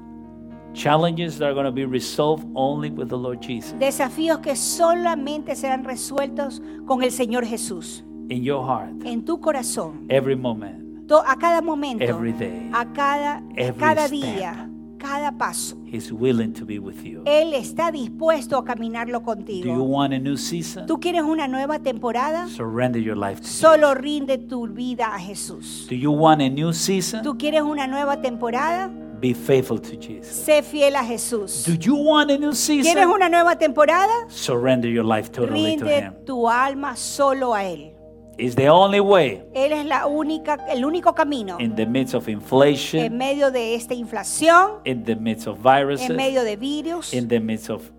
Challenges 0.74 1.38
that 1.40 1.46
are 1.48 1.54
going 1.54 1.66
to 1.66 1.72
be 1.72 1.86
resolved 1.86 2.46
only 2.54 2.90
with 2.90 3.08
the 3.10 3.18
Lord 3.18 3.40
Jesus. 3.42 3.74
Desafíos 3.80 4.40
que 4.40 4.56
solamente 4.56 5.56
serán 5.56 5.86
resueltos 5.86 6.62
con 6.86 7.02
el 7.02 7.12
Señor 7.12 7.46
Jesús. 7.46 8.04
In 8.30 8.44
your 8.44 8.66
heart, 8.66 9.06
En 9.06 9.24
tu 9.24 9.40
corazón. 9.40 10.06
every 10.10 10.36
moment, 10.36 11.08
To- 11.08 11.22
A 11.26 11.38
cada 11.38 11.62
momento. 11.62 12.04
every 12.04 12.34
day, 12.34 12.70
A 12.74 12.86
cada, 12.92 13.42
Every 13.56 13.80
cada 13.80 14.08
step. 14.08 14.12
día. 14.20 14.70
Cada 15.08 15.32
paso. 15.38 15.76
He's 15.86 16.12
willing 16.12 16.54
to 16.54 16.66
be 16.66 16.80
with 16.80 17.04
you. 17.04 17.22
Él 17.26 17.54
está 17.54 17.92
dispuesto 17.92 18.58
a 18.58 18.66
caminarlo 18.66 19.20
Do 19.20 19.32
you 19.32 19.36
contigo. 19.36 19.84
want 19.84 20.14
a 20.14 20.20
new 20.20 20.38
season? 20.38 20.86
¿Tú 20.88 21.00
quieres 21.00 21.22
una 21.24 21.48
nueva 21.48 21.80
temporada? 21.80 22.48
Surrender 22.48 23.02
your 23.02 23.16
life 23.18 23.42
to 23.42 23.48
Solo 23.48 23.90
Jesus. 23.90 24.02
rinde 24.04 24.38
tu 24.38 24.68
vida 24.68 25.14
a 25.14 25.20
Jesús. 25.20 25.88
Do 25.90 25.96
you 25.96 26.12
want 26.12 26.42
a 26.42 26.50
new 26.50 26.74
season? 26.74 27.22
¿Tú 27.24 27.38
quieres 27.38 27.62
una 27.62 27.88
nueva 27.88 28.22
temporada? 28.22 28.90
Be 29.22 29.34
faithful 29.34 29.80
to 29.80 29.96
Jesus. 29.98 30.28
Sé 30.28 30.62
fiel 30.62 30.96
a 30.98 31.04
Jesús. 31.04 31.64
Do 31.66 31.74
you 31.80 31.96
want 31.96 32.30
a 32.32 32.38
new 32.38 32.52
¿Quieres 32.52 32.58
season? 32.86 33.10
una 33.10 33.30
nueva 33.30 33.58
temporada? 33.58 34.12
Surrender 34.28 34.92
your 34.92 35.06
life 35.06 35.32
totally 35.32 35.78
to 35.78 35.86
Rinde 35.86 36.00
Him. 36.08 36.14
tu 36.26 36.50
alma 36.50 36.96
solo 36.98 37.54
a 37.56 37.64
Él. 37.64 37.94
It's 38.38 38.56
the 38.56 38.70
only 38.70 39.00
way 39.00 39.44
Él 39.54 39.72
es 39.72 39.86
la 39.86 40.08
única, 40.08 40.56
el 40.70 40.84
único 40.84 41.14
camino 41.16 41.58
in 41.60 41.76
the 41.76 41.86
midst 41.86 42.14
of 42.16 42.28
en 42.28 42.34
inflation, 42.36 43.18
medio 43.18 43.50
de 43.52 43.76
esta 43.76 43.94
inflación, 43.94 44.82
in 44.84 45.04
the 45.06 45.16
midst 45.16 45.48
of 45.48 45.58
en 45.58 45.64
viruses, 45.64 46.10
medio 46.16 46.44
de 46.44 46.56
virus, 46.58 47.14
in 47.14 47.28
the 47.28 47.40
midst 47.40 47.70
of 47.70 47.90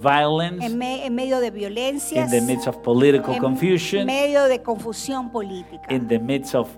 violence, 0.00 0.64
en, 0.64 0.76
me- 0.78 1.06
en 1.06 1.14
medio 1.14 1.40
de 1.40 1.48
in 1.48 1.54
violencias, 1.54 2.30
the 2.30 2.40
midst 2.42 2.66
of 2.68 2.76
political 2.82 3.34
en 3.34 3.40
confusion, 3.40 4.06
medio 4.06 4.44
de 4.44 4.62
confusión 4.62 5.30
política, 5.30 5.86
in 5.88 6.06
the 6.08 6.18
midst 6.18 6.54
of 6.54 6.68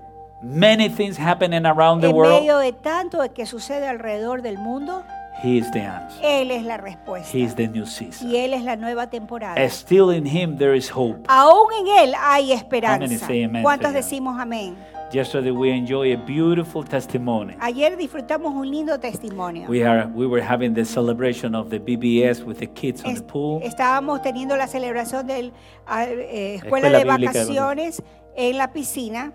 many 0.43 0.89
things 0.89 1.19
happening 1.19 1.67
around 1.67 2.01
the 2.01 2.09
en 2.09 2.15
world. 2.15 2.33
medio 2.41 2.59
de 2.59 2.73
tanto 2.73 3.21
que 3.35 3.45
sucede 3.47 3.87
alrededor 3.89 4.43
del 4.43 4.59
mundo. 4.59 5.03
He 5.43 5.59
is 5.59 5.71
the 5.73 5.81
answer. 5.81 6.21
Él 6.23 6.51
es 6.51 6.65
la 6.65 6.77
respuesta 6.77 7.37
He 7.37 7.43
is 7.43 7.55
the 7.55 7.67
new 7.67 7.85
y 7.85 7.87
season. 7.87 8.35
Él 8.35 8.53
es 8.53 8.63
la 8.63 8.77
nueva 8.77 9.09
temporada. 9.09 9.61
Still 9.69 10.11
in 10.13 10.27
Him 10.27 10.59
there 10.59 10.77
is 10.77 10.91
hope. 10.91 11.21
Aún 11.29 11.73
en 11.81 12.09
Él 12.09 12.15
hay 12.19 12.53
esperanza. 12.53 13.27
¿Cuántos 13.63 13.93
decimos 13.93 14.39
amén? 14.39 14.77
Yesterday 15.13 15.51
we 15.51 15.73
enjoyed 15.73 16.13
a 16.17 16.25
beautiful 16.25 16.85
testimony. 16.85 17.57
Ayer 17.59 17.97
disfrutamos 17.97 18.55
un 18.55 18.71
lindo 18.71 19.01
testimonio. 19.01 19.69
We 19.69 19.85
are 19.85 20.07
we 20.07 20.25
were 20.25 20.43
having 20.43 20.73
the 20.73 20.85
celebration 20.85 21.57
of 21.57 21.69
the 21.69 21.81
BBS 21.81 22.45
with 22.45 22.59
the 22.59 22.69
kids 22.69 23.03
on 23.05 23.11
Es- 23.11 23.21
the 23.21 23.27
pool. 23.27 23.61
estábamos 23.63 24.23
teniendo 24.23 24.57
la 24.57 24.69
celebración 24.69 25.27
de 25.27 25.51
la 25.89 26.05
escuela, 26.05 26.55
Escuela 26.55 26.89
de 26.91 27.05
Bíblica 27.05 27.33
de 27.33 27.39
vacaciones 27.41 28.03
en 28.37 28.57
la 28.57 28.73
piscina 28.73 29.33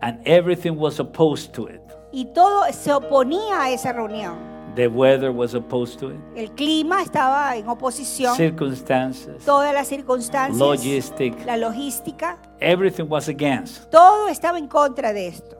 and 0.00 0.18
everything 0.24 0.78
was 0.78 0.98
opposed 0.98 1.52
to 1.52 1.68
it. 1.68 1.82
y 2.10 2.24
todo 2.32 2.62
se 2.72 2.90
oponía 2.94 3.60
a 3.64 3.70
esa 3.70 3.92
reunión. 3.92 4.55
The 4.76 4.88
weather 4.88 5.32
was 5.32 5.54
opposed 5.54 5.98
to 6.00 6.10
it. 6.10 6.16
El 6.36 6.50
clima 6.52 7.00
estaba 7.02 7.56
en 7.56 7.66
oposición, 7.66 8.36
Circumstances, 8.36 9.42
todas 9.44 9.72
las 9.72 9.88
circunstancias, 9.88 10.58
logistic, 10.58 11.44
la 11.46 11.56
logística, 11.56 12.38
everything 12.60 13.06
was 13.08 13.28
against. 13.28 13.90
todo 13.90 14.28
estaba 14.28 14.58
en 14.58 14.68
contra 14.68 15.12
de 15.14 15.28
esto. 15.28 15.56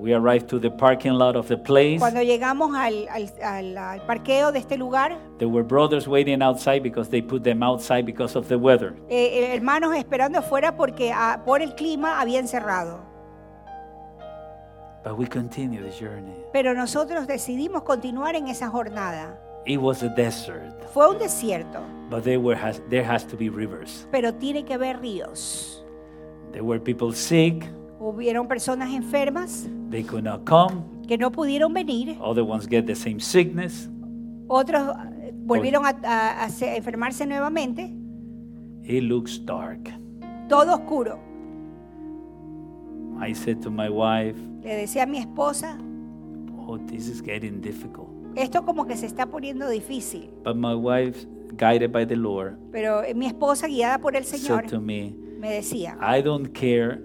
We 0.00 0.12
arrived 0.14 0.46
to 0.48 0.60
the 0.60 0.70
parking 0.70 1.12
lot 1.18 1.34
of 1.36 1.48
the 1.48 1.56
place. 1.56 1.98
Cuando 1.98 2.22
llegamos 2.22 2.72
al, 2.76 3.08
al- 3.08 3.32
al- 3.42 3.76
al 3.78 4.00
parqueo 4.06 4.52
de 4.52 4.60
este 4.60 4.76
lugar, 4.76 5.16
There 5.38 5.48
were 5.50 5.64
brothers 5.64 6.06
waiting 6.06 6.40
outside 6.40 6.82
because 6.82 7.10
they 7.10 7.20
put 7.20 7.42
them 7.42 7.62
outside 7.64 8.04
because 8.04 8.36
of 8.38 8.46
the 8.48 8.56
weather. 8.56 8.94
eh, 9.08 9.50
hermanos 9.54 9.94
esperando 9.96 10.38
afuera 10.38 10.76
porque 10.76 11.12
ah, 11.12 11.42
por 11.44 11.62
el 11.62 11.74
clima 11.74 12.20
habían 12.20 12.46
cerrado. 12.46 13.07
But 15.08 15.16
we 15.16 15.26
continued 15.26 15.84
the 15.84 15.90
journey. 15.90 16.34
Pero 16.52 16.74
nosotros 16.74 17.26
decidimos 17.26 17.82
continuar 17.82 18.34
en 18.36 18.46
esa 18.48 18.68
jornada. 18.68 19.40
It 19.64 19.80
was 19.80 20.02
a 20.02 20.10
desert, 20.10 20.82
Fue 20.92 21.08
un 21.08 21.18
desierto, 21.18 21.80
but 22.10 22.24
there 22.24 22.36
were 22.38 22.54
has, 22.54 22.82
there 22.90 23.02
has 23.04 23.26
to 23.28 23.34
be 23.34 23.48
rivers. 23.48 24.06
pero 24.12 24.34
tiene 24.34 24.64
que 24.66 24.74
haber 24.74 25.00
ríos. 25.00 25.82
There 26.52 26.62
were 26.62 26.78
people 26.78 27.14
sick, 27.14 27.64
Hubieron 27.98 28.48
personas 28.48 28.92
enfermas 28.94 29.66
they 29.90 30.02
could 30.04 30.24
not 30.24 30.44
come. 30.44 30.82
que 31.06 31.16
no 31.16 31.32
pudieron 31.32 31.72
venir, 31.72 32.18
Other 32.20 32.44
ones 32.44 32.66
get 32.68 32.84
the 32.84 32.94
same 32.94 33.18
sickness. 33.18 33.88
otros 34.46 34.94
eh, 35.22 35.32
volvieron 35.34 35.86
a, 35.86 35.96
a- 36.04 36.44
a 36.44 36.50
se- 36.50 36.76
enfermarse 36.76 37.24
nuevamente, 37.24 37.90
It 38.84 39.04
looks 39.04 39.42
dark. 39.42 39.88
todo 40.50 40.74
oscuro. 40.74 41.18
I 43.20 43.32
said 43.34 43.60
to 43.62 43.70
my 43.70 43.88
wife, 43.90 44.36
Le 44.68 44.76
decía 44.76 45.04
a 45.04 45.06
mi 45.06 45.16
esposa, 45.16 45.78
"Oh, 46.58 46.78
this 46.78 47.08
is 47.08 47.22
getting 47.22 47.62
difficult." 47.62 48.10
esto 48.36 48.66
como 48.66 48.86
que 48.86 48.98
se 48.98 49.06
está 49.06 49.24
poniendo 49.24 49.66
difícil, 49.66 50.30
But 50.44 50.56
my 50.56 50.74
wife, 50.74 51.26
guided 51.56 51.90
by 51.90 52.06
the 52.06 52.16
Lord, 52.16 52.58
pero 52.70 53.02
eh, 53.02 53.14
mi 53.14 53.24
esposa 53.24 53.66
guiada 53.66 53.98
por 53.98 54.14
el 54.14 54.24
Señor 54.24 54.60
said 54.60 54.70
to 54.70 54.78
me, 54.78 55.16
me 55.40 55.50
decía, 55.50 55.96
"I 56.02 56.20
don't 56.20 56.48
care 56.52 57.00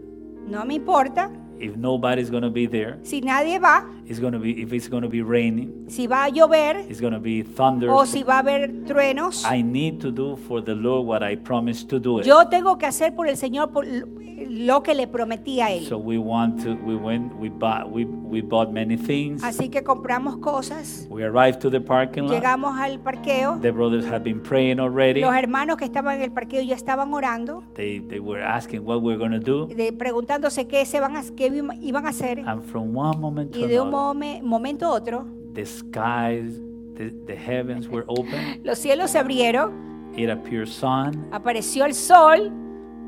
no 0.45 0.66
me 0.66 0.74
importa 0.74 1.32
if 1.60 1.76
nobody's 1.76 2.30
going 2.30 2.43
to 2.43 2.49
be 2.49 2.66
there. 2.68 2.97
si 3.04 3.22
nadie 3.22 3.60
va, 3.60 3.86
It's 4.06 4.20
going 4.20 4.34
to 4.34 4.39
be 4.39 4.62
if 4.62 4.74
it's 4.74 4.89
going 4.89 5.04
to 5.04 5.10
be 5.10 5.22
raining, 5.22 5.86
si 5.88 6.08
va 6.08 6.26
a 6.26 6.30
llover 6.30 6.84
it's 6.89 6.99
going 6.99 7.14
to 7.14 7.20
be 7.20 7.41
thunder. 7.43 7.89
o 7.89 8.06
si 8.06 8.24
va 8.24 8.36
a 8.36 8.38
haber 8.39 8.84
truenos. 8.86 9.45
I 9.45 9.62
need 9.64 9.99
to 10.01 10.12
do 10.12 10.36
for 10.36 10.62
the 10.62 10.76
Lord 10.76 11.06
what 11.08 11.24
I 11.24 11.36
promised 11.38 11.89
to 11.89 11.99
do 11.99 12.20
it." 12.20 12.26
Yo 12.26 12.47
tengo 12.49 12.78
que 12.78 12.86
hacer 12.86 13.16
por 13.16 13.28
el 13.28 13.38
Señor 13.38 13.72
por 13.72 13.86
lo 13.86 14.84
que 14.84 14.93
le 14.93 15.08
prometí 15.08 15.62
a 15.62 15.72
Él. 15.72 15.86
So 15.86 15.97
we 15.97 16.18
want 16.18 16.62
to. 16.64 16.76
We 16.86 16.95
went. 16.95 17.34
We 17.39 17.49
bought. 17.49 17.89
We 17.91 18.04
we 18.06 18.41
bought 18.41 18.72
many 18.74 18.97
things. 18.97 19.41
Así 19.43 19.70
que 19.70 19.84
compramos 19.84 20.38
cosas, 20.38 21.08
We 21.10 21.24
arrived 21.24 21.60
to 21.62 21.70
the 21.70 21.80
parking 21.80 22.24
lot. 22.24 22.34
llegamos 22.34 22.78
al 22.80 22.99
parqueo. 22.99 23.60
The 23.62 23.72
brothers 23.72 24.06
had 24.06 24.24
been 24.24 24.41
praying 24.41 24.80
already. 24.80 25.22
Los 25.22 25.34
hermanos 25.36 25.78
que 25.78 25.86
estaban 25.86 26.18
en 26.18 26.24
el 26.24 26.32
parqueo 26.32 26.62
ya 26.62 26.76
estaban 26.76 27.14
orando, 27.14 27.64
They 27.76 27.99
they 28.01 28.20
were 28.20 28.43
asking 28.43 28.84
what 28.86 29.01
we're 29.01 29.18
going 29.18 29.32
to 29.32 29.39
do. 29.39 29.68
de- 29.68 29.93
preguntándose 29.93 30.68
qué, 30.68 30.84
se 30.86 30.99
van 30.99 31.16
a, 31.16 31.24
qué 31.38 31.43
iban 31.48 32.06
a 32.06 32.10
hacer. 32.10 32.39
And 32.46 32.64
from 32.64 32.94
one 32.96 33.20
moment 33.20 33.52
to 33.54 33.60
Y 33.60 33.68
de 33.68 33.80
un 33.80 33.89
momento 33.89 34.88
a 34.88 34.91
otro, 34.91 35.26
the 35.54 35.66
skies, 35.66 36.60
the, 36.96 37.12
the 37.28 37.36
heavens 37.36 37.88
were 37.88 38.04
open. 38.08 38.62
los 38.64 38.80
cielos 38.80 39.12
se 39.12 39.20
abrieron, 39.20 39.72
It 40.16 40.30
appeared 40.30 40.68
sun. 40.68 41.28
apareció 41.32 41.86
el 41.86 41.94
sol, 41.94 42.52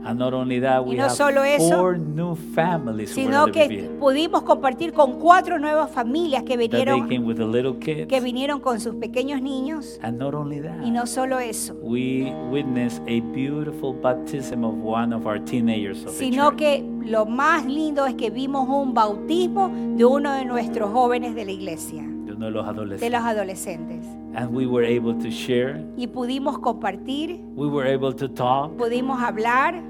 And 0.06 0.20
not 0.20 0.34
only 0.34 0.60
that, 0.62 0.86
we 0.86 0.96
no 0.96 1.04
have 1.06 1.16
solo 1.16 1.44
eso, 1.44 1.78
four 1.78 1.98
new 1.98 2.36
families 2.36 3.10
sino 3.10 3.48
que 3.48 3.90
pudimos 4.00 4.44
compartir 4.44 4.94
con 4.94 5.20
cuatro 5.20 5.58
nuevas 5.58 5.90
familias 5.90 6.44
que 6.44 6.58
vinieron, 6.58 7.08
came 7.10 7.26
with 7.26 7.38
the 7.38 7.46
little 7.46 7.76
kids. 7.80 8.08
que 8.08 8.22
vinieron 8.22 8.60
con 8.60 8.80
sus 8.80 8.96
pequeños 8.96 9.42
niños. 9.42 10.00
And 10.04 10.20
not 10.20 10.36
only 10.36 10.62
that, 10.62 10.84
Y 10.86 10.92
no 10.92 11.08
solo 11.08 11.40
eso, 11.40 11.74
we 11.82 12.32
witnessed 12.52 13.02
a 13.08 13.22
beautiful 13.34 13.94
baptism 13.94 14.64
of 14.64 14.76
one 14.76 15.12
of 15.14 15.26
our 15.26 15.40
teenagers 15.44 16.06
of 16.06 16.12
sino 16.12 16.56
que 16.56 16.84
lo 17.04 17.26
más 17.26 17.66
lindo 17.66 18.06
es 18.06 18.14
que 18.16 18.30
vimos 18.30 18.68
un 18.70 18.94
bautismo 18.94 19.70
de 19.96 20.06
uno 20.06 20.34
de 20.34 20.46
nuestros 20.46 20.92
jóvenes 20.92 21.34
de 21.34 21.46
la 21.46 21.52
iglesia, 21.52 22.04
de 22.04 22.34
uno 22.34 22.46
de 22.46 22.52
los 22.52 22.64
de 22.66 22.70
adolescentes. 22.72 23.12
los 23.12 23.22
adolescentes. 23.22 24.06
And 24.36 24.54
we 24.54 24.66
were 24.68 24.86
able 24.86 25.14
to 25.16 25.30
share. 25.32 25.82
Y 25.96 26.08
pudimos 26.08 26.60
compartir, 26.60 27.40
We 27.56 27.68
were 27.68 27.92
able 27.92 28.14
to 28.14 28.28
talk. 28.30 28.76
pudimos 28.78 29.20
hablar, 29.22 29.82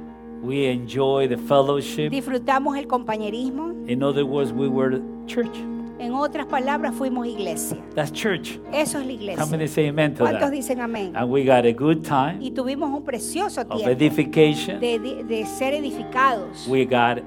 We 0.41 0.67
enjoy 0.67 1.27
the 1.27 1.37
fellowship. 1.37 2.11
disfrutamos 2.11 2.77
el 2.77 2.87
compañerismo. 2.87 3.73
In 3.87 4.03
other 4.03 4.23
words, 4.25 4.51
we 4.51 4.67
were 4.67 5.01
church. 5.25 5.55
En 5.97 6.11
otras 6.13 6.45
palabras, 6.45 6.93
fuimos 6.93 7.25
iglesia. 7.25 7.77
That's 7.95 8.11
church. 8.11 8.59
Eso 8.73 8.99
es 8.99 9.05
la 9.21 9.33
How 9.41 9.47
many 9.49 9.63
iglesia. 9.63 9.67
say 9.69 9.87
amen 9.87 10.13
to 10.15 10.23
¿Cuántos 10.23 10.41
that? 10.41 10.51
dicen 10.51 10.81
amén? 10.81 11.15
And 11.15 11.31
we 11.31 11.45
got 11.45 11.65
a 11.65 11.71
good 11.71 12.03
time 12.03 12.39
Y 12.41 12.51
tuvimos 12.51 12.89
un 12.91 13.03
precioso 13.03 13.61
of 13.61 13.69
tiempo 13.69 13.89
edification. 13.89 14.79
de, 14.81 14.99
de- 14.99 15.23
de 15.23 15.45
ser 15.45 15.73
edificados. 15.73 16.67
We 16.67 16.85
got, 16.85 17.23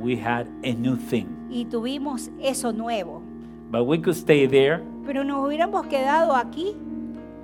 we 0.00 0.14
had 0.16 0.46
a 0.64 0.72
new 0.72 0.96
thing. 0.96 1.26
Y 1.50 1.64
tuvimos 1.66 2.30
eso 2.40 2.72
nuevo. 2.72 3.22
But 3.70 3.86
we 3.86 3.98
could 3.98 4.16
stay 4.16 4.46
there 4.46 4.82
Pero 5.04 5.24
nos 5.24 5.44
hubiéramos 5.44 5.86
quedado 5.88 6.36
aquí. 6.36 6.76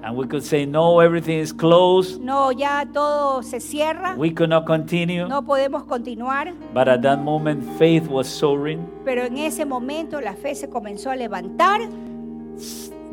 And 0.02 0.16
we 0.16 0.26
could 0.26 0.44
say, 0.44 0.64
no, 0.64 1.00
everything 1.00 1.38
is 1.38 1.52
closed. 1.52 2.20
No, 2.20 2.50
ya 2.52 2.84
todo 2.84 3.42
se 3.42 3.58
cierra. 3.60 4.14
We 4.16 4.30
could 4.30 4.48
not 4.50 4.64
continue. 4.64 5.26
No 5.26 5.42
podemos 5.42 5.84
continuar. 5.84 6.52
But 6.72 6.88
at 6.88 7.02
that 7.02 7.18
moment, 7.18 7.64
faith 7.78 8.06
was 8.08 8.28
soaring 8.28 8.86
Pero 9.04 9.24
en 9.24 9.36
ese 9.38 9.64
momento 9.64 10.20
la 10.20 10.34
fe 10.34 10.54
se 10.54 10.68
comenzó 10.68 11.10
a 11.10 11.16
levantar. 11.16 11.80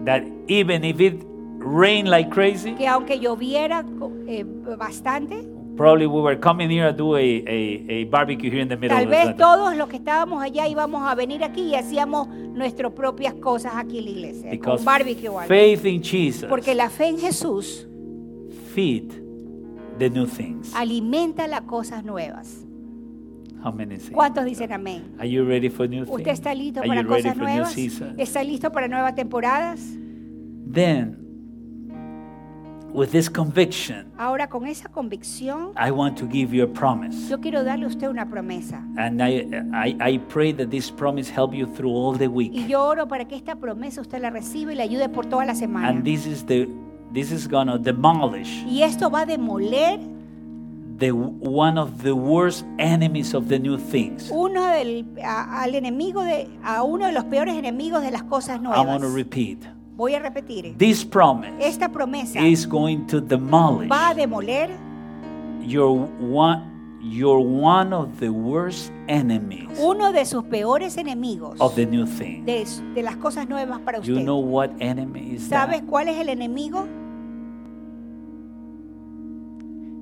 that 0.05 0.23
even 0.47 0.83
if 0.83 0.99
it 0.99 1.23
rained 1.57 2.07
like 2.09 2.29
crazy, 2.29 2.73
Que 2.75 2.87
aunque 2.87 3.19
lloviera 3.19 3.83
eh, 4.27 4.43
bastante, 4.77 5.43
probably 5.75 6.07
we 6.07 6.21
were 6.21 6.39
coming 6.39 6.69
here 6.69 6.91
to 6.91 6.97
do 6.97 7.15
a, 7.15 7.19
a, 7.19 7.85
a 7.89 8.03
barbecue 8.05 8.49
here 8.49 8.61
in 8.61 8.67
the 8.69 8.77
middle 8.77 8.95
Tal 8.97 9.03
of 9.05 9.09
the 9.09 9.15
vez 9.15 9.37
todos 9.37 9.75
los 9.75 9.87
que 9.89 9.97
estábamos 9.97 10.41
allá 10.41 10.67
íbamos 10.67 11.01
a 11.09 11.15
venir 11.15 11.43
aquí 11.43 11.61
y 11.61 11.75
hacíamos 11.75 12.27
nuestras 12.27 12.91
propias 12.93 13.33
cosas 13.35 13.73
aquí 13.75 13.99
en 13.99 14.05
la 14.05 14.11
iglesia, 14.11 14.41
con 14.43 14.51
Because 14.51 14.79
un 14.79 14.85
barbecue 14.85 15.29
o 15.29 15.39
algo. 15.39 15.47
faith 15.47 15.85
in 15.85 16.01
Jesus 16.01 16.45
Porque 16.49 16.73
la 16.75 16.89
fe 16.89 17.07
en 17.09 17.19
Jesús 17.19 17.87
feed 18.73 19.11
the 19.99 20.09
new 20.09 20.25
things. 20.25 20.73
alimenta 20.75 21.47
las 21.47 21.61
cosas 21.61 22.03
nuevas. 22.03 22.65
How 23.63 23.71
many 23.71 23.99
say? 23.99 24.13
¿Cuántos 24.13 24.45
dicen 24.45 24.71
amén? 24.71 25.15
Are 25.17 25.27
you 25.27 25.43
ready 25.43 25.69
for 25.69 25.89
new 25.89 26.03
¿Usted 26.03 26.31
está 26.31 26.53
listo 26.53 26.81
Are 26.81 26.87
para 26.87 27.03
cosas 27.03 27.35
nuevas? 27.35 27.75
¿Está 28.17 28.43
listo 28.43 28.71
para 28.71 28.87
nuevas 28.87 29.15
temporadas? 29.15 29.79
Then 30.71 31.24
with 32.95 33.11
this 33.11 33.29
conviction, 33.29 34.11
Ahora 34.17 34.47
con 34.47 34.65
esa 34.65 34.89
convicción, 34.89 35.71
I 35.77 35.91
want 35.91 36.17
to 36.19 36.25
give 36.27 36.55
you 36.55 36.63
a 36.63 36.67
promise. 36.67 37.29
yo 37.29 37.39
quiero 37.39 37.63
darle 37.63 37.85
a 37.85 37.87
usted 37.89 38.07
una 38.09 38.25
promesa. 38.27 38.83
And 38.97 39.21
I, 39.21 39.45
I, 39.73 39.95
I 40.13 40.17
pray 40.29 40.53
that 40.53 40.69
this 40.69 40.89
promise 40.89 41.29
help 41.29 41.53
you 41.53 41.67
through 41.67 41.91
all 41.93 42.17
the 42.17 42.27
Y 42.27 42.49
week. 42.49 42.67
yo 42.67 42.83
oro 42.85 43.07
para 43.07 43.25
que 43.25 43.35
esta 43.35 43.55
promesa 43.55 44.01
usted 44.01 44.19
la 44.21 44.29
reciba 44.29 44.71
y 44.71 44.75
le 44.75 44.83
ayude 44.83 45.09
por 45.09 45.25
toda 45.25 45.45
la 45.45 45.53
semana. 45.55 45.89
And 45.89 46.03
this 46.03 46.25
is 46.25 46.45
the 46.45 46.67
this 47.13 47.31
is 47.31 47.47
gonna 47.47 47.77
demolish 47.77 48.63
Y 48.67 48.81
esto 48.83 49.09
va 49.09 49.21
a 49.21 49.25
demoler 49.25 49.99
the 50.97 51.11
one 51.11 51.77
of 51.77 52.01
the 52.03 52.13
worst 52.13 52.65
enemies 52.77 53.33
of 53.33 53.47
the 53.49 53.59
new 53.59 53.77
things. 53.77 54.29
uno 54.31 54.65
del, 54.67 55.05
a- 55.23 55.61
al 55.63 55.75
enemigo 55.75 56.23
de, 56.23 56.47
a 56.63 56.83
uno 56.83 57.05
de 57.05 57.11
los 57.11 57.25
peores 57.25 57.55
enemigos 57.55 58.01
de 58.01 58.11
las 58.11 58.23
cosas 58.23 58.59
I 58.61 58.65
want 58.67 59.01
to 59.01 59.09
nuevas. 59.09 59.13
repeat. 59.13 59.59
Voy 59.95 60.13
a 60.13 60.19
repetir. 60.19 60.75
This 60.77 61.03
promise 61.05 61.53
Esta 61.59 61.87
promesa 61.89 62.41
is 62.45 62.67
going 62.67 63.05
to 63.07 63.21
demolish 63.21 63.87
va 63.89 64.09
a 64.09 64.13
demoler 64.15 64.69
your 65.61 65.93
one 66.19 66.99
you're 67.01 67.39
one 67.39 67.93
of 67.93 68.19
the 68.19 68.29
worst 68.29 68.91
enemies 69.07 69.69
uno 69.79 70.11
de 70.11 70.25
sus 70.25 70.43
peores 70.45 70.97
enemigos 70.97 71.59
of 71.61 71.75
the 71.75 71.85
new 71.85 72.05
thing. 72.05 72.43
de, 72.45 72.65
de 72.95 73.03
las 73.03 73.15
cosas 73.17 73.47
nuevas 73.47 73.79
para 73.81 73.99
You 74.03 74.15
usted. 74.15 74.25
know 74.25 74.39
what 74.39 74.71
enemy 74.79 75.35
is 75.35 75.47
¿Sabes 75.47 75.81
that? 75.81 75.87
cuál 75.87 76.07
es 76.09 76.17
el 76.19 76.29
enemigo? 76.29 76.87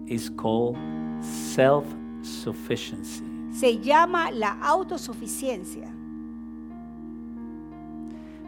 It's 0.07 0.29
called 0.29 0.77
self-sufficiency. 1.21 3.23
Se 3.51 3.77
llama 3.79 4.31
la 4.31 4.57
autosuficiencia. 4.61 5.92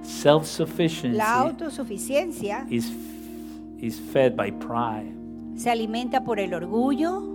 Self-sufficiency 0.06 1.18
La 1.18 1.40
autosuficiencia 1.42 2.66
is 2.70 2.92
is 3.80 4.00
fed 4.00 4.36
by 4.36 4.52
pride. 4.52 5.14
se 5.56 5.70
alimenta 5.70 6.24
por 6.24 6.40
el 6.40 6.54
orgullo. 6.54 7.34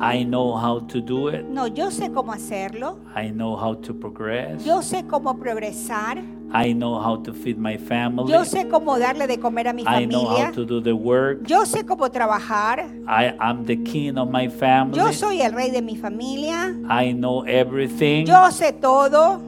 I 0.00 0.22
know 0.24 0.56
how 0.56 0.78
to 0.86 1.00
do 1.00 1.28
it. 1.28 1.44
No, 1.44 1.66
yo 1.66 1.90
sé 1.90 2.12
cómo 2.12 2.32
hacerlo. 2.32 3.00
I 3.16 3.30
know 3.30 3.56
how 3.56 3.74
to 3.74 3.92
progress. 3.92 4.64
Yo 4.64 4.80
sé 4.80 5.04
cómo 5.06 5.36
progresar. 5.38 6.22
I 6.54 6.72
know 6.72 7.00
how 7.00 7.16
to 7.24 7.34
feed 7.34 7.58
my 7.58 7.76
family. 7.76 8.32
Yo 8.32 8.44
sé 8.44 8.68
cómo 8.68 8.96
darle 8.98 9.26
de 9.26 9.38
comer 9.38 9.68
a 9.68 9.72
mi 9.72 9.84
familia. 9.84 10.02
I 10.02 10.06
know 10.06 10.24
how 10.24 10.52
to 10.52 10.64
do 10.64 10.80
the 10.80 10.94
work. 10.94 11.46
Yo 11.48 11.66
sé 11.66 11.84
cómo 11.84 12.08
trabajar. 12.10 12.88
I 13.08 13.34
am 13.40 13.66
the 13.66 13.76
king 13.82 14.16
of 14.18 14.30
my 14.30 14.48
family. 14.48 14.98
Yo 14.98 15.12
soy 15.12 15.42
el 15.42 15.52
rey 15.52 15.70
de 15.70 15.82
mi 15.82 15.96
familia. 15.96 16.74
I 16.88 17.12
know 17.12 17.44
everything. 17.44 18.24
Yo 18.24 18.50
sé 18.52 18.72
todo. 18.72 19.47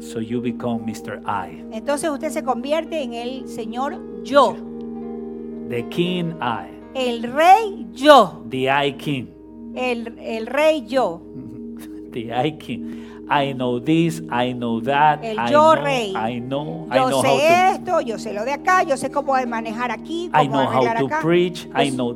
So 0.00 0.20
you 0.20 0.40
become 0.40 0.84
Mr. 0.86 1.20
I. 1.26 1.64
Entonces 1.72 2.10
usted 2.10 2.30
se 2.30 2.42
convierte 2.44 3.02
en 3.02 3.14
el 3.14 3.48
Señor 3.48 3.98
yo. 4.22 4.54
The 5.68 5.88
king 5.88 6.34
I. 6.40 6.68
El 6.94 7.22
rey 7.32 7.86
yo. 7.92 8.44
The 8.50 8.70
I 8.70 8.92
king. 8.92 9.26
El, 9.74 10.16
el 10.18 10.46
rey 10.46 10.84
yo. 10.86 11.20
The 12.12 12.32
I 12.32 12.52
king. 12.58 13.00
I 13.28 13.52
know 13.54 13.80
this, 13.80 14.20
I 14.30 14.52
know 14.52 14.80
that. 14.82 15.20
El 15.24 15.38
I 15.38 15.50
yo 15.50 15.74
know, 15.74 15.82
rey. 15.82 16.12
I 16.14 16.38
know, 16.40 16.86
I 16.90 16.96
Yo 16.98 17.08
know 17.08 17.22
sé 17.22 17.28
how 17.28 17.38
to 17.38 17.42
esto, 17.74 18.00
yo 18.02 18.18
sé 18.18 18.34
lo 18.34 18.44
de 18.44 18.52
acá, 18.52 18.82
yo 18.82 18.96
sé 18.98 19.10
cómo 19.10 19.32
manejar 19.48 19.90
aquí, 19.90 20.26
I 20.26 20.46
cómo 20.46 20.50
know 20.50 20.66
how 20.66 20.82
arreglar 20.82 20.98
to 20.98 21.06
acá. 21.06 21.20
preach. 21.22 21.66
I 21.74 21.88
Yo- 21.88 21.94
know 21.96 22.14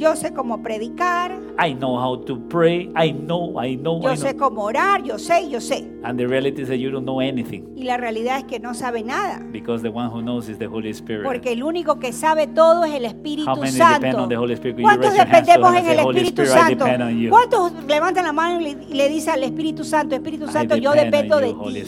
Yo 0.00 0.16
sé 0.16 0.32
cómo 0.32 0.62
predicar, 0.62 1.38
I 1.62 1.74
know 1.74 1.94
how 1.94 2.16
to 2.24 2.38
pray. 2.48 2.90
I 2.96 3.12
know, 3.12 3.60
I 3.62 3.76
know, 3.76 4.00
yo 4.00 4.10
I 4.10 4.16
sé 4.16 4.32
know. 4.32 4.48
cómo 4.48 4.62
orar, 4.62 5.02
yo 5.02 5.18
sé, 5.18 5.50
yo 5.50 5.60
sé. 5.60 5.86
And 6.02 6.18
the 6.18 6.26
reality 6.26 6.62
is 6.62 6.68
that 6.68 6.78
you 6.78 6.90
don't 6.90 7.04
know 7.04 7.20
anything 7.20 7.64
Y 7.76 7.82
la 7.82 7.98
realidad 7.98 8.38
es 8.38 8.44
que 8.44 8.58
no 8.58 8.72
sabe 8.72 9.02
nada. 9.02 9.44
because 9.52 9.82
the 9.82 9.90
one 9.90 10.08
who 10.08 10.22
knows 10.22 10.48
is 10.48 10.56
the 10.56 10.66
Holy 10.66 10.88
Spirit. 10.94 11.24
Porque 11.24 11.52
el 11.52 11.62
único 11.62 11.98
que 11.98 12.14
sabe 12.14 12.46
todo 12.46 12.86
es 12.86 12.94
el 12.94 13.04
Espíritu 13.04 13.50
How 13.50 13.56
many 13.56 13.72
Santo. 13.72 14.00
depend 14.00 14.16
on 14.20 14.28
the 14.30 14.36
Holy 14.38 14.54
Spirit? 14.54 14.80
¿Cuántos 14.80 15.12
dependemos 15.12 15.76
en 15.76 15.86
el 15.86 15.98
Espíritu 15.98 16.46
Santo? 16.46 16.86
¿Cuántos 17.28 17.72
levantan 17.86 18.24
la 18.24 18.32
mano 18.32 18.58
y 18.58 18.94
le, 18.94 19.08
dicen 19.10 19.34
al 19.34 19.42
Espíritu 19.42 19.84
Santo, 19.84 20.14
Espíritu 20.14 20.46
I 20.46 20.52
Santo, 20.52 20.76
yo 20.76 20.92
depend 20.92 21.12
dependo 21.12 21.40
de 21.40 21.52
ti? 21.52 21.78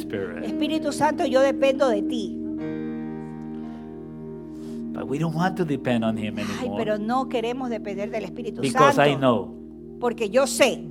Espíritu 0.45 0.93
Santo, 0.93 1.25
yo 1.25 1.41
dependo 1.41 1.89
de 1.89 2.03
ti. 2.03 2.42
But 4.93 5.07
we 5.09 5.19
don't 5.19 5.35
want 5.35 5.57
to 5.57 5.65
depend 5.65 6.05
on 6.05 6.17
Him 6.17 6.39
Ay, 6.39 6.43
anymore 6.61 6.85
pero 6.85 6.99
no 6.99 7.29
queremos 7.29 7.71
depender 7.71 8.11
del 8.11 8.25
Espíritu 8.25 8.61
because 8.61 8.97
Santo. 8.97 9.11
I 9.11 9.17
know, 9.17 9.55
Porque 10.01 10.29
yo 10.31 10.47
sé, 10.47 10.85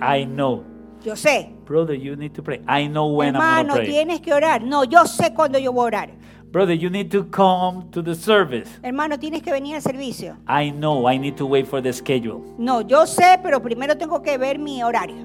I 0.00 0.24
know. 0.24 0.64
yo 1.04 1.14
sé. 1.16 1.50
Brother, 1.66 1.94
you 1.94 2.16
need 2.16 2.32
to 2.34 2.42
pray. 2.42 2.60
I 2.66 2.86
know 2.88 3.06
when 3.14 3.34
I'm 3.36 3.40
Hermano, 3.40 3.74
going 3.74 3.84
to 3.86 3.90
pray. 3.90 3.92
tienes 3.92 4.20
que 4.20 4.32
orar. 4.34 4.62
No, 4.62 4.84
yo 4.84 5.04
sé 5.06 5.32
cuándo 5.34 5.58
yo 5.58 5.72
voy 5.72 5.84
a 5.84 5.86
orar. 5.86 6.10
Brother, 6.50 6.74
you 6.76 6.88
need 6.88 7.10
to 7.10 7.24
come 7.30 7.90
to 7.90 8.00
the 8.02 8.14
service. 8.14 8.70
Hermano, 8.82 9.18
tienes 9.18 9.42
que 9.42 9.50
venir 9.52 9.74
al 9.76 9.82
servicio. 9.82 10.36
I 10.46 10.70
know 10.70 11.08
I 11.10 11.18
need 11.18 11.36
to 11.36 11.46
wait 11.46 11.66
for 11.66 11.80
the 11.82 11.92
schedule. 11.92 12.42
No, 12.58 12.80
yo 12.80 13.06
sé, 13.06 13.40
pero 13.42 13.60
primero 13.60 13.96
tengo 13.96 14.22
que 14.22 14.38
ver 14.38 14.58
mi 14.58 14.82
horario. 14.82 15.16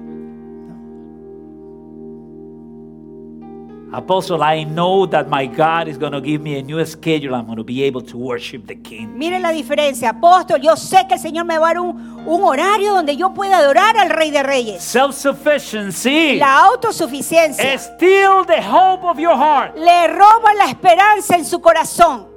Apostle, 3.92 4.40
I 4.44 4.62
know 4.64 5.04
that 5.06 5.28
my 5.28 5.46
God 5.46 5.88
is 5.88 5.98
going 5.98 6.12
to 6.12 6.20
give 6.20 6.40
me 6.40 6.56
a 6.58 6.62
new 6.62 6.84
schedule. 6.86 7.34
I'm 7.34 7.46
going 7.46 7.56
to 7.56 7.64
be 7.64 7.82
able 7.82 8.02
to 8.02 8.16
worship 8.16 8.66
the 8.68 8.76
King. 8.76 9.18
Miren 9.18 9.42
la 9.42 9.50
diferencia. 9.50 10.10
Apóstol, 10.10 10.60
yo 10.62 10.76
sé 10.76 11.08
que 11.08 11.14
el 11.14 11.20
Señor 11.20 11.44
me 11.44 11.58
va 11.58 11.70
a 11.70 11.74
dar 11.74 11.80
un, 11.82 12.22
un 12.24 12.42
horario 12.44 12.94
donde 12.94 13.16
yo 13.16 13.34
pueda 13.34 13.58
adorar 13.58 13.96
al 13.96 14.10
Rey 14.10 14.30
de 14.30 14.44
Reyes. 14.44 14.80
Self 14.84 15.16
sufficiency 15.16 16.36
La 16.38 16.66
autosuficiencia 16.66 17.74
still 17.78 18.44
the 18.46 18.62
hope 18.62 19.04
of 19.04 19.18
your 19.18 19.34
heart. 19.36 19.76
le 19.76 20.06
roba 20.06 20.54
la 20.56 20.66
esperanza 20.66 21.34
en 21.36 21.44
su 21.44 21.60
corazón. 21.60 22.28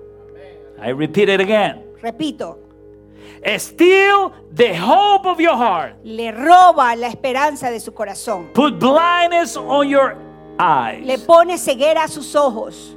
I 0.84 0.90
repeat 0.92 1.30
it 1.30 1.40
again. 1.40 1.84
Repito, 2.02 2.58
Still 3.58 4.32
the 4.56 4.74
hope 4.74 5.28
of 5.28 5.40
your 5.40 5.56
heart. 5.56 5.98
le 6.04 6.32
roba 6.32 6.96
la 6.96 7.08
esperanza 7.08 7.70
de 7.70 7.80
su 7.80 7.94
corazón. 7.94 8.48
Put 8.54 8.80
blindness 8.80 9.58
on 9.58 9.88
your 9.90 10.16
eyes 10.60 11.06
Le 11.06 11.18
pone 11.20 11.58
ceguera 11.58 12.04
a 12.04 12.08
sus 12.08 12.36
ojos 12.36 12.96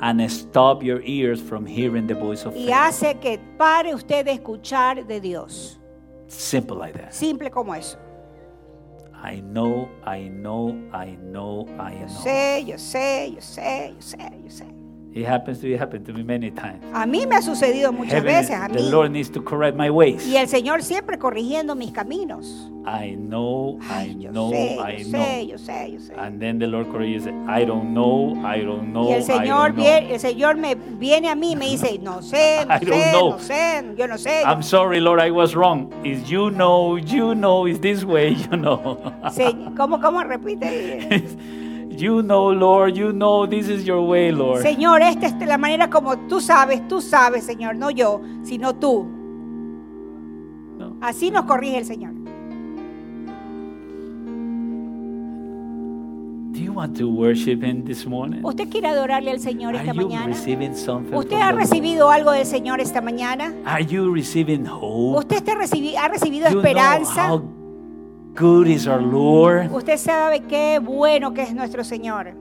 and 0.00 0.20
stop 0.30 0.82
your 0.82 1.00
ears 1.04 1.40
from 1.40 1.64
hearing 1.64 2.06
the 2.08 2.14
voice 2.14 2.44
of 2.44 2.54
y 2.56 2.66
faith. 2.66 2.74
hace 2.74 3.14
que 3.20 3.38
pare 3.56 3.94
usted 3.94 4.24
de 4.24 4.32
escuchar 4.32 5.06
de 5.06 5.20
Dios. 5.20 5.78
Simple 6.26 6.76
like 6.76 6.94
that. 6.98 7.12
Simple 7.14 7.50
como 7.50 7.72
eso. 7.74 7.98
I 9.22 9.40
know, 9.40 9.88
I 10.04 10.28
know, 10.28 10.70
I 10.92 11.16
know, 11.22 11.68
I 11.78 11.92
Yo 11.92 12.06
know. 12.06 12.22
sé, 12.24 12.64
yo 12.66 12.76
sé, 12.78 13.32
yo 13.32 13.40
sé, 13.40 13.94
yo 13.94 14.00
sé, 14.00 14.42
yo 14.42 14.50
sé. 14.50 14.66
It 15.14 15.26
happens 15.26 15.60
to 15.60 15.68
it 15.70 15.78
happened 15.78 16.06
to 16.06 16.12
me 16.14 16.22
many 16.22 16.50
times. 16.50 16.82
A 16.94 17.04
mí 17.06 17.26
me 17.26 17.36
ha 17.36 17.42
sucedido 17.42 17.92
muchas 17.92 18.14
Heaven, 18.14 18.34
veces, 18.34 18.56
a 18.56 18.68
the. 18.68 18.80
Lord 18.90 19.10
needs 19.10 19.28
to 19.32 19.42
correct 19.42 19.76
my 19.76 19.90
ways. 19.90 20.26
Y 20.26 20.36
el 20.36 20.48
Señor 20.48 20.82
siempre 20.82 21.18
corrigiendo 21.18 21.74
mis 21.76 21.90
caminos. 21.92 22.70
I 22.86 23.14
know, 23.14 23.78
I 23.82 23.92
Ay, 23.92 24.14
know, 24.32 24.50
sé, 24.50 24.76
I 24.78 24.96
yo 25.02 25.04
sé, 25.04 25.10
know. 25.10 25.42
yo 25.50 25.58
sé, 25.58 25.92
yo 25.92 26.00
sé. 26.00 26.14
And 26.16 26.40
then 26.40 26.58
the 26.58 26.66
Lord 26.66 26.90
corrects 26.90 27.26
it. 27.26 27.34
I 27.46 27.64
don't 27.64 27.92
know, 27.92 28.34
I 28.44 28.64
don't 28.64 28.88
know, 28.92 29.10
Y 29.10 29.12
el 29.12 29.20
I 29.20 29.22
Señor, 29.22 29.68
don't 29.68 29.76
viene, 29.76 30.12
el 30.14 30.18
Señor 30.18 30.56
me 30.56 30.74
viene 30.74 31.28
a 31.28 31.34
mí 31.36 31.52
y 31.52 31.56
me 31.56 31.66
dice, 31.68 31.98
no 32.00 32.22
sé, 32.22 32.64
no 32.66 32.74
I 32.74 32.78
don't 32.78 32.94
sé, 32.94 33.12
know. 33.12 33.30
no 33.30 33.38
sé, 33.38 33.94
yo 33.98 34.08
no 34.08 34.16
sé. 34.18 34.42
I'm 34.44 34.62
sorry, 34.62 34.98
Lord, 34.98 35.20
I 35.20 35.30
was 35.30 35.54
wrong. 35.54 35.92
Is 36.04 36.28
you 36.28 36.50
know, 36.50 36.96
you 36.96 37.34
know, 37.34 37.66
is 37.68 37.78
this 37.80 38.02
way, 38.02 38.30
you 38.50 38.56
know. 38.56 38.98
¿Cómo, 39.76 40.00
cómo 40.00 40.24
repite? 40.24 41.22
you 41.96 42.22
know, 42.22 42.50
Lord, 42.52 42.96
you 42.96 43.12
know, 43.12 43.46
this 43.46 43.68
is 43.68 43.84
your 43.84 44.02
way, 44.02 44.30
Lord. 44.32 44.62
Señor, 44.62 45.02
esta 45.02 45.26
es 45.26 45.34
la 45.46 45.58
manera 45.58 45.88
como 45.90 46.16
tú 46.28 46.40
sabes, 46.40 46.86
tú 46.88 47.00
sabes, 47.00 47.44
Señor, 47.44 47.76
no 47.76 47.90
yo, 47.90 48.20
sino 48.42 48.74
tú. 48.74 49.06
No. 50.78 50.96
Así 51.00 51.30
nos 51.30 51.44
corrige 51.44 51.78
el 51.78 51.84
Señor. 51.84 52.12
Do 56.52 56.58
you 56.60 56.72
want 56.74 56.96
to 56.98 57.08
worship 57.08 57.62
Him 57.62 57.82
this 57.84 58.06
morning? 58.06 58.40
¿Usted 58.44 58.68
quiere 58.68 58.88
adorarle 58.88 59.30
al 59.30 59.40
Señor 59.40 59.74
Are 59.74 59.78
esta 59.84 59.94
you 59.94 60.02
mañana? 60.08 60.26
receiving 60.26 60.74
something? 60.76 61.14
¿Usted 61.16 61.36
ha 61.40 61.52
recibido 61.52 62.10
algo 62.10 62.30
del 62.32 62.44
Señor 62.46 62.80
esta 62.80 63.00
mañana? 63.00 63.54
Are 63.64 63.84
you 63.84 64.12
receiving 64.12 64.66
hope? 64.66 65.18
¿Usted 65.20 65.36
está 65.36 65.54
recibi- 65.54 65.96
ha 65.96 66.08
recibido 66.08 66.50
You 66.50 66.58
esperanza? 66.58 67.40
Good 68.34 68.66
is 68.68 68.86
our 68.86 69.00
Lord? 69.02 69.70
Usted 69.72 69.98
sabe 69.98 70.40
qué 70.48 70.78
bueno 70.78 71.32
que 71.34 71.42
es 71.42 71.54
nuestro 71.54 71.84
Señor. 71.84 72.34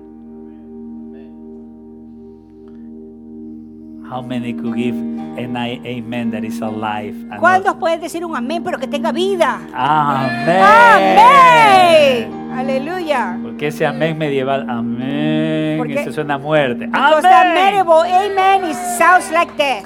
How 4.10 4.22
many 4.22 4.54
could 4.54 4.76
give 4.76 4.96
an 4.96 5.56
amen 5.56 6.32
that 6.32 6.44
is 6.44 6.62
alive? 6.62 7.16
and 7.32 7.40
¿Cuántos 7.40 7.76
pueden 7.76 8.02
decir 8.02 8.26
un 8.26 8.36
amén 8.36 8.62
pero 8.64 8.78
que 8.78 8.88
tenga 8.88 9.12
vida? 9.14 9.62
Amén. 9.74 10.62
Amén. 10.62 12.52
Aleluya. 12.54 13.38
Porque 13.42 13.68
ese 13.68 13.86
amén 13.86 14.18
medieval, 14.18 14.70
amén, 14.70 15.78
Porque- 15.78 16.02
eso 16.02 16.12
suena 16.12 16.34
a 16.36 16.38
muerte. 16.38 16.88
Because 16.88 17.26
Amén. 17.26 17.54
medieval 17.54 18.04
amen 18.06 18.70
it 18.70 18.76
sounds 18.98 19.32
like 19.32 19.52
death. 19.58 19.86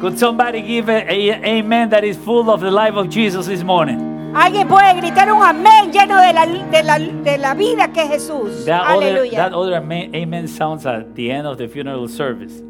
Could 0.00 0.16
somebody 0.16 0.62
give 0.62 0.88
a, 0.88 1.02
a- 1.08 1.58
amen 1.58 1.88
that 1.90 2.04
is 2.04 2.16
full 2.16 2.48
of 2.50 2.60
the 2.60 2.70
life 2.70 2.94
of 2.96 3.08
Jesus 3.08 3.46
this 3.46 3.64
morning? 3.64 4.05
Alguien 4.36 4.68
puede 4.68 4.92
gritar 4.94 5.32
un 5.32 5.42
amén 5.42 5.90
lleno 5.90 6.20
de 6.20 6.32
la, 6.34 6.46
de 6.46 6.82
la, 6.82 6.98
de 6.98 7.38
la 7.38 7.54
vida 7.54 7.88
que 7.88 8.02
es 8.02 8.08
Jesús. 8.08 8.66
That 8.66 8.82
other, 8.82 9.08
Aleluya. 9.08 9.36
that 9.38 9.52
other 9.54 9.74
amen, 9.76 10.14
amen 10.14 10.46
sounds 10.46 10.84
at 10.84 11.14
the 11.14 11.30
end 11.30 11.46
of 11.46 11.56
the 11.56 11.66
funeral 11.66 12.06
service. 12.06 12.62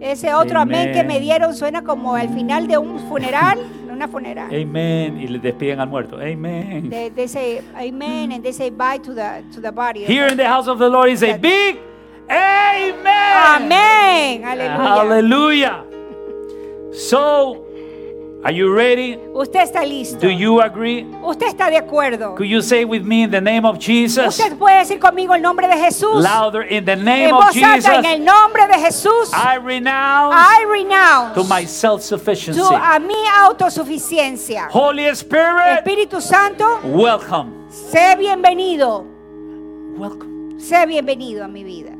Ese 0.00 0.32
otro 0.32 0.60
amén 0.60 0.92
que 0.92 1.00
Amen. 1.00 1.06
me 1.06 1.20
dieron 1.20 1.54
suena 1.54 1.82
como 1.82 2.14
al 2.14 2.30
final 2.30 2.66
de 2.68 2.78
un 2.78 2.98
funeral, 3.00 3.58
una 3.92 4.08
funeral. 4.08 4.48
Amen. 4.50 5.18
Y 5.18 5.28
le 5.28 5.38
despiden 5.38 5.80
al 5.80 5.88
muerto. 5.88 6.16
Amen. 6.16 6.88
They, 6.88 7.10
they 7.10 7.28
say 7.28 7.62
amen 7.74 8.32
and 8.32 8.42
they 8.42 8.52
say 8.52 8.70
bye 8.70 8.98
to 8.98 9.14
the 9.14 9.42
to 9.54 9.60
the 9.60 9.70
body. 9.70 10.04
Here 10.06 10.26
in 10.26 10.38
the 10.38 10.46
house 10.46 10.68
of 10.68 10.78
the 10.78 10.88
Lord 10.88 11.10
is 11.10 11.22
a 11.22 11.36
big 11.36 11.78
Amen. 12.28 13.02
Amén. 13.06 14.44
Aleluya. 14.44 14.76
Hallelujah. 14.76 15.84
So, 16.96 17.65
are 18.44 18.52
you 18.52 18.72
ready? 18.72 19.16
Usted 19.34 19.60
está 19.60 19.84
listo. 19.84 20.20
Do 20.20 20.28
you 20.30 20.60
agree? 20.60 21.04
Usted 21.24 21.46
está 21.48 21.68
de 21.68 21.76
acuerdo. 21.78 22.34
Could 22.36 22.48
you 22.48 22.62
say 22.62 22.84
with 22.84 23.02
me 23.02 23.22
in 23.24 23.30
the 23.30 23.40
name 23.40 23.64
of 23.64 23.78
Jesus? 23.78 24.38
Usted 24.38 24.56
puede 24.56 24.78
decir 24.78 25.00
conmigo 25.00 25.34
el 25.34 25.42
nombre 25.42 25.66
de 25.66 25.74
Jesús. 25.76 26.22
Louder 26.22 26.62
in 26.62 26.84
the 26.84 26.94
name 26.94 27.28
En 27.28 27.34
of 27.34 27.44
voz 27.46 27.56
alta, 27.56 27.74
Jesus. 27.74 27.90
en 27.90 28.04
el 28.04 28.24
nombre 28.24 28.66
de 28.68 28.74
Jesús. 28.74 29.30
I 29.32 29.56
renounce 29.56 30.36
I 30.36 30.64
renounce 30.70 31.34
to 31.34 31.44
my 31.44 31.64
self-sufficiency. 31.64 32.60
a 32.62 32.98
mi 33.00 33.16
autosuficiencia. 33.42 34.68
Holy 34.70 35.06
Spirit, 35.14 35.78
Espíritu 35.84 36.20
Santo, 36.20 36.80
welcome. 36.84 37.50
sé 37.70 38.16
bienvenido. 38.16 39.04
Welcome. 39.96 40.60
Sé 40.60 40.86
bienvenido 40.86 41.42
a 41.44 41.48
mi 41.48 41.64
vida. 41.64 41.95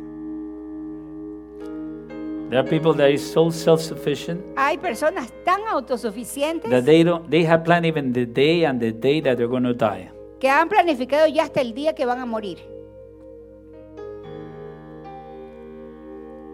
There 2.48 2.60
are 2.60 2.68
people 2.68 2.94
that 2.94 3.10
is 3.10 3.28
so 3.28 3.50
self-sufficient 3.50 4.40
Hay 4.56 4.78
personas 4.78 5.32
tan 5.44 5.62
autosuficientes 5.72 6.70
that 6.70 6.84
they 6.84 7.02
don't 7.02 7.28
they 7.28 7.42
have 7.44 7.64
planned 7.64 7.86
even 7.86 8.12
the 8.12 8.24
day 8.24 8.64
and 8.64 8.78
the 8.80 8.92
day 8.92 9.20
that 9.22 9.36
they're 9.36 9.48
going 9.50 9.64
to 9.64 9.74
die. 9.74 10.10
que 10.38 10.48
han 10.48 10.68
planificado 10.68 11.26
ya 11.26 11.42
hasta 11.44 11.60
el 11.60 11.74
día 11.74 11.94
que 11.94 12.06
van 12.06 12.20
a 12.20 12.26
morir. 12.26 12.58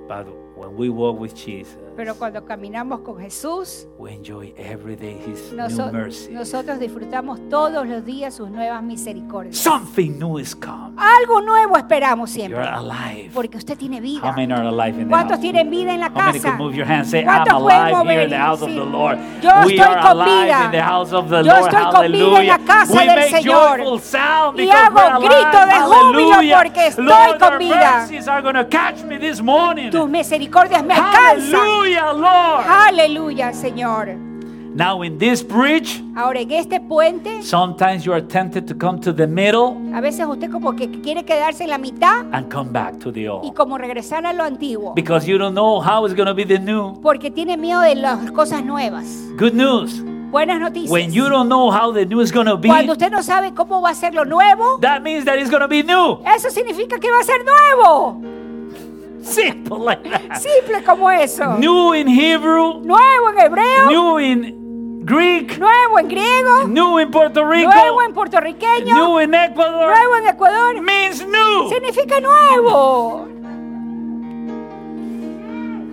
But 0.09 0.27
when 0.57 0.77
we 0.77 0.89
walk 0.89 1.19
with 1.19 1.35
Jesus, 1.35 1.77
Pero 1.97 2.15
cuando 2.15 2.45
caminamos 2.45 3.01
con 3.01 3.19
Jesús, 3.19 3.87
we 3.99 4.15
enjoy 4.15 4.55
every 4.57 4.97
day 4.97 5.21
his 5.27 5.53
noso- 5.53 5.85
new 5.87 5.93
mercy. 5.93 6.33
nosotros 6.33 6.79
disfrutamos 6.79 7.39
todos 7.51 7.87
los 7.87 8.05
días 8.05 8.35
sus 8.35 8.51
nuevas 8.51 8.83
misericordias. 8.83 9.57
Something 9.59 10.19
new 10.19 10.39
is 10.39 10.55
come. 10.57 10.93
Algo 10.97 11.43
nuevo 11.43 11.77
esperamos 11.77 12.35
You're 12.35 12.49
siempre. 12.49 12.67
alive. 12.67 13.31
Porque 13.35 13.59
usted 13.59 13.77
tiene 13.77 13.99
How 13.99 14.03
vida. 14.03 14.33
many 14.33 14.53
are 14.53 14.67
alive 14.69 14.99
in 15.01 15.05
the 15.09 15.11
¿Cuántos 15.11 15.41
tienen 15.41 15.69
vida 15.71 15.93
en 15.93 16.01
la 16.01 16.07
How 16.09 16.15
many 16.15 16.39
casa? 16.39 16.49
could 16.57 16.59
move 16.59 16.75
your 16.75 16.87
hand 16.87 17.01
and 17.03 17.11
say, 17.11 17.21
I'm 17.21 17.27
¿Cuántos 17.45 17.61
pueden 17.63 17.81
alive 17.83 17.93
here 17.93 18.05
mover 18.05 18.23
in 18.25 18.31
the 18.31 18.37
y 18.37 18.39
house 18.39 18.63
of 18.63 18.69
decir, 18.69 18.83
the 18.85 18.91
Lord? 18.91 19.19
Yo 19.43 19.51
we 19.67 19.75
estoy 19.75 19.81
are 19.81 20.01
con 20.01 20.21
alive 20.21 20.45
vida. 20.47 20.65
in 20.65 20.71
the 20.73 20.83
house 20.83 21.13
of 21.13 21.29
the 21.29 21.37
Yo 21.43 21.53
Lord. 21.53 21.69
estoy 21.75 21.83
con 21.93 21.93
vida 21.93 22.07
en 22.07 22.23
Hallelujah. 22.25 22.59
la 22.59 22.65
casa 22.65 22.93
we 22.95 22.99
del 23.07 23.17
make 23.17 23.31
Señor. 23.31 23.79
joyful 23.79 24.01
sound 24.01 24.59
Y 24.59 24.63
because 24.65 24.79
hago 24.83 24.97
we're 24.97 25.29
grito 25.29 25.59
alive. 25.59 25.67
de 25.67 25.81
júbilo 25.81 26.33
Hallelujah. 26.33 26.57
porque 26.63 26.87
estoy 26.87 27.05
Lord, 27.05 27.39
con 27.39 27.59
vida. 27.59 27.97
mercies 27.99 28.29
are 28.29 28.41
going 28.43 28.55
to 28.55 28.67
catch 28.69 29.03
me 29.05 29.19
this 29.19 29.43
morning. 29.43 29.91
Tus 29.91 30.09
misericordias 30.09 30.83
me 30.85 30.95
alcanzan. 30.95 31.82
Hallelujah, 31.83 32.13
Lord. 32.13 32.65
Aleluya, 32.69 33.53
Señor. 33.53 34.17
Now 34.75 35.03
in 35.03 35.19
this 35.19 35.43
bridge, 35.43 36.01
Ahora, 36.17 36.41
en 36.41 36.51
este 36.53 36.81
puente, 36.81 37.43
sometimes 37.43 38.05
you 38.05 38.13
are 38.13 38.23
tempted 38.23 38.67
to 38.69 38.75
come 38.75 38.99
to 39.01 39.13
the 39.13 39.27
middle 39.27 39.77
a 39.95 40.01
veces 40.01 40.25
usted 40.27 40.51
como 40.51 40.75
que 40.75 40.89
quiere 41.03 41.25
quedarse 41.25 41.65
en 41.65 41.71
la 41.71 41.77
mitad 41.77 42.25
and 42.33 42.51
come 42.51 42.71
back 42.71 42.99
to 42.99 43.13
the 43.13 43.25
y 43.25 43.27
old. 43.27 43.53
como 43.55 43.77
regresar 43.77 44.25
a 44.25 44.33
lo 44.33 44.45
antiguo. 44.45 44.95
Because 44.95 45.27
you 45.27 45.37
don't 45.37 45.55
know 45.55 45.81
how 45.83 46.07
it's 46.07 46.15
going 46.15 46.27
to 46.29 46.35
be 46.35 46.45
the 46.47 46.59
new. 46.59 46.99
Porque 47.03 47.31
tiene 47.31 47.57
miedo 47.59 47.81
de 47.81 47.97
las 47.97 48.31
cosas 48.31 48.65
nuevas. 48.65 49.05
Good 49.37 49.53
news. 49.55 50.03
Buenas 50.31 50.59
noticias. 50.61 50.91
When 50.91 51.13
you 51.13 51.29
don't 51.29 51.49
know 51.49 51.71
how 51.71 51.93
the 51.93 52.07
new 52.07 52.23
is 52.23 52.33
going 52.33 52.47
to 52.47 52.57
be, 52.57 52.69
Cuando 52.69 52.93
usted 52.93 53.11
no 53.11 53.23
sabe 53.23 53.53
cómo 53.53 53.83
va 53.83 53.91
a 53.91 53.95
ser 53.95 54.15
lo 54.15 54.25
nuevo, 54.25 54.79
that 54.81 55.03
means 55.03 55.27
that 55.27 55.37
it's 55.39 55.51
going 55.51 55.61
to 55.61 55.69
be 55.69 55.83
new. 55.83 56.19
eso 56.25 56.49
significa 56.51 56.99
que 56.99 57.11
va 57.11 57.19
a 57.21 57.25
ser 57.25 57.45
nuevo. 57.45 58.23
Simple 59.23 59.79
like 59.79 60.03
that. 60.11 60.39
Simple 60.41 60.83
como 60.85 61.11
eso. 61.11 61.57
New 61.59 61.95
in 61.95 62.09
Hebrew, 62.09 62.83
Nuevo 62.85 63.31
en 63.31 63.39
hebreo, 63.39 63.87
new 63.89 64.19
in 64.19 65.03
Greek, 65.05 65.59
nuevo 65.59 65.99
en 65.99 66.09
griego, 66.09 66.69
new 66.69 66.99
in 67.01 67.11
Puerto 67.11 67.45
Rico, 67.45 67.71
nuevo 67.73 68.03
en 68.03 68.13
puertorriqueño, 68.15 68.95
new 68.95 69.21
in 69.21 69.35
Ecuador, 69.35 69.87
nuevo 69.89 70.17
en 70.17 70.27
Ecuador. 70.29 70.81
means 70.81 71.27
new. 71.27 71.69
Significa 71.69 72.21
nuevo. 72.21 73.29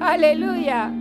Aleluya. 0.01 0.91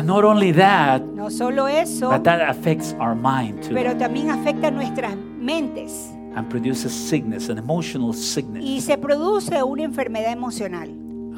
And 0.00 0.06
not 0.06 0.24
only 0.24 0.50
that, 0.52 1.02
No 1.02 1.28
solo 1.28 1.66
eso, 1.66 2.08
but 2.08 2.24
that 2.24 2.40
affects 2.48 2.94
our 2.98 3.14
mind 3.14 3.62
too 3.62 3.74
pero 3.74 3.94
también 3.98 4.30
afecta 4.30 4.70
nuestras 4.70 5.14
mentes 5.38 6.10
and 6.34 6.48
produces 6.48 6.90
sickness, 6.90 7.50
an 7.50 7.58
emotional 7.58 8.14
sickness. 8.14 8.64
y 8.64 8.80
se 8.80 8.96
produce 8.96 9.62
una 9.62 9.82
enfermedad 9.82 10.32
emocional. 10.32 10.88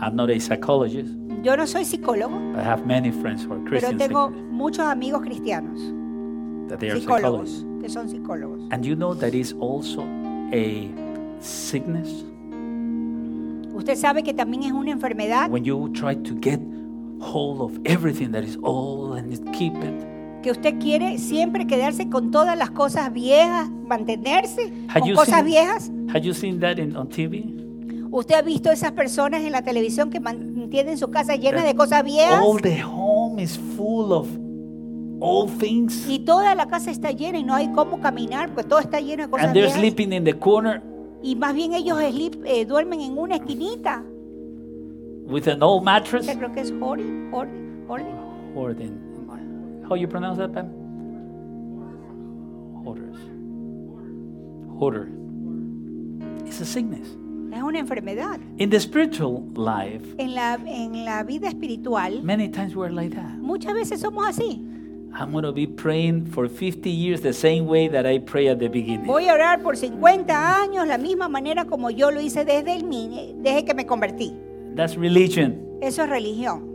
I'm 0.00 0.14
not 0.14 0.30
a 0.30 0.38
psychologist, 0.38 1.12
Yo 1.42 1.56
no 1.56 1.66
soy 1.66 1.84
psicólogo, 1.84 2.36
I 2.56 2.62
have 2.62 2.86
many 2.86 3.10
friends 3.10 3.42
who 3.44 3.54
are 3.54 3.58
pero 3.64 3.80
Christians 3.80 3.98
tengo 3.98 4.30
muchos 4.30 4.86
amigos 4.86 5.22
cristianos, 5.22 5.80
that 6.68 6.78
they 6.78 6.90
are 6.90 7.00
psicólogos, 7.00 7.48
psychologists. 7.48 7.82
que 7.82 7.88
son 7.88 8.08
psicólogos. 8.08 8.68
And 8.70 8.84
you 8.86 8.94
know 8.94 9.12
that 9.12 9.34
is 9.34 9.56
also 9.58 10.04
a 10.52 10.88
sickness 11.40 12.24
Usted 13.74 13.96
sabe 13.96 14.22
que 14.22 14.32
también 14.32 14.62
es 14.62 14.72
una 14.72 14.92
enfermedad 14.92 15.50
when 15.50 15.64
you 15.64 15.88
try 15.92 16.14
to 16.14 16.34
get 16.40 16.60
hold 17.22 17.60
of 17.60 17.72
everything 17.84 18.32
that 18.32 18.42
is 18.44 18.58
old 18.62 19.16
and 19.18 19.32
keep 19.52 19.74
it. 19.76 19.94
que 20.42 20.50
usted 20.50 20.78
quiere 20.80 21.18
siempre 21.18 21.66
quedarse 21.68 22.08
con 22.10 22.30
todas 22.32 22.58
las 22.58 22.70
cosas 22.72 23.12
viejas, 23.12 23.70
mantenerse 23.86 24.72
Have 24.88 25.00
con 25.00 25.08
you 25.08 25.14
cosas 25.14 25.36
seen- 25.36 25.44
viejas. 25.46 25.90
Have 26.08 26.22
you 26.22 26.34
seen 26.34 26.58
that 26.60 26.78
in, 26.78 26.96
on 26.96 27.08
TV? 27.08 27.44
¿Usted 28.10 28.34
ha 28.34 28.42
visto 28.42 28.70
esas 28.70 28.92
personas 28.92 29.42
en 29.42 29.52
la 29.52 29.62
televisión 29.62 30.10
que 30.10 30.20
mantienen 30.20 30.98
su 30.98 31.10
casa 31.10 31.36
llena 31.36 31.62
de 31.64 31.74
cosas 31.74 32.02
viejas? 32.04 32.42
All 32.44 32.60
the 32.60 32.82
home 32.82 33.40
is 33.40 33.56
full 33.76 34.12
of 34.12 34.26
old 35.20 35.50
things. 35.58 36.06
Y 36.08 36.18
toda 36.18 36.54
la 36.56 36.66
casa 36.66 36.90
está 36.90 37.12
llena 37.12 37.38
y 37.38 37.44
no 37.44 37.54
hay 37.54 37.68
cómo 37.68 38.00
caminar, 38.00 38.50
porque 38.52 38.68
todo 38.68 38.80
está 38.80 39.00
lleno 39.00 39.22
de 39.22 39.30
cosas 39.30 39.46
And 39.46 39.54
they're 39.54 39.66
viejas. 39.68 39.80
sleeping 39.80 40.12
in 40.12 40.24
the 40.24 40.34
corner 40.38 40.82
Y 41.22 41.36
más 41.36 41.54
bien 41.54 41.72
ellos 41.72 41.98
sleep- 42.00 42.42
eh, 42.44 42.64
duermen 42.66 43.00
en 43.00 43.16
una 43.16 43.36
esquinita. 43.36 44.02
With 45.32 45.48
an 45.48 45.62
old 45.62 45.84
mattress. 45.84 46.26
Yo 46.26 46.34
creo 46.34 46.52
que 46.52 46.60
es 46.62 46.70
hoarding, 46.70 47.30
hoarding, 47.32 47.84
hoarding. 47.88 48.16
Hoarding. 48.54 48.98
How 49.88 49.96
you 49.96 50.06
pronounce 50.06 50.38
that, 50.38 50.52
Pam? 50.52 50.68
Hoarders. 52.84 53.16
Hoarder. 54.78 55.08
It's 56.46 56.60
a 56.60 56.64
sickness. 56.64 57.08
Es 57.52 57.62
una 57.62 57.78
enfermedad. 57.78 58.38
In 58.58 58.70
the 58.70 58.80
spiritual 58.80 59.42
life, 59.54 60.02
En 60.18 60.34
la, 60.34 60.54
en 60.54 61.04
la 61.04 61.22
vida 61.22 61.48
espiritual, 61.48 62.22
many 62.22 62.48
times 62.48 62.74
we're 62.74 62.90
like 62.90 63.14
that. 63.14 63.38
muchas 63.38 63.74
veces 63.74 64.00
somos 64.00 64.26
así. 64.26 64.68
I'm 65.14 65.30
going 65.32 65.44
to 65.44 65.52
be 65.52 65.66
praying 65.66 66.24
for 66.24 66.48
50 66.48 66.88
years 66.88 67.20
the 67.20 67.34
same 67.34 67.66
way 67.66 67.86
that 67.88 68.06
I 68.06 68.18
pray 68.18 68.48
at 68.48 68.58
the 68.58 68.68
beginning. 68.68 69.06
Voy 69.06 69.28
a 69.28 69.34
orar 69.34 69.62
por 69.62 69.76
50 69.76 70.62
años 70.62 70.86
la 70.86 70.96
misma 70.96 71.28
manera 71.28 71.66
como 71.66 71.90
yo 71.90 72.10
lo 72.10 72.22
hice 72.22 72.46
desde, 72.46 72.76
el, 72.76 73.42
desde 73.42 73.66
que 73.66 73.74
me 73.74 73.84
convertí. 73.84 74.32
That's 74.76 74.96
religion. 74.96 75.78
Eso 75.80 76.02
es 76.04 76.08
religión. 76.08 76.70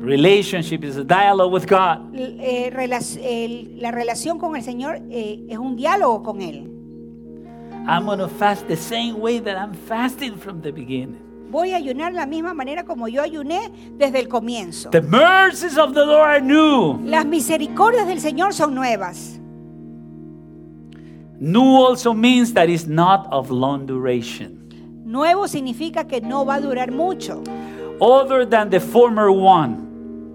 Relationship 0.00 0.82
is 0.84 0.96
a 0.96 1.04
dialogue 1.04 1.52
with 1.52 1.66
God. 1.68 2.12
L- 2.14 2.36
eh, 2.40 2.70
relac- 2.72 3.18
el- 3.22 3.78
la 3.80 3.92
relación 3.92 4.38
con 4.38 4.56
el 4.56 4.62
Señor 4.62 4.98
eh, 5.10 5.44
es 5.48 5.58
un 5.58 5.76
diálogo 5.76 6.22
con 6.22 6.40
Él. 6.42 6.68
I'm 7.86 8.06
going 8.06 8.18
to 8.18 8.28
fast 8.28 8.66
the 8.68 8.76
same 8.76 9.14
way 9.14 9.40
that 9.40 9.56
I'm 9.56 9.74
fasting 9.74 10.36
from 10.36 10.60
the 10.60 10.72
beginning. 10.72 11.18
Voy 11.50 11.72
a 11.72 11.76
ayunar 11.76 12.12
la 12.14 12.26
misma 12.26 12.54
manera 12.54 12.84
como 12.84 13.08
yo 13.08 13.22
ayuné 13.22 13.60
desde 13.98 14.20
el 14.20 14.28
comienzo. 14.28 14.90
The 14.90 15.02
mercies 15.02 15.76
of 15.76 15.92
the 15.92 16.04
Lord 16.06 16.26
are 16.28 16.40
new. 16.40 16.98
Las 17.04 17.26
misericordias 17.26 18.06
del 18.06 18.20
Señor 18.20 18.54
son 18.54 18.74
nuevas. 18.74 19.38
New 21.38 21.76
also 21.76 22.14
means 22.14 22.54
that 22.54 22.68
it's 22.68 22.86
not 22.86 23.26
of 23.30 23.50
long 23.50 23.84
duration. 23.86 24.61
Nuevo 25.12 25.46
significa 25.46 26.04
que 26.06 26.22
no 26.22 26.46
va 26.46 26.54
a 26.54 26.60
durar 26.62 26.90
mucho. 26.90 27.42
Other 28.00 28.48
than 28.48 28.70
the 28.70 28.80
former 28.80 29.28
one. 29.28 29.76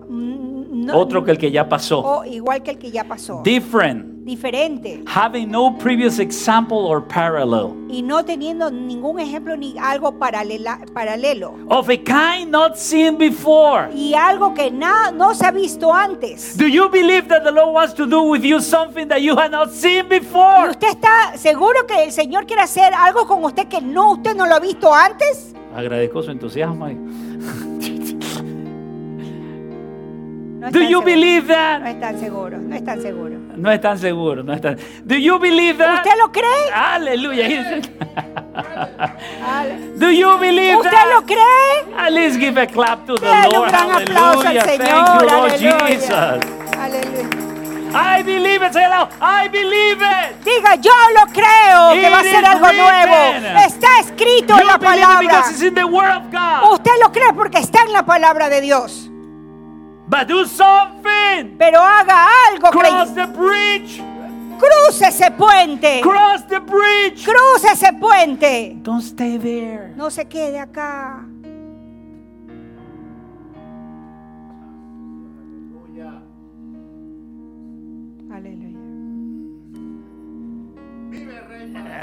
Mm, 0.08 0.86
no- 0.86 1.00
Otro 1.00 1.24
que 1.24 1.32
el 1.32 1.40
que 1.40 1.50
ya 1.50 1.68
pasó. 1.68 2.00
o 2.06 2.24
igual 2.24 2.62
que 2.62 2.70
el 2.72 2.78
que 2.78 2.92
ya 2.92 3.04
pasó. 3.04 3.42
Different. 3.44 4.17
Diferente. 4.28 5.04
Having 5.08 5.50
no 5.52 5.78
previous 5.78 6.20
example 6.20 6.80
or 6.80 7.02
parallel. 7.02 7.74
Y 7.90 8.02
no 8.02 8.26
teniendo 8.26 8.70
ningún 8.70 9.22
ejemplo 9.22 9.56
ni 9.56 9.74
algo 9.80 10.20
paralela- 10.20 10.82
paralelo. 10.94 11.54
Of 11.70 11.88
a 11.90 11.96
kind 11.98 12.52
not 12.52 12.76
seen 12.76 13.18
before. 13.18 13.90
Y 13.96 14.14
algo 14.16 14.54
que 14.54 14.70
na- 14.70 15.12
no 15.12 15.34
se 15.34 15.46
ha 15.46 15.52
visto 15.52 15.94
antes. 15.94 16.58
Do 16.58 16.68
you 16.68 16.90
believe 16.90 17.30
that 17.30 17.46
the 17.46 17.52
Lord 17.54 17.74
wants 17.74 17.94
to 17.94 18.06
do 18.06 18.22
with 18.24 18.44
you 18.44 18.60
something 18.60 19.08
that 19.08 19.22
you 19.22 19.34
have 19.38 19.50
not 19.50 19.72
seen 19.72 20.06
Y 20.08 20.20
before? 20.20 20.72
usted 20.72 20.90
está 20.90 21.38
seguro 21.38 21.88
que 21.88 22.04
el 22.04 22.12
Señor 22.12 22.46
quiere 22.46 22.64
hacer 22.64 22.94
algo 22.94 23.26
con 23.28 23.46
usted 23.46 23.70
que 23.70 23.80
no 23.80 24.12
usted 24.12 24.36
no 24.36 24.46
lo 24.46 24.56
ha 24.56 24.60
visto 24.60 24.94
antes. 24.94 25.54
Agradezco 25.74 26.22
su 26.22 26.32
entusiasmo. 26.32 26.86
No 30.60 30.72
Do 30.72 30.80
you 30.82 31.02
believe 31.04 31.44
No 31.48 31.54
that? 31.54 31.86
están 31.88 32.20
seguros, 32.20 32.60
no 32.62 32.76
están 32.76 33.00
seguros. 33.02 33.40
No 33.56 33.72
están 33.72 34.00
seguros, 34.00 34.44
no 34.44 34.54
están. 34.54 34.78
Do 35.06 35.16
you 35.16 35.38
believe 35.38 35.78
that? 35.78 35.98
¿Usted 35.98 36.18
lo 36.20 36.32
cree? 36.32 36.72
Aleluya. 36.74 37.48
Ale- 39.46 39.78
Do 39.98 40.10
you 40.10 40.38
believe 40.40 40.78
¿Usted 40.78 40.92
that? 40.92 41.10
lo 41.14 41.22
cree? 41.26 41.96
At 41.96 42.12
least 42.12 42.40
give 42.40 42.58
a 42.60 42.66
clap 42.66 43.06
to 43.06 43.16
the 43.18 43.26
Dele 43.26 43.48
un 43.50 43.54
Lord. 43.54 43.70
gran 43.70 43.92
aplauso 43.92 44.48
al. 44.48 44.62
Señor. 44.62 44.88
You, 44.88 45.28
Lord 45.28 45.52
Aleluya. 45.52 45.88
Jesus. 45.88 46.10
Aleluya. 46.78 47.28
I 47.94 48.22
believe 48.24 48.62
it. 48.64 48.76
I 49.22 49.48
believe 49.50 50.02
it. 50.02 50.44
Diga, 50.44 50.76
yo 50.76 50.92
lo 51.16 51.26
creo 51.32 51.94
que 51.94 52.08
It 52.08 52.12
va 52.12 52.20
a 52.20 52.24
ser 52.24 52.46
algo 52.46 52.68
nuevo. 52.74 53.60
Está 53.66 54.00
escrito 54.02 54.54
en 54.56 54.60
You 54.62 54.68
la 54.68 54.78
believe 54.78 54.98
it 54.98 55.04
palabra. 55.06 55.22
because 55.22 55.52
it's 55.52 55.62
in 55.62 55.74
the 55.76 55.86
Word 55.86 56.12
of 56.18 56.32
God. 56.32 56.74
Usted 56.74 56.92
lo 57.02 57.12
cree 57.12 57.32
porque 57.34 57.60
está 57.60 57.84
en 57.86 57.94
la 57.94 58.04
palabra 58.06 58.50
de 58.50 58.62
Dios. 58.62 59.10
But 60.08 60.28
do 60.28 60.46
something. 60.46 61.58
Pero 61.58 61.80
haga 61.82 62.28
algo. 62.50 62.72
Cross 62.72 63.14
the 63.14 63.28
bridge. 63.28 64.02
Cruce 64.58 65.02
ese 65.02 65.30
puente. 65.32 66.02
Cross 66.02 66.48
the 66.48 66.60
bridge. 66.60 67.24
Cruce 67.26 67.66
ese 67.66 67.92
puente. 68.00 68.78
Don't 68.82 69.02
stay 69.02 69.38
there. 69.38 69.94
No 69.96 70.10
se 70.10 70.26
quede 70.26 70.60
acá. 70.60 71.26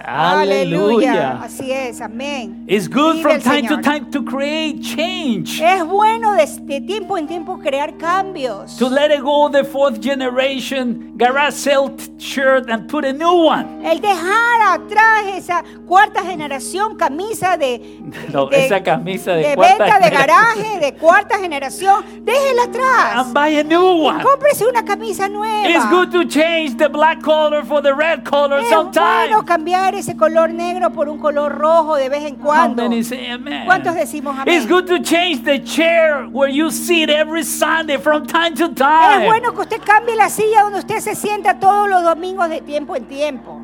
Hallelujah. 0.05 1.41
Así 1.43 1.71
es, 1.71 2.01
amén. 2.01 2.65
It's 2.67 2.89
good 2.89 3.23
from 3.23 3.41
time 3.41 3.67
to 3.69 3.81
time 3.81 4.11
to 4.11 4.23
create 4.23 4.83
change. 4.83 5.61
Es 5.61 5.85
bueno 5.85 6.35
de, 6.35 6.47
de 6.47 6.81
tiempo 6.81 7.17
en 7.17 7.27
tiempo 7.27 7.59
crear 7.59 7.97
cambios. 7.97 8.77
To 8.79 8.89
let 8.89 9.11
it 9.11 9.23
go 9.23 9.49
the 9.49 9.65
fourth 9.65 10.01
generation 10.01 11.17
garage 11.17 11.55
sale 11.55 11.91
shirt 12.25 12.71
and 12.71 12.89
put 12.89 13.05
a 13.05 13.13
new 13.13 13.47
one. 13.47 13.85
El 13.85 14.01
dejar 14.01 14.63
atrás 14.63 15.25
esa 15.37 15.63
cuarta 15.87 16.23
generación 16.23 16.97
camisa 16.97 17.57
de, 17.57 18.01
No, 18.33 18.51
esa 18.51 18.83
camisa 18.83 19.33
de 19.33 19.43
venta 19.57 19.57
cuarta 19.57 19.85
de 19.85 20.05
generación. 20.05 20.27
garaje 20.27 20.81
de 20.81 20.95
cuarta 20.95 21.39
generación, 21.39 22.05
déjela 22.23 22.63
atrás. 22.65 23.27
And 23.27 23.35
buy 23.35 23.59
a 23.59 23.63
new 23.65 24.07
one. 24.07 24.23
Cómprese 24.23 24.67
una 24.67 24.85
camisa 24.85 25.29
nueva. 25.29 25.69
It's 25.69 25.85
good 25.91 26.11
to 26.13 26.25
change 26.25 26.77
the 26.79 26.89
black 26.89 27.21
color 27.23 27.63
for 27.65 27.83
the 27.83 27.93
red 27.95 28.25
color 28.25 28.61
es 28.61 28.69
sometimes. 28.71 29.29
bueno 29.29 29.45
cambiar 29.45 29.95
ese 29.95 30.17
color 30.17 30.51
negro 30.51 30.91
por 30.91 31.09
un 31.09 31.19
color 31.19 31.53
rojo 31.53 31.97
de 31.97 32.09
vez 32.09 32.25
en 32.25 32.37
How 32.37 32.45
cuando. 32.45 32.83
many 32.85 33.03
say 33.05 33.27
amen? 33.31 33.67
¿Cuántos 33.67 33.95
decimos 33.95 34.35
amén? 34.39 34.55
It's 34.57 34.67
good 34.67 34.87
to 34.87 34.99
change 35.03 35.45
the 35.45 35.63
chair 35.63 36.27
where 36.33 36.51
you 36.51 36.71
sit 36.71 37.11
every 37.11 37.45
Sunday 37.45 37.99
from 37.99 38.27
time 38.27 38.55
to 38.55 38.65
Es 38.67 38.75
time. 38.75 39.27
bueno 39.27 39.53
que 39.53 39.61
usted 39.61 39.83
cambie 39.85 40.17
la 40.17 40.31
silla 40.31 40.63
donde 40.63 40.79
usted 40.79 41.01
se 41.01 41.15
sienta 41.15 41.59
todos 41.59 41.87
los 41.89 42.03
domingos 42.03 42.14
de 42.15 42.61
tiempo 42.61 42.97
en 42.97 43.05
tiempo. 43.07 43.61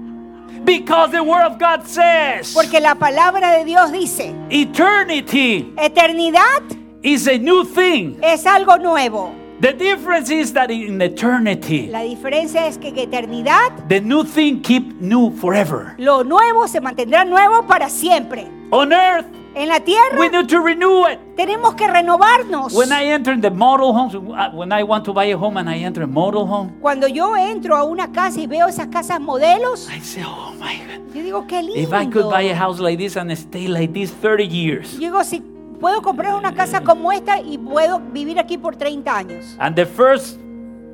Because 0.64 1.12
the 1.12 1.22
Word 1.22 1.44
of 1.46 1.58
God 1.58 1.86
says 1.86 2.52
Porque 2.52 2.80
la 2.80 2.94
palabra 2.96 3.52
de 3.58 3.64
Dios 3.64 3.92
dice, 3.92 4.34
eternity 4.50 5.72
eternidad 5.76 6.62
is 7.02 7.26
a 7.28 7.38
new 7.38 7.64
thing. 7.64 8.18
es 8.22 8.44
algo 8.46 8.76
nuevo. 8.78 9.32
The 9.60 9.72
difference 9.74 10.30
is 10.30 10.54
that 10.54 10.70
in 10.70 11.02
eternity, 11.02 11.88
La 11.88 12.00
diferencia 12.02 12.66
es 12.66 12.78
que 12.78 12.88
en 12.88 12.98
eternidad 12.98 13.88
the 13.88 14.00
new 14.00 14.24
thing 14.24 14.60
keep 14.62 14.98
new 15.00 15.30
forever. 15.32 15.94
lo 15.98 16.24
nuevo 16.24 16.66
se 16.66 16.80
mantendrá 16.80 17.24
nuevo 17.26 17.66
para 17.66 17.90
siempre. 17.90 18.46
On 18.70 18.90
earth, 18.92 19.26
En 19.54 19.68
la 19.68 19.80
tierra 19.80 20.16
we 20.16 20.28
need 20.30 20.46
to 20.48 20.60
renew 20.60 21.06
it. 21.08 21.18
tenemos 21.36 21.74
que 21.74 21.86
renovarnos. 21.88 22.72
When 22.72 22.90
I 22.92 23.10
enter 23.12 23.36
the 23.38 23.50
model 23.50 23.92
homes, 23.92 24.14
uh, 24.14 24.50
when 24.54 24.72
I 24.72 24.82
want 24.84 25.04
to 25.06 25.12
buy 25.12 25.24
a 25.32 25.36
home 25.36 25.58
and 25.58 25.68
I 25.68 25.82
enter 25.84 26.04
a 26.04 26.06
model 26.06 26.46
home, 26.46 26.70
Cuando 26.80 27.06
yo 27.08 27.36
entro 27.36 27.76
a 27.76 27.82
una 27.84 28.12
casa 28.12 28.40
y 28.40 28.46
veo 28.46 28.66
esas 28.68 28.86
casas 28.86 29.20
modelos, 29.20 29.90
I 29.90 30.00
say, 30.00 30.22
oh 30.24 30.54
my 30.58 30.76
God. 30.78 31.14
yo 31.14 31.22
digo, 31.22 31.46
qué 31.46 31.62
lindo. 31.62 31.76
If 31.80 31.92
I 31.92 32.06
could 32.06 32.30
buy 32.30 32.42
a 32.50 32.54
house 32.54 32.80
like 32.80 32.96
this 32.96 33.16
and 33.16 33.30
stay 33.36 33.66
like 33.68 33.92
this 33.92 34.10
30 34.22 34.46
years, 34.46 34.94
Yo 34.94 35.00
digo, 35.10 35.22
si 35.24 35.42
puedo 35.80 36.02
comprar 36.02 36.34
una 36.34 36.54
casa 36.54 36.82
como 36.82 37.10
esta 37.12 37.40
y 37.40 37.58
puedo 37.58 38.00
vivir 38.12 38.38
aquí 38.38 38.58
por 38.58 38.76
30 38.76 39.16
años. 39.16 39.56
and 39.58 39.74
the 39.76 39.86
first 39.86 40.38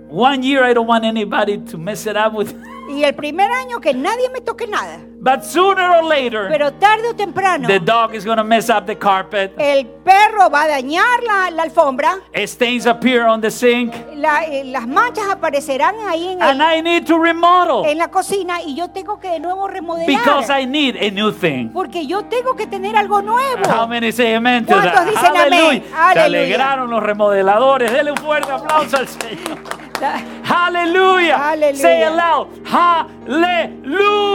one 0.09 0.43
year 0.43 0.62
I 0.64 0.72
don't 0.72 0.87
want 0.89 1.05
anybody 1.05 1.59
to 1.59 1.76
mess 1.78 2.07
it 2.07 2.16
up 2.16 2.32
with, 2.34 2.55
Y 2.89 3.03
el 3.05 3.14
primer 3.14 3.51
año 3.51 3.80
que 3.80 3.93
nadie 3.95 4.28
me 4.30 4.41
toque 4.41 4.66
nada. 4.66 4.99
but 5.18 5.43
sooner 5.43 5.91
or 5.91 6.05
later, 6.05 6.47
Pero 6.49 6.72
tarde 6.74 7.09
o 7.09 7.14
temprano, 7.16 7.66
the 7.66 7.80
dog 7.80 8.14
is 8.14 8.24
gonna 8.24 8.45
mess 8.45 8.68
up 8.70 8.87
the 8.87 8.97
carpet, 8.97 9.53
el 9.59 9.84
perro 10.05 10.49
va 10.49 10.62
a 10.64 10.68
dañar 10.68 11.20
la, 11.26 11.51
la 11.51 11.64
alfombra, 11.64 12.18
stains 12.47 12.87
appear 12.87 13.24
on 13.26 13.41
the 13.41 13.51
sink, 13.51 13.93
la- 14.14 14.45
eh, 14.45 14.62
las 14.64 14.87
manchas 14.87 15.24
aparecerán 15.28 15.97
ahí 16.07 16.28
en, 16.28 16.41
and 16.43 16.61
el- 16.61 16.78
I 16.78 16.82
need 16.82 17.07
to 17.07 17.18
remodel 17.18 17.91
en 17.91 17.99
la 17.99 18.09
cocina 18.09 18.62
y 18.62 18.76
yo 18.76 18.89
tengo 18.91 19.18
que 19.18 19.30
de 19.30 19.41
nuevo 19.41 19.66
remodelar. 19.66 20.07
because 20.07 20.49
I 20.49 20.64
need 20.64 20.95
a 20.97 21.11
new 21.11 21.32
thing. 21.32 21.70
Porque 21.72 22.07
yo 22.07 22.24
tengo 22.26 22.55
que 22.55 22.68
tener 22.68 22.95
algo 22.97 23.20
nuevo. 23.20 23.62
How 23.68 23.89
many 23.89 24.12
say 24.12 24.32
amen 24.34 24.64
to 24.64 24.74
¿Cuántos 24.74 24.93
that? 24.95 25.07
dicen 25.07 25.26
amén? 25.37 25.53
Aleluya. 25.53 25.82
Se 25.82 25.95
Aleluya. 26.20 26.24
alegraron 26.24 26.91
los 26.91 27.03
remodeladores. 27.03 27.91
Denle 27.91 28.12
un 28.12 28.16
fuerte 28.18 28.53
aplauso 28.53 28.97
al 28.99 29.09
Señor. 29.09 29.59
Aleluya. 30.44 31.36
Aleluya. 31.36 31.76
Say 31.76 32.03
it 32.03 32.11
loud. 32.11 32.49
Hallelujah. 32.64 34.26